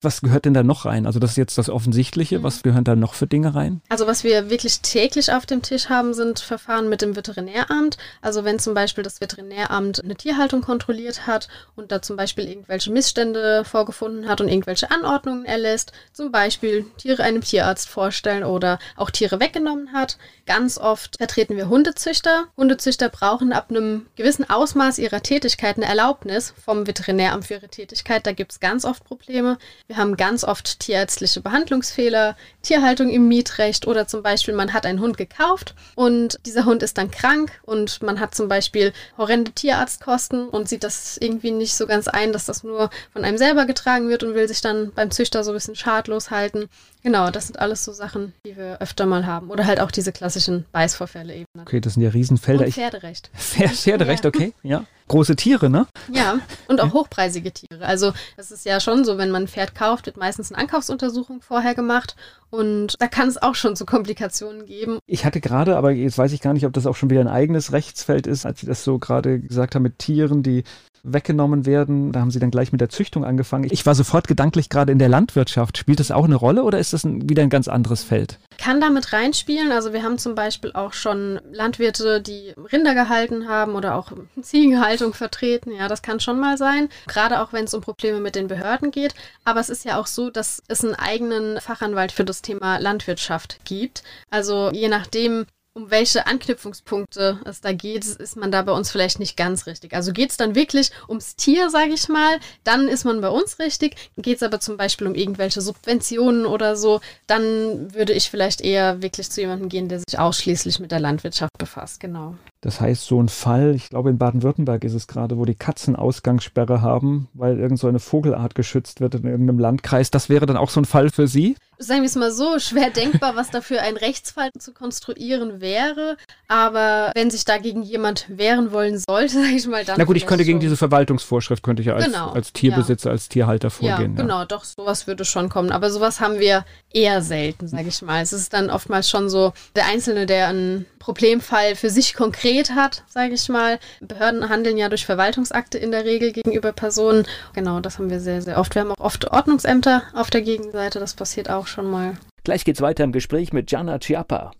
Was 0.04 0.22
gehört 0.22 0.46
denn 0.46 0.54
da 0.54 0.64
noch 0.64 0.86
rein? 0.86 1.06
Also 1.06 1.20
das 1.20 1.32
ist 1.32 1.38
jetzt 1.38 1.58
das 1.58 1.70
Offensichtliche. 1.70 2.40
Mhm. 2.40 2.44
Was 2.44 2.64
gehören 2.64 2.84
da 2.84 2.96
noch 2.96 3.14
für 3.14 3.28
Dinge 3.28 3.56
rein? 3.56 3.82
Also 3.90 4.08
was 4.08 4.24
wir 4.24 4.50
wirklich 4.50 4.82
täglich 4.82 5.32
auf 5.32 5.46
dem 5.46 5.62
Tisch 5.62 5.90
haben, 5.90 6.14
sind 6.14 6.40
Verfahren 6.40 6.90
mit 6.90 7.02
dem 7.02 7.16
Veterinäramt. 7.16 7.98
Also 8.22 8.44
wenn 8.44 8.60
zum 8.60 8.74
Beispiel 8.74 9.04
das 9.04 9.22
Veterinäramt 9.22 10.04
eine 10.04 10.16
Tierhaltung 10.16 10.62
kontrolliert 10.62 11.28
hat 11.28 11.48
und 11.76 11.92
da 11.92 12.02
zum 12.02 12.16
Beispiel 12.16 12.48
irgendwelche 12.48 12.92
Missstände 12.92 13.64
vorgefunden 13.66 14.28
hat 14.28 14.42
und 14.42 14.50
irgendwelche 14.50 14.92
Anordnungen 14.92 15.46
erlässt, 15.46 15.92
zum 16.12 16.32
Beispiel 16.32 16.86
Tiere 16.98 17.24
einem 17.24 17.42
Tierarzt 17.42 17.90
vorstellen 17.90 18.44
oder 18.44 18.80
auch 18.96 19.12
Tiere 19.12 19.40
weggenommen 19.40 19.94
hat. 19.94 20.18
Ganz 20.46 20.78
oft 20.78 21.18
vertreten 21.18 21.56
wir 21.56 21.70
Hundezüchter. 21.70 22.46
Hundezüchter 22.58 23.10
brauchen 23.10 23.54
ab 23.54 23.68
einem 23.70 24.08
gewissen 24.16 24.50
Ausmaß 24.50 25.00
ihrer 25.00 25.22
Tätigkeit 25.22 25.78
eine 25.78 25.86
Erlaubnis 25.86 26.54
vom 26.64 26.86
Veterinäramt 26.88 27.46
für 27.46 27.56
ihre 27.56 27.70
Tätigkeit. 27.70 28.26
Da 28.26 28.34
gibt 28.34 28.52
es 28.52 28.60
ganz 28.60 28.86
oft 28.86 29.04
Probleme. 29.06 29.58
Wir 29.88 29.93
haben 29.98 30.18
ganz 30.18 30.44
oft 30.44 30.80
tierärztliche 30.80 31.42
Behandlungsfehler, 31.42 32.36
Tierhaltung 32.62 33.10
im 33.10 33.28
Mietrecht 33.28 33.88
oder 33.88 34.08
zum 34.08 34.24
Beispiel 34.24 34.54
man 34.54 34.74
hat 34.74 34.86
einen 34.86 35.00
Hund 35.00 35.18
gekauft 35.18 35.76
und 35.96 36.40
dieser 36.46 36.66
Hund 36.66 36.84
ist 36.84 36.98
dann 36.98 37.12
krank 37.12 37.52
und 37.64 38.02
man 38.02 38.20
hat 38.20 38.36
zum 38.36 38.48
Beispiel 38.48 38.94
horrende 39.18 39.52
Tierarztkosten 39.52 40.48
und 40.50 40.70
sieht 40.70 40.84
das 40.84 41.18
irgendwie 41.18 41.52
nicht 41.52 41.76
so 41.76 41.88
ganz 41.88 42.08
ein, 42.08 42.34
dass 42.34 42.46
das 42.46 42.64
nur 42.64 42.90
von 43.12 43.24
einem 43.24 43.38
selber 43.38 43.66
getragen 43.66 44.10
wird 44.10 44.24
und 44.24 44.36
will 44.36 44.48
sich 44.48 44.62
dann 44.62 44.92
beim 44.94 45.12
Züchter 45.12 45.44
so 45.44 45.52
ein 45.52 45.56
bisschen 45.56 45.76
schadlos 45.76 46.32
halten. 46.32 46.70
Genau, 47.04 47.30
das 47.30 47.48
sind 47.48 47.60
alles 47.60 47.84
so 47.84 47.92
Sachen, 47.92 48.34
die 48.46 48.56
wir 48.56 48.82
öfter 48.82 49.06
mal 49.06 49.26
haben. 49.26 49.50
Oder 49.50 49.66
halt 49.66 49.82
auch 49.82 49.92
diese 49.92 50.14
klassischen 50.14 50.66
Beißvorfälle 50.72 51.36
eben. 51.36 51.46
Okay, 51.60 51.82
das 51.82 51.96
sind 51.96 52.04
ja 52.04 52.10
Riesenfelder. 52.10 52.66
Und 52.66 52.74
Pferderecht. 52.74 53.30
Pferderecht, 53.34 54.26
okay, 54.26 54.54
ja. 54.64 54.86
Große 55.10 55.36
Tiere, 55.36 55.70
ne? 55.70 55.86
Ja, 56.10 56.40
und 56.68 56.80
auch 56.80 56.94
hochpreisige 56.94 57.52
Tiere. 57.52 57.86
Also 57.86 58.14
das 58.38 58.52
ist 58.52 58.66
ja 58.66 58.80
schon 58.80 59.04
so, 59.04 59.18
wenn 59.18 59.32
man 59.32 59.44
ein 59.44 59.48
Pferd 59.50 59.76
kauft, 59.76 60.06
wird 60.06 60.16
meistens 60.16 60.52
eine 60.52 60.62
Ankaufsuntersuchung 60.62 61.42
vorher 61.42 61.76
gemacht 61.76 62.16
und 62.54 63.02
da 63.02 63.08
kann 63.08 63.28
es 63.28 63.42
auch 63.42 63.56
schon 63.56 63.76
zu 63.76 63.84
Komplikationen 63.84 64.68
geben. 64.68 65.00
Ich 65.08 65.26
hatte 65.26 65.42
gerade, 65.42 65.76
aber 65.76 65.90
jetzt 65.90 66.20
weiß 66.20 66.34
ich 66.34 66.40
gar 66.40 66.54
nicht, 66.54 66.68
ob 66.68 66.74
das 66.74 66.86
auch 66.86 66.96
schon 66.96 67.10
wieder 67.10 67.22
ein 67.22 67.28
eigenes 67.28 67.72
Rechtsfeld 67.72 68.28
ist, 68.28 68.46
als 68.46 68.60
Sie 68.60 68.68
das 68.68 68.84
so 68.84 69.00
gerade 69.00 69.40
gesagt 69.40 69.74
haben 69.74 69.82
mit 69.82 69.98
Tieren, 69.98 70.44
die 70.44 70.64
weggenommen 71.04 71.66
werden. 71.66 72.12
Da 72.12 72.22
haben 72.22 72.32
Sie 72.32 72.40
dann 72.40 72.52
gleich 72.52 72.72
mit 72.72 72.80
der 72.80 72.90
Züchtung 72.90 73.26
angefangen. 73.26 73.68
Ich 73.70 73.86
war 73.86 73.94
sofort 73.94 74.28
gedanklich 74.28 74.70
gerade 74.70 74.92
in 74.92 75.00
der 75.00 75.10
Landwirtschaft. 75.10 75.78
Spielt 75.78 76.00
das 76.00 76.12
auch 76.12 76.24
eine 76.24 76.36
Rolle 76.36 76.64
oder 76.64 76.80
ist 76.80 76.94
das 76.94 77.04
ein, 77.04 77.28
wieder 77.30 77.44
ein 77.44 77.50
ganz 77.50 77.68
anderes 77.68 78.04
Feld? 78.04 78.40
Kann 78.58 78.80
damit 78.80 79.12
reinspielen. 79.12 79.72
Also 79.72 79.92
wir 79.92 80.04
haben 80.04 80.18
zum 80.18 80.34
Beispiel 80.34 80.72
auch 80.74 80.94
schon 80.94 81.42
Landwirte, 81.52 82.22
die 82.22 82.54
Rinder 82.72 82.94
gehalten 82.94 83.50
haben 83.50 83.76
oder 83.76 83.96
auch 83.96 84.12
Ziegenhaltung 84.42 85.14
vertreten. 85.14 85.72
Ja, 85.72 85.90
das 85.90 86.02
kann 86.02 86.22
schon 86.22 86.40
mal 86.40 86.58
sein. 86.58 86.88
Gerade 87.08 87.42
auch 87.42 87.52
wenn 87.52 87.66
es 87.66 87.74
um 87.74 87.82
Probleme 87.82 88.22
mit 88.22 88.36
den 88.36 88.48
Behörden 88.48 88.92
geht. 88.92 89.14
Aber 89.44 89.60
es 89.60 89.70
ist 89.70 89.84
ja 89.84 90.00
auch 90.00 90.08
so, 90.08 90.30
dass 90.30 90.64
es 90.70 90.86
einen 90.86 90.96
eigenen 90.96 91.60
Fachanwalt 91.60 92.14
für 92.14 92.24
das 92.24 92.43
Thema 92.44 92.78
Landwirtschaft 92.78 93.60
gibt. 93.66 94.04
Also 94.30 94.70
je 94.72 94.88
nachdem, 94.88 95.48
um 95.76 95.90
welche 95.90 96.28
Anknüpfungspunkte 96.28 97.40
es 97.46 97.62
da 97.62 97.74
geht, 97.74 98.06
ist 98.06 98.38
man 98.38 98.52
da 98.52 98.62
bei 98.62 98.72
uns 98.72 98.92
vielleicht 98.92 99.20
nicht 99.20 99.36
ganz 99.36 99.66
richtig. 99.66 99.94
Also 99.94 100.14
geht 100.14 100.30
es 100.30 100.38
dann 100.38 100.54
wirklich 100.54 100.92
ums 101.10 101.36
Tier, 101.36 101.72
sage 101.72 101.94
ich 101.94 102.08
mal, 102.10 102.40
dann 102.64 102.88
ist 102.88 103.06
man 103.06 103.22
bei 103.22 103.30
uns 103.30 103.58
richtig. 103.58 103.96
Geht 104.18 104.38
es 104.38 104.44
aber 104.44 104.60
zum 104.60 104.78
Beispiel 104.78 105.08
um 105.08 105.16
irgendwelche 105.16 105.62
Subventionen 105.62 106.46
oder 106.46 106.76
so, 106.76 107.02
dann 107.26 107.94
würde 107.96 108.14
ich 108.14 108.30
vielleicht 108.30 108.62
eher 108.62 109.02
wirklich 109.02 109.32
zu 109.32 109.42
jemandem 109.42 109.70
gehen, 109.70 109.90
der 109.90 110.00
sich 110.08 110.20
ausschließlich 110.20 110.80
mit 110.80 110.92
der 110.92 111.00
Landwirtschaft 111.00 111.58
befasst. 111.58 112.00
Genau. 112.00 112.36
Das 112.64 112.80
heißt, 112.80 113.06
so 113.06 113.22
ein 113.22 113.28
Fall, 113.28 113.76
ich 113.76 113.90
glaube 113.90 114.10
in 114.10 114.18
Baden-Württemberg 114.18 114.86
ist 114.86 114.94
es 114.94 115.08
gerade, 115.08 115.38
wo 115.38 115.44
die 115.44 115.54
Katzen 115.54 115.98
Ausgangssperre 115.98 116.82
haben, 116.82 117.28
weil 117.34 117.60
irgend 117.60 117.78
so 117.78 117.90
eine 117.90 118.00
Vogelart 118.00 118.56
geschützt 118.56 119.02
wird 119.02 119.16
in 119.16 119.26
irgendeinem 119.26 119.60
Landkreis. 119.60 120.12
Das 120.12 120.30
wäre 120.30 120.46
dann 120.46 120.56
auch 120.56 120.70
so 120.70 120.80
ein 120.80 120.86
Fall 120.86 121.10
für 121.10 121.28
Sie? 121.28 121.58
Sagen 121.78 122.04
wir 122.04 122.08
es 122.08 122.16
mal 122.16 122.32
so, 122.32 122.60
schwer 122.60 122.90
denkbar, 122.90 123.36
was 123.36 123.50
da 123.50 123.60
für 123.60 123.82
ein 123.82 123.98
Rechtsfall 123.98 124.50
zu 124.58 124.72
konstruieren 124.72 125.60
wäre. 125.60 126.16
Aber 126.48 127.12
wenn 127.16 127.30
sich 127.32 127.44
dagegen 127.44 127.84
jemand 127.84 128.28
wehren 128.30 128.72
wollen 128.72 128.98
sollte, 128.98 129.34
sage 129.44 129.56
ich 129.58 129.68
mal, 129.68 129.84
dann. 129.84 129.98
Na 129.98 130.06
gut, 130.06 130.16
ich 130.16 130.26
könnte 130.26 130.46
gegen 130.46 130.62
diese 130.62 130.78
Verwaltungsvorschrift, 130.78 131.64
könnte 131.64 131.82
ich 131.82 131.88
ja 131.88 131.96
als, 131.96 132.06
genau, 132.06 132.30
als 132.30 132.54
Tierbesitzer, 132.54 133.10
ja. 133.10 133.12
als 133.12 133.28
Tierhalter 133.28 133.72
vorgehen. 133.72 134.16
Ja, 134.16 134.22
genau, 134.22 134.40
ja. 134.40 134.46
doch, 134.46 134.64
sowas 134.64 135.06
würde 135.06 135.26
schon 135.26 135.50
kommen. 135.50 135.72
Aber 135.72 135.90
sowas 135.90 136.22
haben 136.22 136.40
wir 136.40 136.64
eher 136.94 137.22
selten, 137.22 137.68
sage 137.68 137.90
ich 137.90 138.02
mal. 138.02 138.22
Es 138.22 138.32
ist 138.32 138.54
dann 138.54 138.70
oftmals 138.70 139.10
schon 139.10 139.30
so 139.30 139.52
der 139.76 139.88
Einzelne, 139.88 140.26
der 140.26 140.48
einen 140.48 140.86
Problemfall 141.00 141.76
für 141.76 141.90
sich 141.90 142.14
konkret 142.14 142.53
hat, 142.54 143.04
sage 143.08 143.34
ich 143.34 143.50
mal. 143.50 143.80
Behörden 144.02 144.50
handeln 144.50 144.78
ja 144.78 144.90
durch 144.90 145.06
Verwaltungsakte 145.06 145.78
in 145.78 145.92
der 145.92 146.06
Regel 146.06 146.32
gegenüber 146.32 146.72
Personen. 146.72 147.26
Genau, 147.54 147.80
das 147.80 147.98
haben 147.98 148.10
wir 148.10 148.20
sehr, 148.20 148.42
sehr 148.42 148.58
oft. 148.58 148.76
Wir 148.76 148.82
haben 148.84 148.92
auch 148.92 149.04
oft 149.04 149.32
Ordnungsämter 149.32 150.04
auf 150.14 150.30
der 150.30 150.42
Gegenseite, 150.42 151.00
das 151.00 151.14
passiert 151.14 151.50
auch 151.50 151.68
schon 151.68 151.90
mal. 151.90 152.18
Gleich 152.44 152.66
geht's 152.66 152.82
weiter 152.82 153.04
im 153.04 153.12
Gespräch 153.12 153.54
mit 153.54 153.68
Gianna 153.68 154.00
Chiappa. 154.00 154.52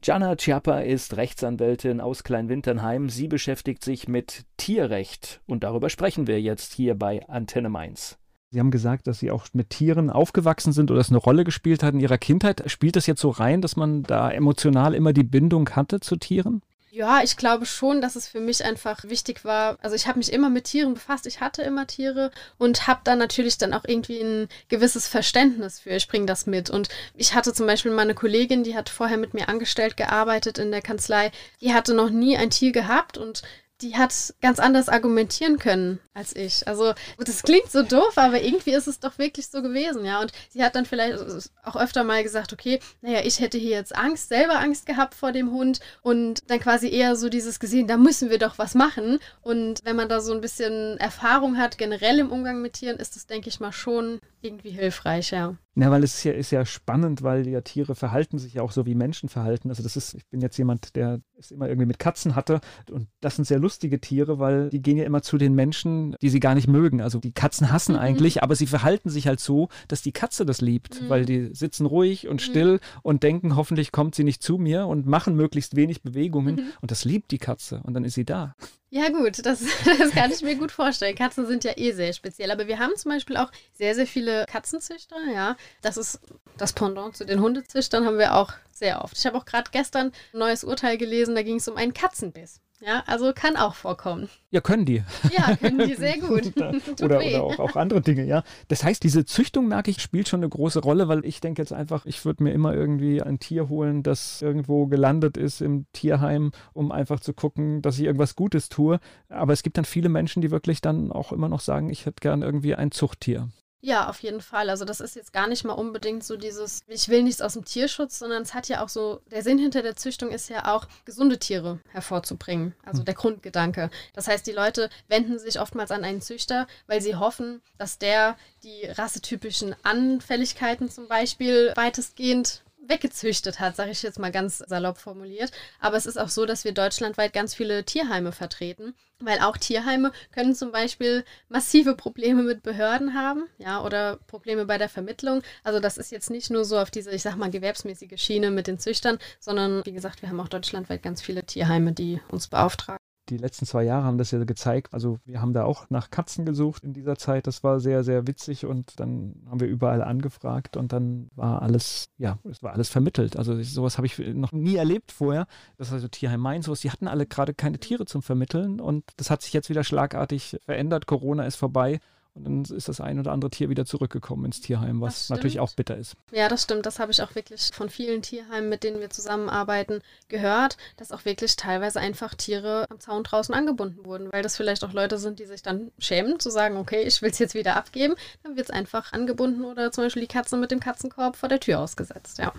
Gianna 0.00 0.36
Chiappa 0.36 0.80
ist 0.80 1.16
Rechtsanwältin 1.16 2.00
aus 2.00 2.22
Kleinwinternheim. 2.22 3.10
Sie 3.10 3.26
beschäftigt 3.26 3.82
sich 3.82 4.06
mit 4.06 4.44
Tierrecht 4.56 5.40
und 5.46 5.64
darüber 5.64 5.90
sprechen 5.90 6.28
wir 6.28 6.40
jetzt 6.40 6.72
hier 6.72 6.94
bei 6.94 7.28
Antenne 7.28 7.68
Mainz. 7.68 8.16
Sie 8.50 8.60
haben 8.60 8.70
gesagt, 8.70 9.06
dass 9.06 9.18
Sie 9.18 9.30
auch 9.30 9.46
mit 9.52 9.70
Tieren 9.70 10.08
aufgewachsen 10.08 10.72
sind 10.72 10.90
oder 10.90 11.00
es 11.00 11.10
eine 11.10 11.18
Rolle 11.18 11.44
gespielt 11.44 11.82
hat 11.82 11.92
in 11.92 12.00
Ihrer 12.00 12.16
Kindheit. 12.16 12.62
Spielt 12.70 12.96
das 12.96 13.06
jetzt 13.06 13.20
so 13.20 13.28
rein, 13.28 13.60
dass 13.60 13.76
man 13.76 14.04
da 14.04 14.30
emotional 14.30 14.94
immer 14.94 15.12
die 15.12 15.24
Bindung 15.24 15.68
hatte 15.70 16.00
zu 16.00 16.16
Tieren? 16.16 16.62
Ja, 16.90 17.22
ich 17.22 17.36
glaube 17.36 17.66
schon, 17.66 18.00
dass 18.00 18.16
es 18.16 18.26
für 18.26 18.40
mich 18.40 18.64
einfach 18.64 19.04
wichtig 19.04 19.44
war. 19.44 19.76
Also 19.82 19.94
ich 19.94 20.06
habe 20.06 20.18
mich 20.18 20.32
immer 20.32 20.48
mit 20.48 20.64
Tieren 20.64 20.94
befasst. 20.94 21.26
Ich 21.26 21.40
hatte 21.40 21.60
immer 21.60 21.86
Tiere 21.86 22.30
und 22.56 22.86
habe 22.86 23.02
da 23.04 23.14
natürlich 23.14 23.58
dann 23.58 23.74
auch 23.74 23.84
irgendwie 23.86 24.20
ein 24.20 24.48
gewisses 24.68 25.06
Verständnis 25.06 25.80
für. 25.80 25.90
Ich 25.90 26.08
bringe 26.08 26.24
das 26.24 26.46
mit. 26.46 26.70
Und 26.70 26.88
ich 27.14 27.34
hatte 27.34 27.52
zum 27.52 27.66
Beispiel 27.66 27.92
meine 27.92 28.14
Kollegin, 28.14 28.64
die 28.64 28.74
hat 28.74 28.88
vorher 28.88 29.18
mit 29.18 29.34
mir 29.34 29.50
angestellt 29.50 29.98
gearbeitet 29.98 30.56
in 30.56 30.70
der 30.70 30.80
Kanzlei. 30.80 31.30
Die 31.60 31.74
hatte 31.74 31.92
noch 31.92 32.08
nie 32.08 32.38
ein 32.38 32.50
Tier 32.50 32.72
gehabt 32.72 33.18
und 33.18 33.42
die 33.80 33.96
hat 33.96 34.34
ganz 34.40 34.58
anders 34.58 34.88
argumentieren 34.88 35.58
können 35.58 36.00
als 36.14 36.34
ich. 36.34 36.66
Also, 36.66 36.94
das 37.18 37.42
klingt 37.42 37.70
so 37.70 37.82
doof, 37.82 38.16
aber 38.16 38.42
irgendwie 38.42 38.72
ist 38.72 38.88
es 38.88 38.98
doch 38.98 39.18
wirklich 39.18 39.48
so 39.48 39.62
gewesen, 39.62 40.04
ja. 40.04 40.20
Und 40.20 40.32
sie 40.50 40.64
hat 40.64 40.74
dann 40.74 40.84
vielleicht 40.84 41.18
auch 41.62 41.76
öfter 41.76 42.02
mal 42.02 42.22
gesagt, 42.22 42.52
okay, 42.52 42.80
naja, 43.02 43.20
ich 43.24 43.40
hätte 43.40 43.56
hier 43.56 43.70
jetzt 43.70 43.94
Angst, 43.94 44.28
selber 44.28 44.58
Angst 44.58 44.86
gehabt 44.86 45.14
vor 45.14 45.32
dem 45.32 45.52
Hund 45.52 45.80
und 46.02 46.50
dann 46.50 46.58
quasi 46.58 46.88
eher 46.88 47.14
so 47.14 47.28
dieses 47.28 47.60
gesehen, 47.60 47.86
da 47.86 47.96
müssen 47.96 48.30
wir 48.30 48.38
doch 48.38 48.58
was 48.58 48.74
machen. 48.74 49.20
Und 49.42 49.84
wenn 49.84 49.96
man 49.96 50.08
da 50.08 50.20
so 50.20 50.32
ein 50.32 50.40
bisschen 50.40 50.98
Erfahrung 50.98 51.56
hat, 51.56 51.78
generell 51.78 52.18
im 52.18 52.30
Umgang 52.30 52.60
mit 52.60 52.74
Tieren, 52.74 52.96
ist 52.96 53.14
das, 53.14 53.26
denke 53.26 53.48
ich 53.48 53.60
mal, 53.60 53.72
schon 53.72 54.20
irgendwie 54.40 54.70
hilfreich, 54.70 55.30
ja. 55.30 55.56
Ja, 55.74 55.92
weil 55.92 56.02
es 56.02 56.16
ist 56.16 56.24
ja, 56.24 56.32
ist 56.32 56.50
ja 56.50 56.66
spannend, 56.66 57.22
weil 57.22 57.46
ja 57.46 57.60
Tiere 57.60 57.94
verhalten 57.94 58.38
sich 58.38 58.54
ja 58.54 58.62
auch 58.62 58.72
so 58.72 58.84
wie 58.84 58.96
Menschen 58.96 59.28
verhalten. 59.28 59.68
Also 59.68 59.84
das 59.84 59.96
ist, 59.96 60.14
ich 60.14 60.26
bin 60.26 60.40
jetzt 60.40 60.56
jemand, 60.56 60.96
der 60.96 61.20
es 61.38 61.52
immer 61.52 61.68
irgendwie 61.68 61.86
mit 61.86 62.00
Katzen 62.00 62.34
hatte 62.34 62.60
und 62.90 63.06
das 63.20 63.36
sind 63.36 63.44
sehr 63.44 63.60
lustige 63.60 64.00
Tiere, 64.00 64.40
weil 64.40 64.70
die 64.70 64.82
gehen 64.82 64.96
ja 64.96 65.04
immer 65.04 65.22
zu 65.22 65.38
den 65.38 65.54
Menschen, 65.54 66.16
die 66.20 66.30
sie 66.30 66.40
gar 66.40 66.56
nicht 66.56 66.66
mögen. 66.66 67.00
Also 67.00 67.20
die 67.20 67.32
Katzen 67.32 67.70
hassen 67.70 67.92
mhm. 67.92 68.00
eigentlich, 68.00 68.42
aber 68.42 68.56
sie 68.56 68.66
verhalten 68.66 69.08
sich 69.08 69.28
halt 69.28 69.38
so, 69.38 69.68
dass 69.86 70.02
die 70.02 70.12
Katze 70.12 70.44
das 70.44 70.60
liebt, 70.60 71.00
mhm. 71.00 71.08
weil 71.08 71.24
die 71.24 71.54
sitzen 71.54 71.86
ruhig 71.86 72.26
und 72.26 72.40
mhm. 72.40 72.44
still 72.44 72.72
mhm. 72.72 73.00
und 73.02 73.22
denken, 73.22 73.54
hoffentlich 73.54 73.92
kommt 73.92 74.16
sie 74.16 74.24
nicht 74.24 74.42
zu 74.42 74.58
mir 74.58 74.88
und 74.88 75.06
machen 75.06 75.36
möglichst 75.36 75.76
wenig 75.76 76.02
Bewegungen 76.02 76.56
mhm. 76.56 76.72
und 76.80 76.90
das 76.90 77.04
liebt 77.04 77.30
die 77.30 77.38
Katze 77.38 77.82
und 77.84 77.94
dann 77.94 78.04
ist 78.04 78.14
sie 78.14 78.24
da. 78.24 78.56
Ja, 78.90 79.10
gut, 79.10 79.44
das, 79.44 79.60
das 79.98 80.10
kann 80.12 80.32
ich 80.32 80.42
mir 80.42 80.56
gut 80.56 80.72
vorstellen. 80.72 81.14
Katzen 81.14 81.46
sind 81.46 81.64
ja 81.64 81.72
eh 81.76 81.92
sehr 81.92 82.12
speziell. 82.12 82.50
Aber 82.50 82.66
wir 82.68 82.78
haben 82.78 82.96
zum 82.96 83.10
Beispiel 83.10 83.36
auch 83.36 83.50
sehr, 83.74 83.94
sehr 83.94 84.06
viele 84.06 84.46
Katzenzüchter, 84.46 85.16
ja. 85.32 85.56
Das 85.82 85.96
ist 85.96 86.20
das 86.56 86.72
Pendant 86.72 87.16
zu 87.16 87.24
den 87.24 87.40
Hundezüchtern, 87.40 88.06
haben 88.06 88.18
wir 88.18 88.34
auch 88.34 88.52
sehr 88.72 89.04
oft. 89.04 89.18
Ich 89.18 89.26
habe 89.26 89.36
auch 89.36 89.44
gerade 89.44 89.70
gestern 89.70 90.12
ein 90.32 90.38
neues 90.38 90.64
Urteil 90.64 90.96
gelesen, 90.96 91.34
da 91.34 91.42
ging 91.42 91.56
es 91.56 91.68
um 91.68 91.76
einen 91.76 91.92
Katzenbiss. 91.92 92.60
Ja, 92.80 93.02
also 93.06 93.32
kann 93.34 93.56
auch 93.56 93.74
vorkommen. 93.74 94.28
Ja, 94.50 94.60
können 94.60 94.84
die. 94.84 95.02
Ja, 95.36 95.56
können 95.56 95.78
die 95.78 95.94
sehr 95.94 96.18
gut. 96.20 96.56
oder, 96.56 96.72
oder 97.02 97.42
auch, 97.42 97.58
auch, 97.58 97.76
andere 97.76 98.00
Dinge, 98.00 98.24
ja. 98.24 98.44
Das 98.68 98.84
heißt, 98.84 99.02
diese 99.02 99.24
Züchtung, 99.24 99.66
merke 99.66 99.90
ich, 99.90 100.00
spielt 100.00 100.28
schon 100.28 100.40
eine 100.40 100.48
große 100.48 100.80
Rolle, 100.80 101.08
weil 101.08 101.24
ich 101.24 101.40
denke 101.40 101.60
jetzt 101.60 101.72
einfach, 101.72 102.06
ich 102.06 102.24
würde 102.24 102.44
mir 102.44 102.52
immer 102.52 102.74
irgendwie 102.74 103.20
ein 103.20 103.40
Tier 103.40 103.68
holen, 103.68 104.04
das 104.04 104.42
irgendwo 104.42 104.86
gelandet 104.86 105.36
ist 105.36 105.60
im 105.60 105.86
Tierheim, 105.92 106.52
um 106.72 106.92
einfach 106.92 107.18
zu 107.18 107.32
gucken, 107.32 107.82
dass 107.82 107.98
ich 107.98 108.04
irgendwas 108.04 108.36
Gutes 108.36 108.68
tue. 108.68 109.00
Aber 109.28 109.52
es 109.52 109.64
gibt 109.64 109.76
dann 109.76 109.84
viele 109.84 110.08
Menschen, 110.08 110.40
die 110.40 110.52
wirklich 110.52 110.80
dann 110.80 111.10
auch 111.10 111.32
immer 111.32 111.48
noch 111.48 111.60
sagen, 111.60 111.90
ich 111.90 112.06
hätte 112.06 112.20
gern 112.20 112.42
irgendwie 112.42 112.76
ein 112.76 112.92
Zuchttier. 112.92 113.48
Ja, 113.80 114.08
auf 114.08 114.20
jeden 114.22 114.40
Fall. 114.40 114.70
Also 114.70 114.84
das 114.84 115.00
ist 115.00 115.14
jetzt 115.14 115.32
gar 115.32 115.46
nicht 115.46 115.64
mal 115.64 115.72
unbedingt 115.72 116.24
so 116.24 116.36
dieses, 116.36 116.80
ich 116.88 117.08
will 117.08 117.22
nichts 117.22 117.40
aus 117.40 117.52
dem 117.52 117.64
Tierschutz, 117.64 118.18
sondern 118.18 118.42
es 118.42 118.52
hat 118.52 118.68
ja 118.68 118.82
auch 118.82 118.88
so, 118.88 119.20
der 119.30 119.42
Sinn 119.42 119.58
hinter 119.58 119.82
der 119.82 119.94
Züchtung 119.94 120.30
ist 120.30 120.48
ja 120.48 120.74
auch, 120.74 120.88
gesunde 121.04 121.38
Tiere 121.38 121.78
hervorzubringen. 121.92 122.74
Also 122.84 123.00
hm. 123.00 123.04
der 123.04 123.14
Grundgedanke. 123.14 123.90
Das 124.14 124.26
heißt, 124.26 124.46
die 124.46 124.52
Leute 124.52 124.90
wenden 125.06 125.38
sich 125.38 125.60
oftmals 125.60 125.92
an 125.92 126.02
einen 126.02 126.20
Züchter, 126.20 126.66
weil 126.88 127.00
sie 127.00 127.14
hoffen, 127.14 127.62
dass 127.78 127.98
der 127.98 128.36
die 128.64 128.86
rassetypischen 128.86 129.76
Anfälligkeiten 129.84 130.90
zum 130.90 131.06
Beispiel 131.06 131.72
weitestgehend 131.76 132.64
weggezüchtet 132.88 133.60
hat, 133.60 133.76
sage 133.76 133.90
ich 133.90 134.02
jetzt 134.02 134.18
mal 134.18 134.32
ganz 134.32 134.58
salopp 134.58 134.98
formuliert. 134.98 135.52
Aber 135.80 135.96
es 135.96 136.06
ist 136.06 136.16
auch 136.18 136.28
so, 136.28 136.46
dass 136.46 136.64
wir 136.64 136.72
deutschlandweit 136.72 137.32
ganz 137.32 137.54
viele 137.54 137.84
Tierheime 137.84 138.32
vertreten, 138.32 138.94
weil 139.20 139.40
auch 139.40 139.56
Tierheime 139.56 140.12
können 140.32 140.54
zum 140.54 140.72
Beispiel 140.72 141.24
massive 141.48 141.94
Probleme 141.94 142.42
mit 142.42 142.62
Behörden 142.62 143.14
haben, 143.14 143.48
ja, 143.58 143.82
oder 143.82 144.16
Probleme 144.26 144.64
bei 144.66 144.78
der 144.78 144.88
Vermittlung. 144.88 145.42
Also 145.62 145.80
das 145.80 145.98
ist 145.98 146.10
jetzt 146.10 146.30
nicht 146.30 146.50
nur 146.50 146.64
so 146.64 146.78
auf 146.78 146.90
diese, 146.90 147.10
ich 147.10 147.22
sag 147.22 147.36
mal, 147.36 147.50
gewerbsmäßige 147.50 148.20
Schiene 148.20 148.50
mit 148.50 148.66
den 148.66 148.78
Züchtern, 148.78 149.18
sondern 149.40 149.84
wie 149.84 149.92
gesagt, 149.92 150.22
wir 150.22 150.28
haben 150.28 150.40
auch 150.40 150.48
deutschlandweit 150.48 151.02
ganz 151.02 151.22
viele 151.22 151.44
Tierheime, 151.44 151.92
die 151.92 152.20
uns 152.30 152.48
beauftragen 152.48 153.07
die 153.28 153.36
letzten 153.36 153.66
zwei 153.66 153.84
Jahre 153.84 154.04
haben 154.04 154.18
das 154.18 154.30
ja 154.30 154.42
gezeigt. 154.44 154.92
Also 154.92 155.18
wir 155.24 155.40
haben 155.40 155.52
da 155.52 155.64
auch 155.64 155.90
nach 155.90 156.10
Katzen 156.10 156.44
gesucht 156.44 156.84
in 156.84 156.92
dieser 156.92 157.16
Zeit. 157.16 157.46
Das 157.46 157.62
war 157.62 157.80
sehr, 157.80 158.04
sehr 158.04 158.26
witzig 158.26 158.66
und 158.66 158.98
dann 159.00 159.34
haben 159.48 159.60
wir 159.60 159.68
überall 159.68 160.02
angefragt 160.02 160.76
und 160.76 160.92
dann 160.92 161.30
war 161.34 161.62
alles, 161.62 162.08
ja, 162.18 162.38
es 162.50 162.62
war 162.62 162.72
alles 162.72 162.88
vermittelt. 162.88 163.36
Also 163.36 163.60
sowas 163.62 163.98
habe 163.98 164.06
ich 164.06 164.18
noch 164.18 164.52
nie 164.52 164.76
erlebt 164.76 165.12
vorher. 165.12 165.46
Das 165.76 165.92
also 165.92 166.08
Tierheim 166.08 166.40
Main, 166.40 166.62
sowas. 166.62 166.80
Die 166.80 166.90
hatten 166.90 167.08
alle 167.08 167.26
gerade 167.26 167.54
keine 167.54 167.78
Tiere 167.78 168.06
zum 168.06 168.22
Vermitteln 168.22 168.80
und 168.80 169.04
das 169.16 169.30
hat 169.30 169.42
sich 169.42 169.52
jetzt 169.52 169.68
wieder 169.68 169.84
schlagartig 169.84 170.58
verändert. 170.64 171.06
Corona 171.06 171.44
ist 171.44 171.56
vorbei 171.56 172.00
und 172.38 172.44
dann 172.44 172.76
ist 172.76 172.88
das 172.88 173.00
ein 173.00 173.18
oder 173.18 173.32
andere 173.32 173.50
Tier 173.50 173.68
wieder 173.68 173.84
zurückgekommen 173.84 174.46
ins 174.46 174.60
Tierheim, 174.60 175.00
was 175.00 175.28
natürlich 175.28 175.60
auch 175.60 175.74
bitter 175.74 175.96
ist. 175.96 176.14
Ja, 176.32 176.48
das 176.48 176.62
stimmt. 176.62 176.86
Das 176.86 176.98
habe 176.98 177.12
ich 177.12 177.22
auch 177.22 177.34
wirklich 177.34 177.70
von 177.72 177.90
vielen 177.90 178.22
Tierheimen, 178.22 178.68
mit 178.68 178.84
denen 178.84 179.00
wir 179.00 179.10
zusammenarbeiten, 179.10 180.00
gehört, 180.28 180.76
dass 180.96 181.12
auch 181.12 181.24
wirklich 181.24 181.56
teilweise 181.56 182.00
einfach 182.00 182.34
Tiere 182.34 182.86
am 182.90 183.00
Zaun 183.00 183.24
draußen 183.24 183.54
angebunden 183.54 184.04
wurden, 184.04 184.32
weil 184.32 184.42
das 184.42 184.56
vielleicht 184.56 184.84
auch 184.84 184.92
Leute 184.92 185.18
sind, 185.18 185.38
die 185.38 185.46
sich 185.46 185.62
dann 185.62 185.90
schämen, 185.98 186.40
zu 186.40 186.50
sagen, 186.50 186.76
okay, 186.76 187.02
ich 187.02 187.20
will 187.22 187.30
es 187.30 187.38
jetzt 187.38 187.54
wieder 187.54 187.76
abgeben. 187.76 188.14
Dann 188.42 188.56
wird 188.56 188.68
es 188.68 188.70
einfach 188.70 189.12
angebunden 189.12 189.64
oder 189.64 189.92
zum 189.92 190.04
Beispiel 190.04 190.22
die 190.22 190.28
Katze 190.28 190.56
mit 190.56 190.70
dem 190.70 190.80
Katzenkorb 190.80 191.36
vor 191.36 191.48
der 191.48 191.60
Tür 191.60 191.80
ausgesetzt, 191.80 192.38
ja. 192.38 192.52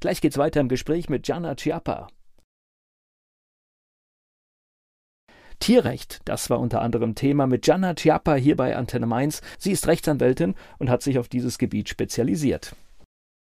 Gleich 0.00 0.20
geht's 0.20 0.36
weiter 0.36 0.60
im 0.60 0.68
Gespräch 0.68 1.08
mit 1.08 1.22
Gianna 1.22 1.54
Chiappa. 1.54 2.08
Tierrecht, 5.64 6.20
das 6.26 6.50
war 6.50 6.60
unter 6.60 6.82
anderem 6.82 7.14
Thema 7.14 7.46
mit 7.46 7.62
Gianna 7.62 7.94
Chiappa 7.94 8.34
hier 8.34 8.54
bei 8.54 8.76
Antenne 8.76 9.06
Mainz. 9.06 9.40
Sie 9.58 9.72
ist 9.72 9.86
Rechtsanwältin 9.86 10.56
und 10.78 10.90
hat 10.90 11.02
sich 11.02 11.18
auf 11.18 11.26
dieses 11.26 11.56
Gebiet 11.56 11.88
spezialisiert. 11.88 12.76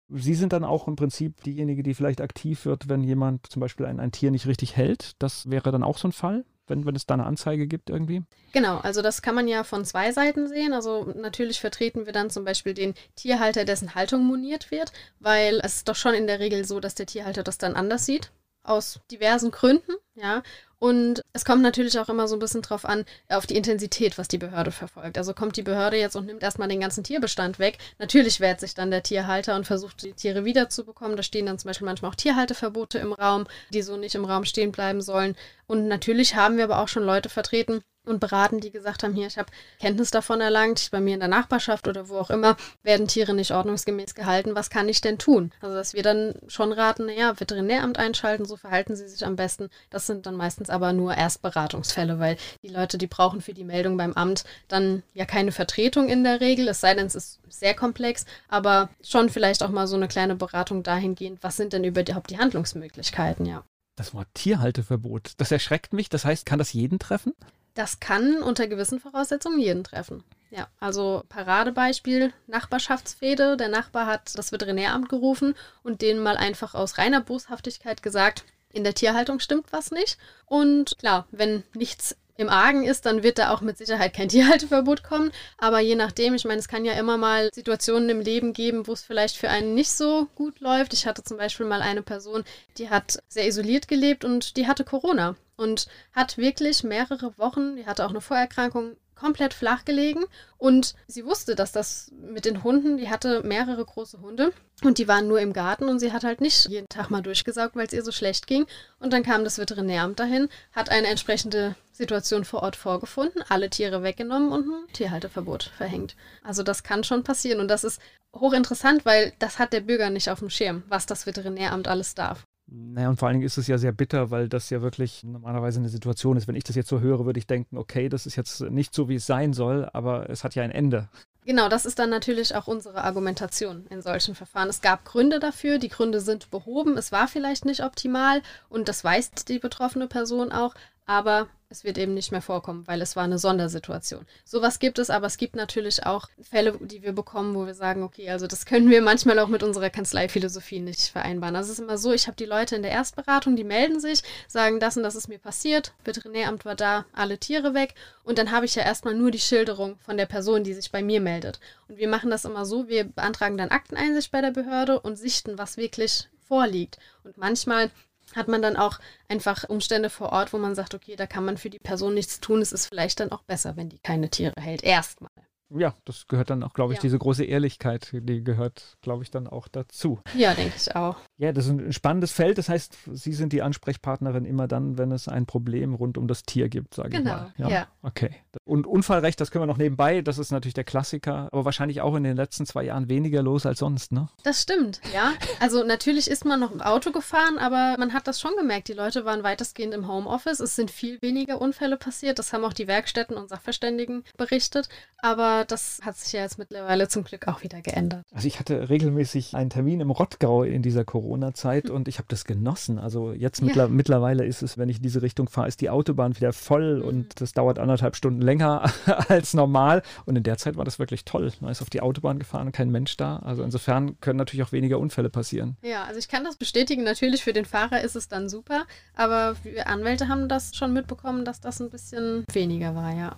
Sie 0.07 0.35
sind 0.35 0.53
dann 0.53 0.63
auch 0.63 0.87
im 0.87 0.95
Prinzip 0.95 1.41
diejenige, 1.41 1.81
die 1.81 1.95
vielleicht 1.95 2.21
aktiv 2.21 2.65
wird, 2.65 2.87
wenn 2.89 3.03
jemand 3.03 3.47
zum 3.47 3.59
Beispiel 3.59 3.87
ein, 3.87 3.99
ein 3.99 4.11
Tier 4.11 4.29
nicht 4.29 4.45
richtig 4.45 4.77
hält. 4.77 5.13
Das 5.17 5.49
wäre 5.49 5.71
dann 5.71 5.81
auch 5.81 5.97
so 5.97 6.09
ein 6.09 6.11
Fall? 6.11 6.45
wenn, 6.67 6.85
wenn 6.85 6.95
es 6.95 7.05
da 7.05 7.15
eine 7.15 7.25
Anzeige 7.25 7.67
gibt 7.67 7.89
irgendwie? 7.89 8.21
Genau, 8.53 8.77
also 8.77 9.01
das 9.01 9.21
kann 9.21 9.35
man 9.35 9.47
ja 9.47 9.63
von 9.65 9.83
zwei 9.83 10.11
Seiten 10.13 10.47
sehen. 10.47 10.73
Also 10.73 11.11
natürlich 11.17 11.59
vertreten 11.59 12.05
wir 12.05 12.13
dann 12.13 12.29
zum 12.29 12.45
Beispiel 12.45 12.73
den 12.73 12.93
Tierhalter, 13.15 13.65
dessen 13.65 13.93
Haltung 13.93 14.23
moniert 14.23 14.71
wird, 14.71 14.93
weil 15.19 15.59
es 15.63 15.77
ist 15.77 15.89
doch 15.89 15.95
schon 15.95 16.13
in 16.13 16.27
der 16.27 16.39
Regel 16.39 16.63
so, 16.63 16.79
dass 16.79 16.95
der 16.95 17.07
Tierhalter 17.07 17.43
das 17.43 17.57
dann 17.57 17.75
anders 17.75 18.05
sieht 18.05 18.31
aus 18.63 18.99
diversen 19.09 19.51
Gründen, 19.51 19.93
ja. 20.15 20.43
Und 20.79 21.21
es 21.31 21.45
kommt 21.45 21.61
natürlich 21.61 21.99
auch 21.99 22.09
immer 22.09 22.27
so 22.27 22.35
ein 22.35 22.39
bisschen 22.39 22.63
drauf 22.63 22.85
an, 22.85 23.05
auf 23.29 23.45
die 23.45 23.55
Intensität, 23.55 24.17
was 24.17 24.27
die 24.27 24.39
Behörde 24.39 24.71
verfolgt. 24.71 25.15
Also 25.15 25.35
kommt 25.35 25.55
die 25.55 25.61
Behörde 25.61 25.97
jetzt 25.97 26.15
und 26.15 26.25
nimmt 26.25 26.41
erstmal 26.41 26.69
den 26.69 26.79
ganzen 26.79 27.03
Tierbestand 27.03 27.59
weg. 27.59 27.77
Natürlich 27.99 28.39
wehrt 28.39 28.59
sich 28.59 28.73
dann 28.73 28.89
der 28.89 29.03
Tierhalter 29.03 29.55
und 29.55 29.67
versucht, 29.67 30.01
die 30.01 30.13
Tiere 30.13 30.43
wiederzubekommen. 30.43 31.17
Da 31.17 31.21
stehen 31.21 31.45
dann 31.45 31.59
zum 31.59 31.69
Beispiel 31.69 31.85
manchmal 31.85 32.09
auch 32.09 32.15
Tierhalteverbote 32.15 32.97
im 32.97 33.13
Raum, 33.13 33.45
die 33.69 33.83
so 33.83 33.95
nicht 33.95 34.15
im 34.15 34.25
Raum 34.25 34.43
stehen 34.43 34.71
bleiben 34.71 35.03
sollen. 35.03 35.35
Und 35.67 35.87
natürlich 35.87 36.35
haben 36.35 36.57
wir 36.57 36.63
aber 36.63 36.79
auch 36.79 36.87
schon 36.87 37.03
Leute 37.03 37.29
vertreten, 37.29 37.83
und 38.05 38.19
beraten, 38.19 38.59
die 38.59 38.71
gesagt 38.71 39.03
haben, 39.03 39.13
hier, 39.13 39.27
ich 39.27 39.37
habe 39.37 39.51
Kenntnis 39.79 40.11
davon 40.11 40.41
erlangt, 40.41 40.89
bei 40.91 40.99
mir 40.99 41.13
in 41.13 41.19
der 41.19 41.29
Nachbarschaft 41.29 41.87
oder 41.87 42.09
wo 42.09 42.17
auch 42.17 42.29
immer, 42.29 42.57
werden 42.83 43.07
Tiere 43.07 43.33
nicht 43.33 43.51
ordnungsgemäß 43.51 44.15
gehalten, 44.15 44.55
was 44.55 44.69
kann 44.69 44.89
ich 44.89 45.01
denn 45.01 45.17
tun? 45.17 45.51
Also, 45.61 45.75
dass 45.75 45.93
wir 45.93 46.03
dann 46.03 46.33
schon 46.47 46.71
raten, 46.71 47.05
naja, 47.05 47.39
Veterinäramt 47.39 47.99
einschalten, 47.99 48.45
so 48.45 48.57
verhalten 48.57 48.95
sie 48.95 49.07
sich 49.07 49.25
am 49.25 49.35
besten. 49.35 49.69
Das 49.89 50.07
sind 50.07 50.25
dann 50.25 50.35
meistens 50.35 50.69
aber 50.69 50.93
nur 50.93 51.15
Erstberatungsfälle, 51.15 52.19
weil 52.19 52.37
die 52.63 52.69
Leute, 52.69 52.97
die 52.97 53.07
brauchen 53.07 53.41
für 53.41 53.53
die 53.53 53.63
Meldung 53.63 53.97
beim 53.97 54.13
Amt 54.13 54.43
dann 54.67 55.03
ja 55.13 55.25
keine 55.25 55.51
Vertretung 55.51 56.09
in 56.09 56.23
der 56.23 56.41
Regel, 56.41 56.67
es 56.67 56.81
sei 56.81 56.95
denn, 56.95 57.05
es 57.05 57.15
ist 57.15 57.39
sehr 57.49 57.75
komplex, 57.75 58.25
aber 58.47 58.89
schon 59.03 59.29
vielleicht 59.29 59.61
auch 59.63 59.69
mal 59.69 59.87
so 59.87 59.95
eine 59.95 60.07
kleine 60.07 60.35
Beratung 60.35 60.83
dahingehend, 60.83 61.43
was 61.43 61.57
sind 61.57 61.73
denn 61.73 61.83
überhaupt 61.83 62.29
die 62.29 62.37
Handlungsmöglichkeiten, 62.37 63.45
ja. 63.45 63.63
Das 63.95 64.13
Wort 64.13 64.27
Tierhalteverbot, 64.33 65.33
das 65.37 65.51
erschreckt 65.51 65.93
mich. 65.93 66.09
Das 66.09 66.25
heißt, 66.25 66.45
kann 66.45 66.59
das 66.59 66.73
jeden 66.73 66.97
treffen? 66.97 67.33
Das 67.73 67.99
kann 67.99 68.41
unter 68.43 68.67
gewissen 68.67 68.99
Voraussetzungen 68.99 69.59
jeden 69.59 69.83
treffen. 69.83 70.23
Ja, 70.49 70.67
also 70.79 71.23
Paradebeispiel, 71.29 72.33
Nachbarschaftsfehde. 72.47 73.55
Der 73.55 73.69
Nachbar 73.69 74.05
hat 74.05 74.37
das 74.37 74.51
Veterinäramt 74.51 75.07
gerufen 75.07 75.55
und 75.81 76.01
denen 76.01 76.21
mal 76.21 76.35
einfach 76.35 76.73
aus 76.75 76.97
reiner 76.97 77.21
Boshaftigkeit 77.21 78.03
gesagt, 78.03 78.43
in 78.73 78.83
der 78.83 78.93
Tierhaltung 78.93 79.39
stimmt 79.39 79.71
was 79.71 79.91
nicht. 79.91 80.17
Und 80.45 80.97
klar, 80.99 81.27
wenn 81.31 81.63
nichts 81.73 82.17
im 82.41 82.49
Argen 82.49 82.83
ist, 82.83 83.05
dann 83.05 83.23
wird 83.23 83.37
da 83.37 83.51
auch 83.51 83.61
mit 83.61 83.77
Sicherheit 83.77 84.13
kein 84.13 84.29
Tierhalteverbot 84.29 85.03
kommen. 85.03 85.31
Aber 85.57 85.79
je 85.79 85.95
nachdem, 85.95 86.33
ich 86.33 86.45
meine, 86.45 86.59
es 86.59 86.67
kann 86.67 86.85
ja 86.85 86.93
immer 86.93 87.17
mal 87.17 87.49
Situationen 87.53 88.09
im 88.09 88.19
Leben 88.21 88.53
geben, 88.53 88.87
wo 88.87 88.93
es 88.93 89.03
vielleicht 89.03 89.37
für 89.37 89.49
einen 89.49 89.73
nicht 89.73 89.91
so 89.91 90.27
gut 90.35 90.59
läuft. 90.59 90.93
Ich 90.93 91.05
hatte 91.05 91.23
zum 91.23 91.37
Beispiel 91.37 91.65
mal 91.65 91.81
eine 91.81 92.01
Person, 92.01 92.43
die 92.77 92.89
hat 92.89 93.19
sehr 93.27 93.47
isoliert 93.47 93.87
gelebt 93.87 94.25
und 94.25 94.57
die 94.57 94.67
hatte 94.67 94.83
Corona 94.83 95.35
und 95.55 95.87
hat 96.13 96.37
wirklich 96.37 96.83
mehrere 96.83 97.37
Wochen, 97.37 97.75
die 97.77 97.85
hatte 97.85 98.05
auch 98.05 98.09
eine 98.09 98.21
Vorerkrankung, 98.21 98.97
komplett 99.21 99.53
flach 99.53 99.85
gelegen 99.85 100.25
und 100.57 100.95
sie 101.05 101.25
wusste, 101.25 101.53
dass 101.53 101.71
das 101.71 102.11
mit 102.11 102.43
den 102.45 102.63
Hunden, 102.63 102.97
die 102.97 103.07
hatte 103.07 103.43
mehrere 103.43 103.85
große 103.85 104.19
Hunde 104.19 104.51
und 104.83 104.97
die 104.97 105.07
waren 105.07 105.27
nur 105.27 105.39
im 105.39 105.53
Garten 105.53 105.87
und 105.89 105.99
sie 105.99 106.11
hat 106.11 106.23
halt 106.23 106.41
nicht 106.41 106.67
jeden 106.67 106.89
Tag 106.89 107.11
mal 107.11 107.21
durchgesaugt, 107.21 107.75
weil 107.75 107.85
es 107.85 107.93
ihr 107.93 108.03
so 108.03 108.11
schlecht 108.11 108.47
ging. 108.47 108.65
Und 108.99 109.13
dann 109.13 109.21
kam 109.21 109.43
das 109.43 109.59
Veterinäramt 109.59 110.19
dahin, 110.19 110.49
hat 110.71 110.89
eine 110.89 111.05
entsprechende 111.07 111.75
Situation 112.01 112.45
vor 112.45 112.63
Ort 112.63 112.75
vorgefunden, 112.75 113.43
alle 113.47 113.69
Tiere 113.69 114.01
weggenommen 114.01 114.51
und 114.51 114.67
ein 114.67 114.93
Tierhalteverbot 114.93 115.71
verhängt. 115.77 116.15
Also 116.43 116.63
das 116.63 116.81
kann 116.81 117.03
schon 117.03 117.23
passieren 117.23 117.59
und 117.59 117.67
das 117.67 117.83
ist 117.83 118.01
hochinteressant, 118.35 119.05
weil 119.05 119.33
das 119.37 119.59
hat 119.59 119.71
der 119.71 119.81
Bürger 119.81 120.09
nicht 120.09 120.29
auf 120.31 120.39
dem 120.39 120.49
Schirm, 120.49 120.81
was 120.89 121.05
das 121.05 121.27
Veterinäramt 121.27 121.87
alles 121.87 122.15
darf. 122.15 122.47
Naja, 122.73 123.09
und 123.09 123.17
vor 123.17 123.27
allen 123.27 123.35
Dingen 123.35 123.45
ist 123.45 123.57
es 123.57 123.67
ja 123.67 123.77
sehr 123.77 123.91
bitter, 123.91 124.31
weil 124.31 124.49
das 124.49 124.69
ja 124.71 124.81
wirklich 124.81 125.23
normalerweise 125.23 125.79
eine 125.79 125.89
Situation 125.89 126.37
ist. 126.37 126.47
Wenn 126.47 126.55
ich 126.55 126.63
das 126.63 126.75
jetzt 126.75 126.89
so 126.89 127.01
höre, 127.01 127.25
würde 127.25 127.37
ich 127.37 127.45
denken, 127.45 127.77
okay, 127.77 128.09
das 128.09 128.25
ist 128.25 128.35
jetzt 128.35 128.61
nicht 128.61 128.95
so, 128.95 129.09
wie 129.09 129.15
es 129.15 129.27
sein 129.27 129.53
soll, 129.53 129.87
aber 129.93 130.29
es 130.29 130.43
hat 130.43 130.55
ja 130.55 130.63
ein 130.63 130.71
Ende. 130.71 131.09
Genau, 131.45 131.69
das 131.69 131.85
ist 131.85 131.99
dann 131.99 132.09
natürlich 132.09 132.55
auch 132.55 132.67
unsere 132.67 133.03
Argumentation 133.03 133.85
in 133.89 134.01
solchen 134.01 134.35
Verfahren. 134.35 134.69
Es 134.69 134.81
gab 134.81 135.05
Gründe 135.05 135.39
dafür, 135.39 135.77
die 135.77 135.89
Gründe 135.89 136.21
sind 136.21 136.49
behoben, 136.49 136.97
es 136.97 137.11
war 137.11 137.27
vielleicht 137.27 137.65
nicht 137.65 137.83
optimal 137.83 138.41
und 138.69 138.87
das 138.87 139.03
weiß 139.03 139.31
die 139.47 139.59
betroffene 139.59 140.07
Person 140.07 140.51
auch, 140.51 140.73
aber 141.05 141.47
es 141.71 141.85
wird 141.85 141.97
eben 141.97 142.13
nicht 142.13 142.33
mehr 142.33 142.41
vorkommen, 142.41 142.85
weil 142.85 143.01
es 143.01 143.15
war 143.15 143.23
eine 143.23 143.39
Sondersituation. 143.39 144.25
Sowas 144.43 144.79
gibt 144.79 144.99
es, 144.99 145.09
aber 145.09 145.25
es 145.25 145.37
gibt 145.37 145.55
natürlich 145.55 146.05
auch 146.05 146.27
Fälle, 146.41 146.77
die 146.81 147.01
wir 147.01 147.13
bekommen, 147.13 147.55
wo 147.55 147.65
wir 147.65 147.73
sagen, 147.73 148.03
okay, 148.03 148.29
also 148.29 148.45
das 148.45 148.65
können 148.65 148.89
wir 148.89 149.01
manchmal 149.01 149.39
auch 149.39 149.47
mit 149.47 149.63
unserer 149.63 149.89
Kanzleiphilosophie 149.89 150.81
nicht 150.81 150.99
vereinbaren. 151.07 151.55
Also 151.55 151.71
es 151.71 151.79
ist 151.79 151.83
immer 151.83 151.97
so, 151.97 152.11
ich 152.11 152.27
habe 152.27 152.35
die 152.35 152.45
Leute 152.45 152.75
in 152.75 152.81
der 152.81 152.91
Erstberatung, 152.91 153.55
die 153.55 153.63
melden 153.63 154.01
sich, 154.01 154.21
sagen, 154.49 154.81
das 154.81 154.97
und 154.97 155.03
das 155.03 155.15
ist 155.15 155.29
mir 155.29 155.39
passiert, 155.39 155.93
Veterinäramt 156.03 156.65
war 156.65 156.75
da, 156.75 157.05
alle 157.13 157.37
Tiere 157.37 157.73
weg 157.73 157.95
und 158.25 158.37
dann 158.37 158.51
habe 158.51 158.65
ich 158.65 158.75
ja 158.75 158.83
erstmal 158.83 159.15
nur 159.15 159.31
die 159.31 159.39
Schilderung 159.39 159.97
von 159.99 160.17
der 160.17 160.25
Person, 160.25 160.65
die 160.65 160.73
sich 160.73 160.91
bei 160.91 161.01
mir 161.01 161.21
meldet. 161.21 161.61
Und 161.87 161.97
wir 161.97 162.09
machen 162.09 162.29
das 162.29 162.43
immer 162.43 162.65
so, 162.65 162.89
wir 162.89 163.05
beantragen 163.05 163.57
dann 163.57 163.69
Akteneinsicht 163.69 164.29
bei 164.29 164.41
der 164.41 164.51
Behörde 164.51 164.99
und 164.99 165.15
sichten, 165.15 165.57
was 165.57 165.77
wirklich 165.77 166.27
vorliegt. 166.47 166.97
Und 167.23 167.37
manchmal 167.37 167.91
hat 168.35 168.47
man 168.47 168.61
dann 168.61 168.77
auch 168.77 168.99
einfach 169.27 169.67
Umstände 169.69 170.09
vor 170.09 170.31
Ort, 170.31 170.53
wo 170.53 170.57
man 170.57 170.75
sagt, 170.75 170.93
okay, 170.93 171.15
da 171.15 171.27
kann 171.27 171.45
man 171.45 171.57
für 171.57 171.69
die 171.69 171.79
Person 171.79 172.13
nichts 172.13 172.39
tun. 172.39 172.61
Es 172.61 172.71
ist 172.71 172.87
vielleicht 172.87 173.19
dann 173.19 173.31
auch 173.31 173.43
besser, 173.43 173.75
wenn 173.77 173.89
die 173.89 173.99
keine 173.99 174.29
Tiere 174.29 174.53
hält. 174.59 174.83
Erstmal. 174.83 175.31
Ja, 175.73 175.95
das 176.05 176.27
gehört 176.27 176.49
dann 176.49 176.63
auch, 176.63 176.73
glaube 176.73 176.93
ich, 176.93 176.97
Ja. 176.97 177.01
diese 177.03 177.17
große 177.17 177.43
Ehrlichkeit, 177.45 178.09
die 178.13 178.43
gehört, 178.43 178.97
glaube 179.01 179.23
ich, 179.23 179.31
dann 179.31 179.47
auch 179.47 179.67
dazu. 179.67 180.19
Ja, 180.35 180.53
denke 180.53 180.73
ich 180.75 180.95
auch. 180.95 181.17
Ja, 181.37 181.51
das 181.53 181.65
ist 181.65 181.71
ein 181.71 181.93
spannendes 181.93 182.31
Feld. 182.31 182.57
Das 182.57 182.69
heißt, 182.69 182.97
Sie 183.11 183.33
sind 183.33 183.53
die 183.53 183.61
Ansprechpartnerin 183.61 184.45
immer 184.45 184.67
dann, 184.67 184.97
wenn 184.97 185.11
es 185.11 185.27
ein 185.27 185.45
Problem 185.45 185.93
rund 185.93 186.17
um 186.17 186.27
das 186.27 186.43
Tier 186.43 186.69
gibt, 186.69 186.93
sage 186.93 187.09
Genau, 187.09 187.45
ich 187.57 187.59
mal. 187.59 187.71
ja. 187.71 187.87
Okay. 188.01 188.31
Und 188.65 188.85
Unfallrecht, 188.87 189.39
das 189.39 189.51
können 189.51 189.63
wir 189.63 189.67
noch 189.67 189.77
nebenbei. 189.77 190.21
Das 190.21 190.37
ist 190.37 190.51
natürlich 190.51 190.73
der 190.73 190.83
Klassiker, 190.83 191.47
aber 191.51 191.65
wahrscheinlich 191.65 192.01
auch 192.01 192.15
in 192.15 192.23
den 192.23 192.35
letzten 192.35 192.65
zwei 192.65 192.83
Jahren 192.83 193.09
weniger 193.09 193.41
los 193.41 193.65
als 193.65 193.79
sonst, 193.79 194.11
ne? 194.11 194.27
Das 194.43 194.61
stimmt, 194.61 195.01
ja. 195.13 195.33
Also 195.59 195.83
natürlich 195.83 196.29
ist 196.29 196.45
man 196.45 196.59
noch 196.59 196.71
im 196.71 196.81
Auto 196.81 197.11
gefahren, 197.11 197.57
aber 197.57 197.95
man 197.97 198.13
hat 198.13 198.27
das 198.27 198.39
schon 198.39 198.51
gemerkt. 198.57 198.87
Die 198.87 198.93
Leute 198.93 199.25
waren 199.25 199.43
weitestgehend 199.43 199.93
im 199.93 200.07
Homeoffice. 200.07 200.59
Es 200.59 200.75
sind 200.75 200.91
viel 200.91 201.21
weniger 201.21 201.61
Unfälle 201.61 201.97
passiert. 201.97 202.39
Das 202.39 202.53
haben 202.53 202.63
auch 202.65 202.73
die 202.73 202.87
Werkstätten 202.87 203.37
und 203.37 203.49
Sachverständigen 203.49 204.23
berichtet. 204.37 204.89
Aber 205.17 205.60
das 205.65 205.99
hat 206.03 206.17
sich 206.17 206.33
ja 206.33 206.41
jetzt 206.41 206.57
mittlerweile 206.57 207.07
zum 207.07 207.23
Glück 207.23 207.47
auch 207.47 207.63
wieder 207.63 207.81
geändert. 207.81 208.23
Also 208.33 208.47
ich 208.47 208.59
hatte 208.59 208.89
regelmäßig 208.89 209.55
einen 209.55 209.69
Termin 209.69 209.99
im 210.01 210.11
Rottgau 210.11 210.63
in 210.63 210.81
dieser 210.81 211.03
Corona-Zeit 211.05 211.89
und 211.89 212.07
ich 212.07 212.17
habe 212.17 212.27
das 212.29 212.45
genossen. 212.45 212.99
Also 212.99 213.31
jetzt 213.33 213.59
Ja. 213.59 213.65
mittler 213.65 213.87
mittlerweile 213.87 214.45
ist 214.45 214.61
es, 214.61 214.77
wenn 214.77 214.89
ich 214.89 214.97
in 214.97 215.03
diese 215.03 215.21
Richtung 215.21 215.49
fahre, 215.49 215.67
ist 215.67 215.81
die 215.81 215.89
Autobahn 215.89 216.35
wieder 216.35 216.53
voll 216.53 216.97
Mhm. 216.99 217.07
und 217.07 217.41
das 217.41 217.53
dauert 217.53 217.79
anderthalb 217.79 218.15
Stunden 218.15 218.41
länger 218.41 218.83
als 219.29 219.53
normal. 219.53 220.01
Und 220.25 220.35
in 220.35 220.43
der 220.43 220.57
Zeit 220.57 220.77
war 220.77 220.85
das 220.85 220.99
wirklich 220.99 221.25
toll. 221.25 221.51
Man 221.59 221.71
ist 221.71 221.81
auf 221.81 221.89
die 221.89 222.01
Autobahn 222.01 222.39
gefahren 222.39 222.67
und 222.67 222.71
kein 222.73 222.89
Mensch 222.89 223.17
da. 223.17 223.37
Also 223.37 223.63
insofern 223.63 224.19
können 224.21 224.37
natürlich 224.37 224.65
auch 224.65 224.71
weniger 224.71 224.99
Unfälle 224.99 225.29
passieren. 225.29 225.77
Ja, 225.81 226.03
also 226.05 226.19
ich 226.19 226.27
kann 226.27 226.43
das 226.43 226.55
bestätigen. 226.57 227.03
Natürlich 227.03 227.43
für 227.43 227.53
den 227.53 227.65
Fahrer 227.65 228.01
ist 228.01 228.15
es 228.15 228.27
dann 228.27 228.49
super, 228.49 228.85
aber 229.15 229.55
wir 229.63 229.87
Anwälte 229.87 230.27
haben 230.27 230.47
das 230.47 230.75
schon 230.75 230.93
mitbekommen, 230.93 231.45
dass 231.45 231.59
das 231.61 231.79
ein 231.81 231.89
bisschen 231.89 232.45
weniger 232.53 232.95
war, 232.95 233.13
ja. 233.15 233.35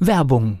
Werbung. 0.00 0.60